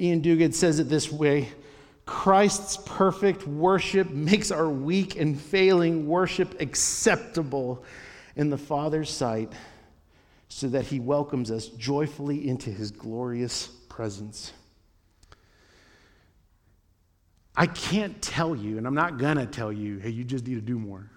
Iain 0.00 0.22
Duguid 0.22 0.54
says 0.54 0.78
it 0.78 0.88
this 0.88 1.12
way 1.12 1.50
Christ's 2.10 2.76
perfect 2.76 3.46
worship 3.46 4.10
makes 4.10 4.50
our 4.50 4.68
weak 4.68 5.14
and 5.14 5.40
failing 5.40 6.08
worship 6.08 6.60
acceptable 6.60 7.84
in 8.34 8.50
the 8.50 8.58
Father's 8.58 9.08
sight 9.08 9.52
so 10.48 10.66
that 10.66 10.86
he 10.86 10.98
welcomes 10.98 11.52
us 11.52 11.68
joyfully 11.68 12.48
into 12.48 12.68
his 12.68 12.90
glorious 12.90 13.68
presence. 13.88 14.52
I 17.54 17.66
can't 17.66 18.20
tell 18.20 18.56
you, 18.56 18.76
and 18.76 18.88
I'm 18.88 18.94
not 18.94 19.16
to 19.16 19.46
tell 19.46 19.72
you, 19.72 19.98
hey, 19.98 20.10
you 20.10 20.24
just 20.24 20.44
need 20.48 20.56
to 20.56 20.60
do 20.60 20.80
more. 20.80 21.08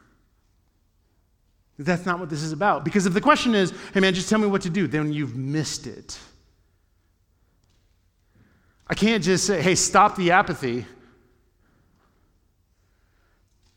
That's 1.80 2.06
not 2.06 2.20
what 2.20 2.30
this 2.30 2.44
is 2.44 2.52
about. 2.52 2.86
Because 2.86 3.08
if 3.08 3.16
the 3.16 3.22
question 3.22 3.56
is, 3.56 3.74
hey, 3.96 4.00
man, 4.00 4.14
just 4.14 4.30
tell 4.30 4.40
me 4.40 4.46
what 4.46 4.62
to 4.62 4.70
do, 4.70 4.86
then 4.86 5.12
you've 5.12 5.36
missed 5.36 5.88
it. 5.88 6.20
I 8.94 8.96
can't 8.96 9.24
just 9.24 9.48
say, 9.48 9.60
hey, 9.60 9.74
stop 9.74 10.16
the 10.16 10.30
apathy. 10.30 10.86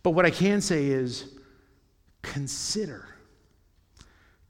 But 0.02 0.10
what 0.10 0.26
I 0.26 0.30
can 0.30 0.60
say 0.60 0.88
is 0.88 1.38
consider. 2.20 3.08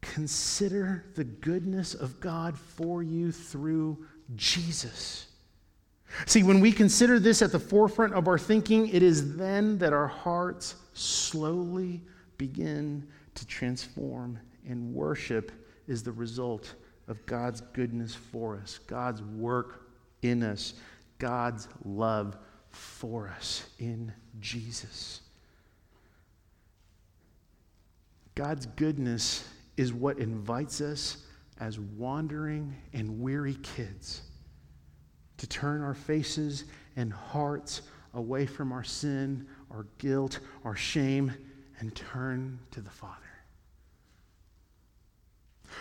Consider 0.00 1.04
the 1.14 1.22
goodness 1.22 1.94
of 1.94 2.18
God 2.18 2.58
for 2.58 3.00
you 3.04 3.30
through 3.30 4.04
Jesus. 4.34 5.28
See, 6.26 6.42
when 6.42 6.58
we 6.58 6.72
consider 6.72 7.20
this 7.20 7.42
at 7.42 7.52
the 7.52 7.60
forefront 7.60 8.14
of 8.14 8.26
our 8.26 8.36
thinking, 8.36 8.88
it 8.88 9.04
is 9.04 9.36
then 9.36 9.78
that 9.78 9.92
our 9.92 10.08
hearts 10.08 10.74
slowly 10.94 12.02
begin 12.38 13.06
to 13.36 13.46
transform, 13.46 14.36
and 14.68 14.92
worship 14.92 15.52
is 15.86 16.02
the 16.02 16.10
result 16.10 16.74
of 17.06 17.24
God's 17.24 17.60
goodness 17.60 18.16
for 18.16 18.56
us, 18.56 18.80
God's 18.88 19.22
work 19.22 19.85
in 20.26 20.42
us, 20.42 20.74
God's 21.18 21.68
love 21.84 22.36
for 22.70 23.28
us 23.28 23.64
in 23.78 24.12
Jesus. 24.40 25.20
God's 28.34 28.66
goodness 28.66 29.48
is 29.76 29.92
what 29.92 30.18
invites 30.18 30.80
us 30.80 31.18
as 31.58 31.78
wandering 31.78 32.76
and 32.92 33.20
weary 33.20 33.56
kids 33.62 34.22
to 35.38 35.46
turn 35.46 35.82
our 35.82 35.94
faces 35.94 36.64
and 36.96 37.12
hearts 37.12 37.82
away 38.14 38.46
from 38.46 38.72
our 38.72 38.84
sin, 38.84 39.46
our 39.70 39.86
guilt, 39.98 40.40
our 40.64 40.76
shame, 40.76 41.32
and 41.80 41.94
turn 41.94 42.58
to 42.70 42.80
the 42.80 42.90
Father. 42.90 43.12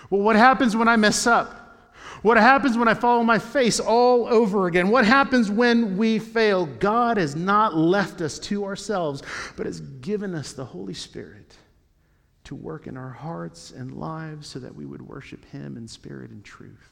Well, 0.10 0.22
what 0.22 0.36
happens 0.36 0.76
when 0.76 0.88
I 0.88 0.96
mess 0.98 1.26
up? 1.26 1.75
What 2.22 2.38
happens 2.38 2.78
when 2.78 2.88
I 2.88 2.94
follow 2.94 3.24
my 3.24 3.40
face 3.40 3.80
all 3.80 4.28
over 4.28 4.68
again? 4.68 4.90
What 4.90 5.06
happens 5.06 5.52
when 5.52 5.98
we 5.98 6.20
fail? 6.20 6.66
God 6.66 7.18
has 7.18 7.36
not 7.36 7.76
left 7.76 8.22
us 8.22 8.40
to 8.40 8.66
ourselves, 8.66 9.22
but 9.56 9.66
has 9.66 9.82
given 9.82 10.34
us 10.34 10.54
the 10.54 10.66
Holy 10.66 10.94
Spirit 10.94 11.56
to 12.46 12.56
work 12.56 12.88
in 12.88 12.98
our 12.98 13.10
hearts 13.10 13.72
and 13.72 13.92
lives 13.92 14.48
so 14.48 14.60
that 14.60 14.76
we 14.76 14.86
would 14.86 15.02
worship 15.02 15.46
Him 15.46 15.78
in 15.78 15.88
spirit 15.88 16.32
and 16.32 16.44
truth. 16.44 16.92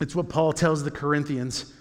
It's 0.00 0.14
what 0.14 0.28
Paul 0.28 0.52
tells 0.52 0.82
the 0.82 0.90
Corinthians 0.90 1.72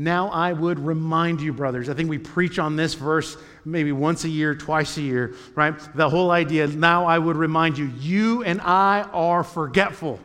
now 0.00 0.30
I 0.30 0.54
would 0.54 0.78
remind 0.78 1.42
you, 1.42 1.52
brothers. 1.52 1.90
I 1.90 1.94
think 1.94 2.08
we 2.08 2.16
preach 2.16 2.58
on 2.58 2.74
this 2.74 2.94
verse 2.94 3.36
maybe 3.66 3.92
once 3.92 4.24
a 4.24 4.30
year, 4.30 4.54
twice 4.54 4.96
a 4.96 5.02
year, 5.02 5.34
right? 5.54 5.74
The 5.94 6.08
whole 6.08 6.30
idea, 6.30 6.66
now 6.68 7.04
I 7.04 7.18
would 7.18 7.36
remind 7.36 7.76
you, 7.76 7.92
you 8.00 8.42
and 8.42 8.62
I 8.62 9.02
are 9.12 9.44
forgetful. 9.44 10.18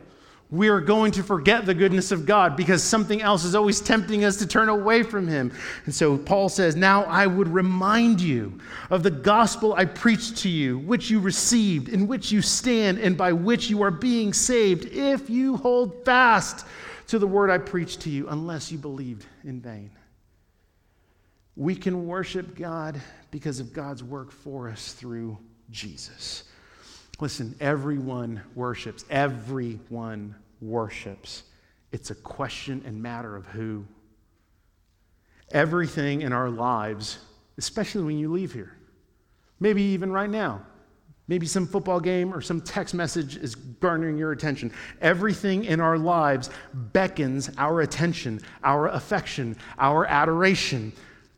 we 0.50 0.68
are 0.68 0.80
going 0.80 1.12
to 1.12 1.22
forget 1.22 1.66
the 1.66 1.74
goodness 1.74 2.10
of 2.10 2.24
God 2.24 2.56
because 2.56 2.82
something 2.82 3.20
else 3.20 3.44
is 3.44 3.54
always 3.54 3.82
tempting 3.82 4.24
us 4.24 4.38
to 4.38 4.46
turn 4.46 4.70
away 4.70 5.02
from 5.02 5.28
Him. 5.28 5.52
And 5.84 5.94
so 5.94 6.16
Paul 6.16 6.48
says, 6.48 6.74
Now 6.74 7.04
I 7.04 7.26
would 7.26 7.48
remind 7.48 8.18
you 8.18 8.58
of 8.88 9.02
the 9.02 9.10
gospel 9.10 9.74
I 9.74 9.84
preached 9.84 10.38
to 10.38 10.48
you, 10.48 10.78
which 10.78 11.10
you 11.10 11.20
received, 11.20 11.90
in 11.90 12.06
which 12.06 12.32
you 12.32 12.40
stand, 12.40 12.98
and 12.98 13.14
by 13.14 13.34
which 13.34 13.68
you 13.68 13.82
are 13.82 13.90
being 13.90 14.32
saved, 14.32 14.86
if 14.86 15.28
you 15.28 15.58
hold 15.58 16.02
fast 16.06 16.64
to 17.08 17.18
the 17.18 17.26
word 17.26 17.50
I 17.50 17.58
preached 17.58 18.00
to 18.02 18.10
you, 18.10 18.28
unless 18.28 18.72
you 18.72 18.78
believed 18.78 19.26
in 19.44 19.60
vain. 19.60 19.90
We 21.56 21.74
can 21.74 22.06
worship 22.06 22.56
God 22.56 23.00
because 23.30 23.60
of 23.60 23.72
God's 23.72 24.02
work 24.02 24.30
for 24.30 24.68
us 24.68 24.92
through 24.92 25.38
Jesus. 25.70 26.44
Listen, 27.18 27.54
everyone 27.60 28.42
worships. 28.54 29.04
Everyone 29.08 30.34
worships. 30.60 31.44
It's 31.92 32.10
a 32.10 32.14
question 32.14 32.82
and 32.84 33.02
matter 33.02 33.34
of 33.36 33.46
who. 33.46 33.86
Everything 35.52 36.22
in 36.22 36.32
our 36.32 36.50
lives, 36.50 37.18
especially 37.56 38.02
when 38.02 38.18
you 38.18 38.30
leave 38.30 38.52
here, 38.52 38.76
maybe 39.60 39.82
even 39.82 40.12
right 40.12 40.28
now, 40.28 40.60
maybe 41.28 41.46
some 41.46 41.66
football 41.66 42.00
game 42.00 42.32
or 42.32 42.40
some 42.40 42.60
text 42.60 42.94
message 42.94 43.36
is 43.36 43.54
garnering 43.54 44.16
your 44.16 44.32
attention. 44.32 44.72
Everything 45.00 45.64
in 45.64 45.80
our 45.80 45.98
lives 45.98 46.50
beckons 46.72 47.50
our 47.58 47.80
attention, 47.80 48.40
our 48.62 48.88
affection, 48.88 49.56
our 49.78 50.06
adoration. 50.06 50.92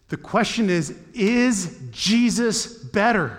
The 0.08 0.16
question 0.16 0.70
is 0.70 0.96
is 1.14 1.80
Jesus 1.90 2.66
better? 2.66 3.38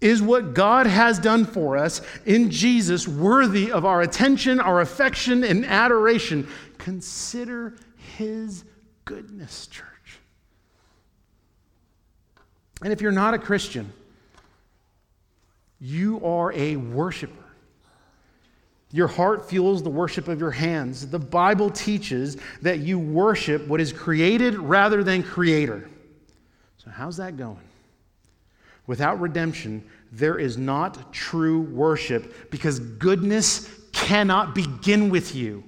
Is 0.00 0.20
what 0.20 0.52
God 0.52 0.86
has 0.86 1.18
done 1.18 1.46
for 1.46 1.78
us 1.78 2.02
in 2.26 2.50
Jesus 2.50 3.08
worthy 3.08 3.72
of 3.72 3.86
our 3.86 4.02
attention, 4.02 4.60
our 4.60 4.82
affection, 4.82 5.42
and 5.44 5.64
adoration? 5.64 6.46
Consider 6.76 7.74
his 8.18 8.64
goodness, 9.06 9.66
church. 9.66 10.18
And 12.82 12.92
if 12.92 13.00
you're 13.00 13.12
not 13.12 13.32
a 13.32 13.38
Christian, 13.38 13.90
you 15.84 16.24
are 16.24 16.50
a 16.54 16.76
worshiper. 16.76 17.44
Your 18.90 19.06
heart 19.06 19.50
fuels 19.50 19.82
the 19.82 19.90
worship 19.90 20.28
of 20.28 20.40
your 20.40 20.50
hands. 20.50 21.06
The 21.06 21.18
Bible 21.18 21.68
teaches 21.68 22.38
that 22.62 22.78
you 22.78 22.98
worship 22.98 23.66
what 23.66 23.82
is 23.82 23.92
created 23.92 24.54
rather 24.54 25.04
than 25.04 25.22
creator. 25.22 25.90
So, 26.78 26.90
how's 26.90 27.18
that 27.18 27.36
going? 27.36 27.60
Without 28.86 29.20
redemption, 29.20 29.84
there 30.10 30.38
is 30.38 30.56
not 30.56 31.12
true 31.12 31.60
worship 31.60 32.50
because 32.50 32.78
goodness 32.78 33.68
cannot 33.92 34.54
begin 34.54 35.10
with 35.10 35.34
you. 35.34 35.64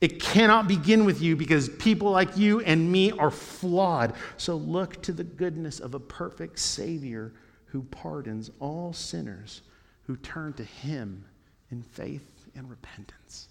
It 0.00 0.20
cannot 0.20 0.66
begin 0.66 1.04
with 1.04 1.22
you 1.22 1.36
because 1.36 1.68
people 1.68 2.10
like 2.10 2.36
you 2.36 2.60
and 2.62 2.90
me 2.90 3.12
are 3.12 3.30
flawed. 3.30 4.14
So 4.36 4.56
look 4.56 5.00
to 5.02 5.12
the 5.12 5.24
goodness 5.24 5.78
of 5.78 5.94
a 5.94 6.00
perfect 6.00 6.58
Savior 6.58 7.32
who 7.70 7.82
pardons 7.84 8.50
all 8.58 8.92
sinners 8.92 9.62
who 10.04 10.16
turn 10.16 10.52
to 10.54 10.64
Him 10.64 11.24
in 11.70 11.82
faith 11.82 12.48
and 12.54 12.68
repentance. 12.68 13.48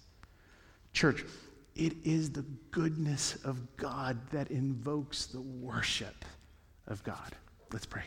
Church, 0.92 1.24
it 1.74 1.94
is 2.04 2.30
the 2.30 2.44
goodness 2.70 3.36
of 3.44 3.76
God 3.76 4.18
that 4.30 4.50
invokes 4.50 5.26
the 5.26 5.40
worship 5.40 6.24
of 6.86 7.02
God. 7.04 7.34
Let's 7.72 7.86
pray. 7.86 8.02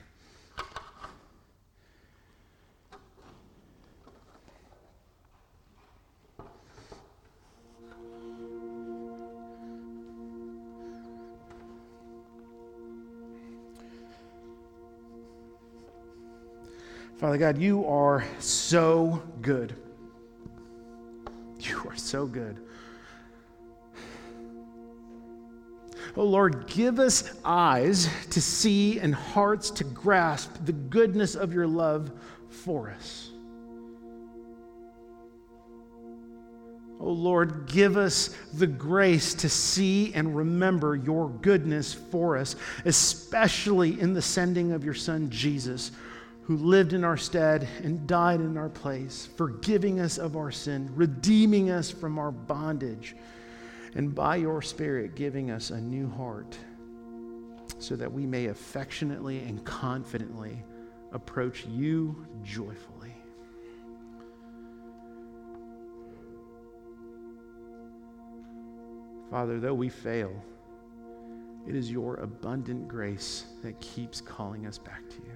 Father 17.24 17.38
God, 17.38 17.57
you 17.57 17.86
are 17.86 18.26
so 18.39 19.24
good. 19.41 19.74
You 21.57 21.82
are 21.88 21.95
so 21.95 22.26
good. 22.26 22.57
Oh 26.17 26.26
Lord, 26.26 26.67
give 26.67 26.99
us 26.99 27.34
eyes 27.45 28.09
to 28.32 28.41
see 28.41 28.99
and 28.99 29.15
hearts 29.15 29.71
to 29.71 29.86
grasp 29.86 30.51
the 30.65 30.74
goodness 30.74 31.36
of 31.36 31.53
your 31.53 31.65
love 31.65 32.11
for 32.49 32.89
us. 32.89 33.30
Oh 36.99 37.09
Lord, 37.09 37.67
give 37.67 37.95
us 37.95 38.36
the 38.51 38.67
grace 38.67 39.34
to 39.36 39.47
see 39.47 40.13
and 40.13 40.36
remember 40.36 40.97
your 40.97 41.30
goodness 41.30 41.93
for 41.93 42.36
us, 42.36 42.57
especially 42.84 43.97
in 43.97 44.13
the 44.13 44.21
sending 44.21 44.74
of 44.74 44.84
your 44.84 44.93
Son 44.93 45.30
Jesus 45.30 45.93
who 46.44 46.58
lived 46.58 46.94
in 46.94 47.04
our 47.04 47.18
stead 47.18 47.68
and 47.84 48.06
died 48.06 48.41
in 48.41 48.58
our 48.58 48.70
place, 48.70 49.30
forgiving 49.38 50.00
us 50.00 50.18
of 50.18 50.36
our 50.36 50.52
sin, 50.52 50.89
redeeming 50.94 51.72
us 51.72 51.89
from 51.89 52.20
our 52.20 52.32
bondage, 52.32 53.16
and 53.96 54.14
by 54.14 54.36
your 54.36 54.62
Spirit 54.62 55.16
giving 55.16 55.52
us 55.52 55.70
a 55.70 55.80
new 55.80 56.10
heart 56.10 56.58
so 57.80 57.96
that 57.96 58.12
we 58.12 58.26
may 58.26 58.48
affectionately 58.48 59.39
and 59.39 59.64
confidently 59.66 60.64
approach 61.14 61.66
you 61.66 62.26
joyfully. 62.44 63.14
Father, 69.30 69.60
though 69.60 69.74
we 69.74 69.89
fail, 69.89 70.32
it 71.68 71.76
is 71.76 71.89
your 71.89 72.16
abundant 72.18 72.88
grace 72.88 73.46
that 73.64 73.80
keeps 73.80 74.22
calling 74.22 74.68
us 74.68 74.78
back 74.78 75.10
to 75.10 75.18
you. 75.18 75.32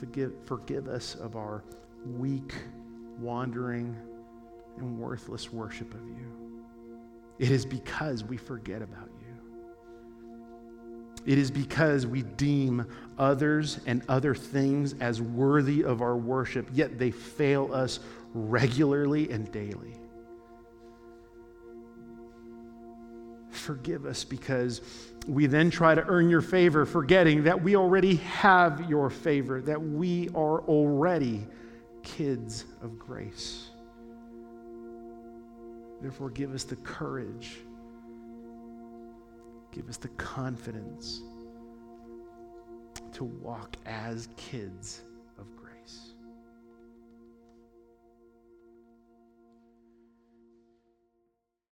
Forgive, 0.00 0.32
forgive 0.46 0.88
us 0.88 1.14
of 1.16 1.36
our 1.36 1.62
weak, 2.06 2.54
wandering, 3.18 3.94
and 4.78 4.98
worthless 4.98 5.52
worship 5.52 5.92
of 5.92 6.00
you. 6.08 6.64
It 7.38 7.50
is 7.50 7.66
because 7.66 8.24
we 8.24 8.38
forget 8.38 8.80
about 8.80 9.10
you. 9.20 9.26
It 11.26 11.36
is 11.36 11.50
because 11.50 12.06
we 12.06 12.22
deem 12.22 12.86
others 13.18 13.80
and 13.84 14.02
other 14.08 14.34
things 14.34 14.94
as 15.00 15.20
worthy 15.20 15.84
of 15.84 16.00
our 16.00 16.16
worship, 16.16 16.70
yet 16.72 16.98
they 16.98 17.10
fail 17.10 17.68
us 17.70 18.00
regularly 18.32 19.30
and 19.30 19.52
daily. 19.52 19.98
Forgive 23.50 24.06
us 24.06 24.24
because 24.24 24.80
we 25.26 25.46
then 25.46 25.70
try 25.70 25.94
to 25.94 26.04
earn 26.06 26.30
your 26.30 26.40
favor, 26.40 26.84
forgetting 26.84 27.44
that 27.44 27.62
we 27.62 27.76
already 27.76 28.16
have 28.16 28.88
your 28.88 29.10
favor, 29.10 29.60
that 29.62 29.80
we 29.80 30.28
are 30.30 30.60
already 30.62 31.46
kids 32.02 32.64
of 32.82 32.98
grace. 32.98 33.68
Therefore, 36.00 36.30
give 36.30 36.54
us 36.54 36.64
the 36.64 36.76
courage, 36.76 37.58
give 39.70 39.88
us 39.88 39.98
the 39.98 40.08
confidence 40.08 41.22
to 43.12 43.24
walk 43.24 43.76
as 43.84 44.28
kids 44.36 45.02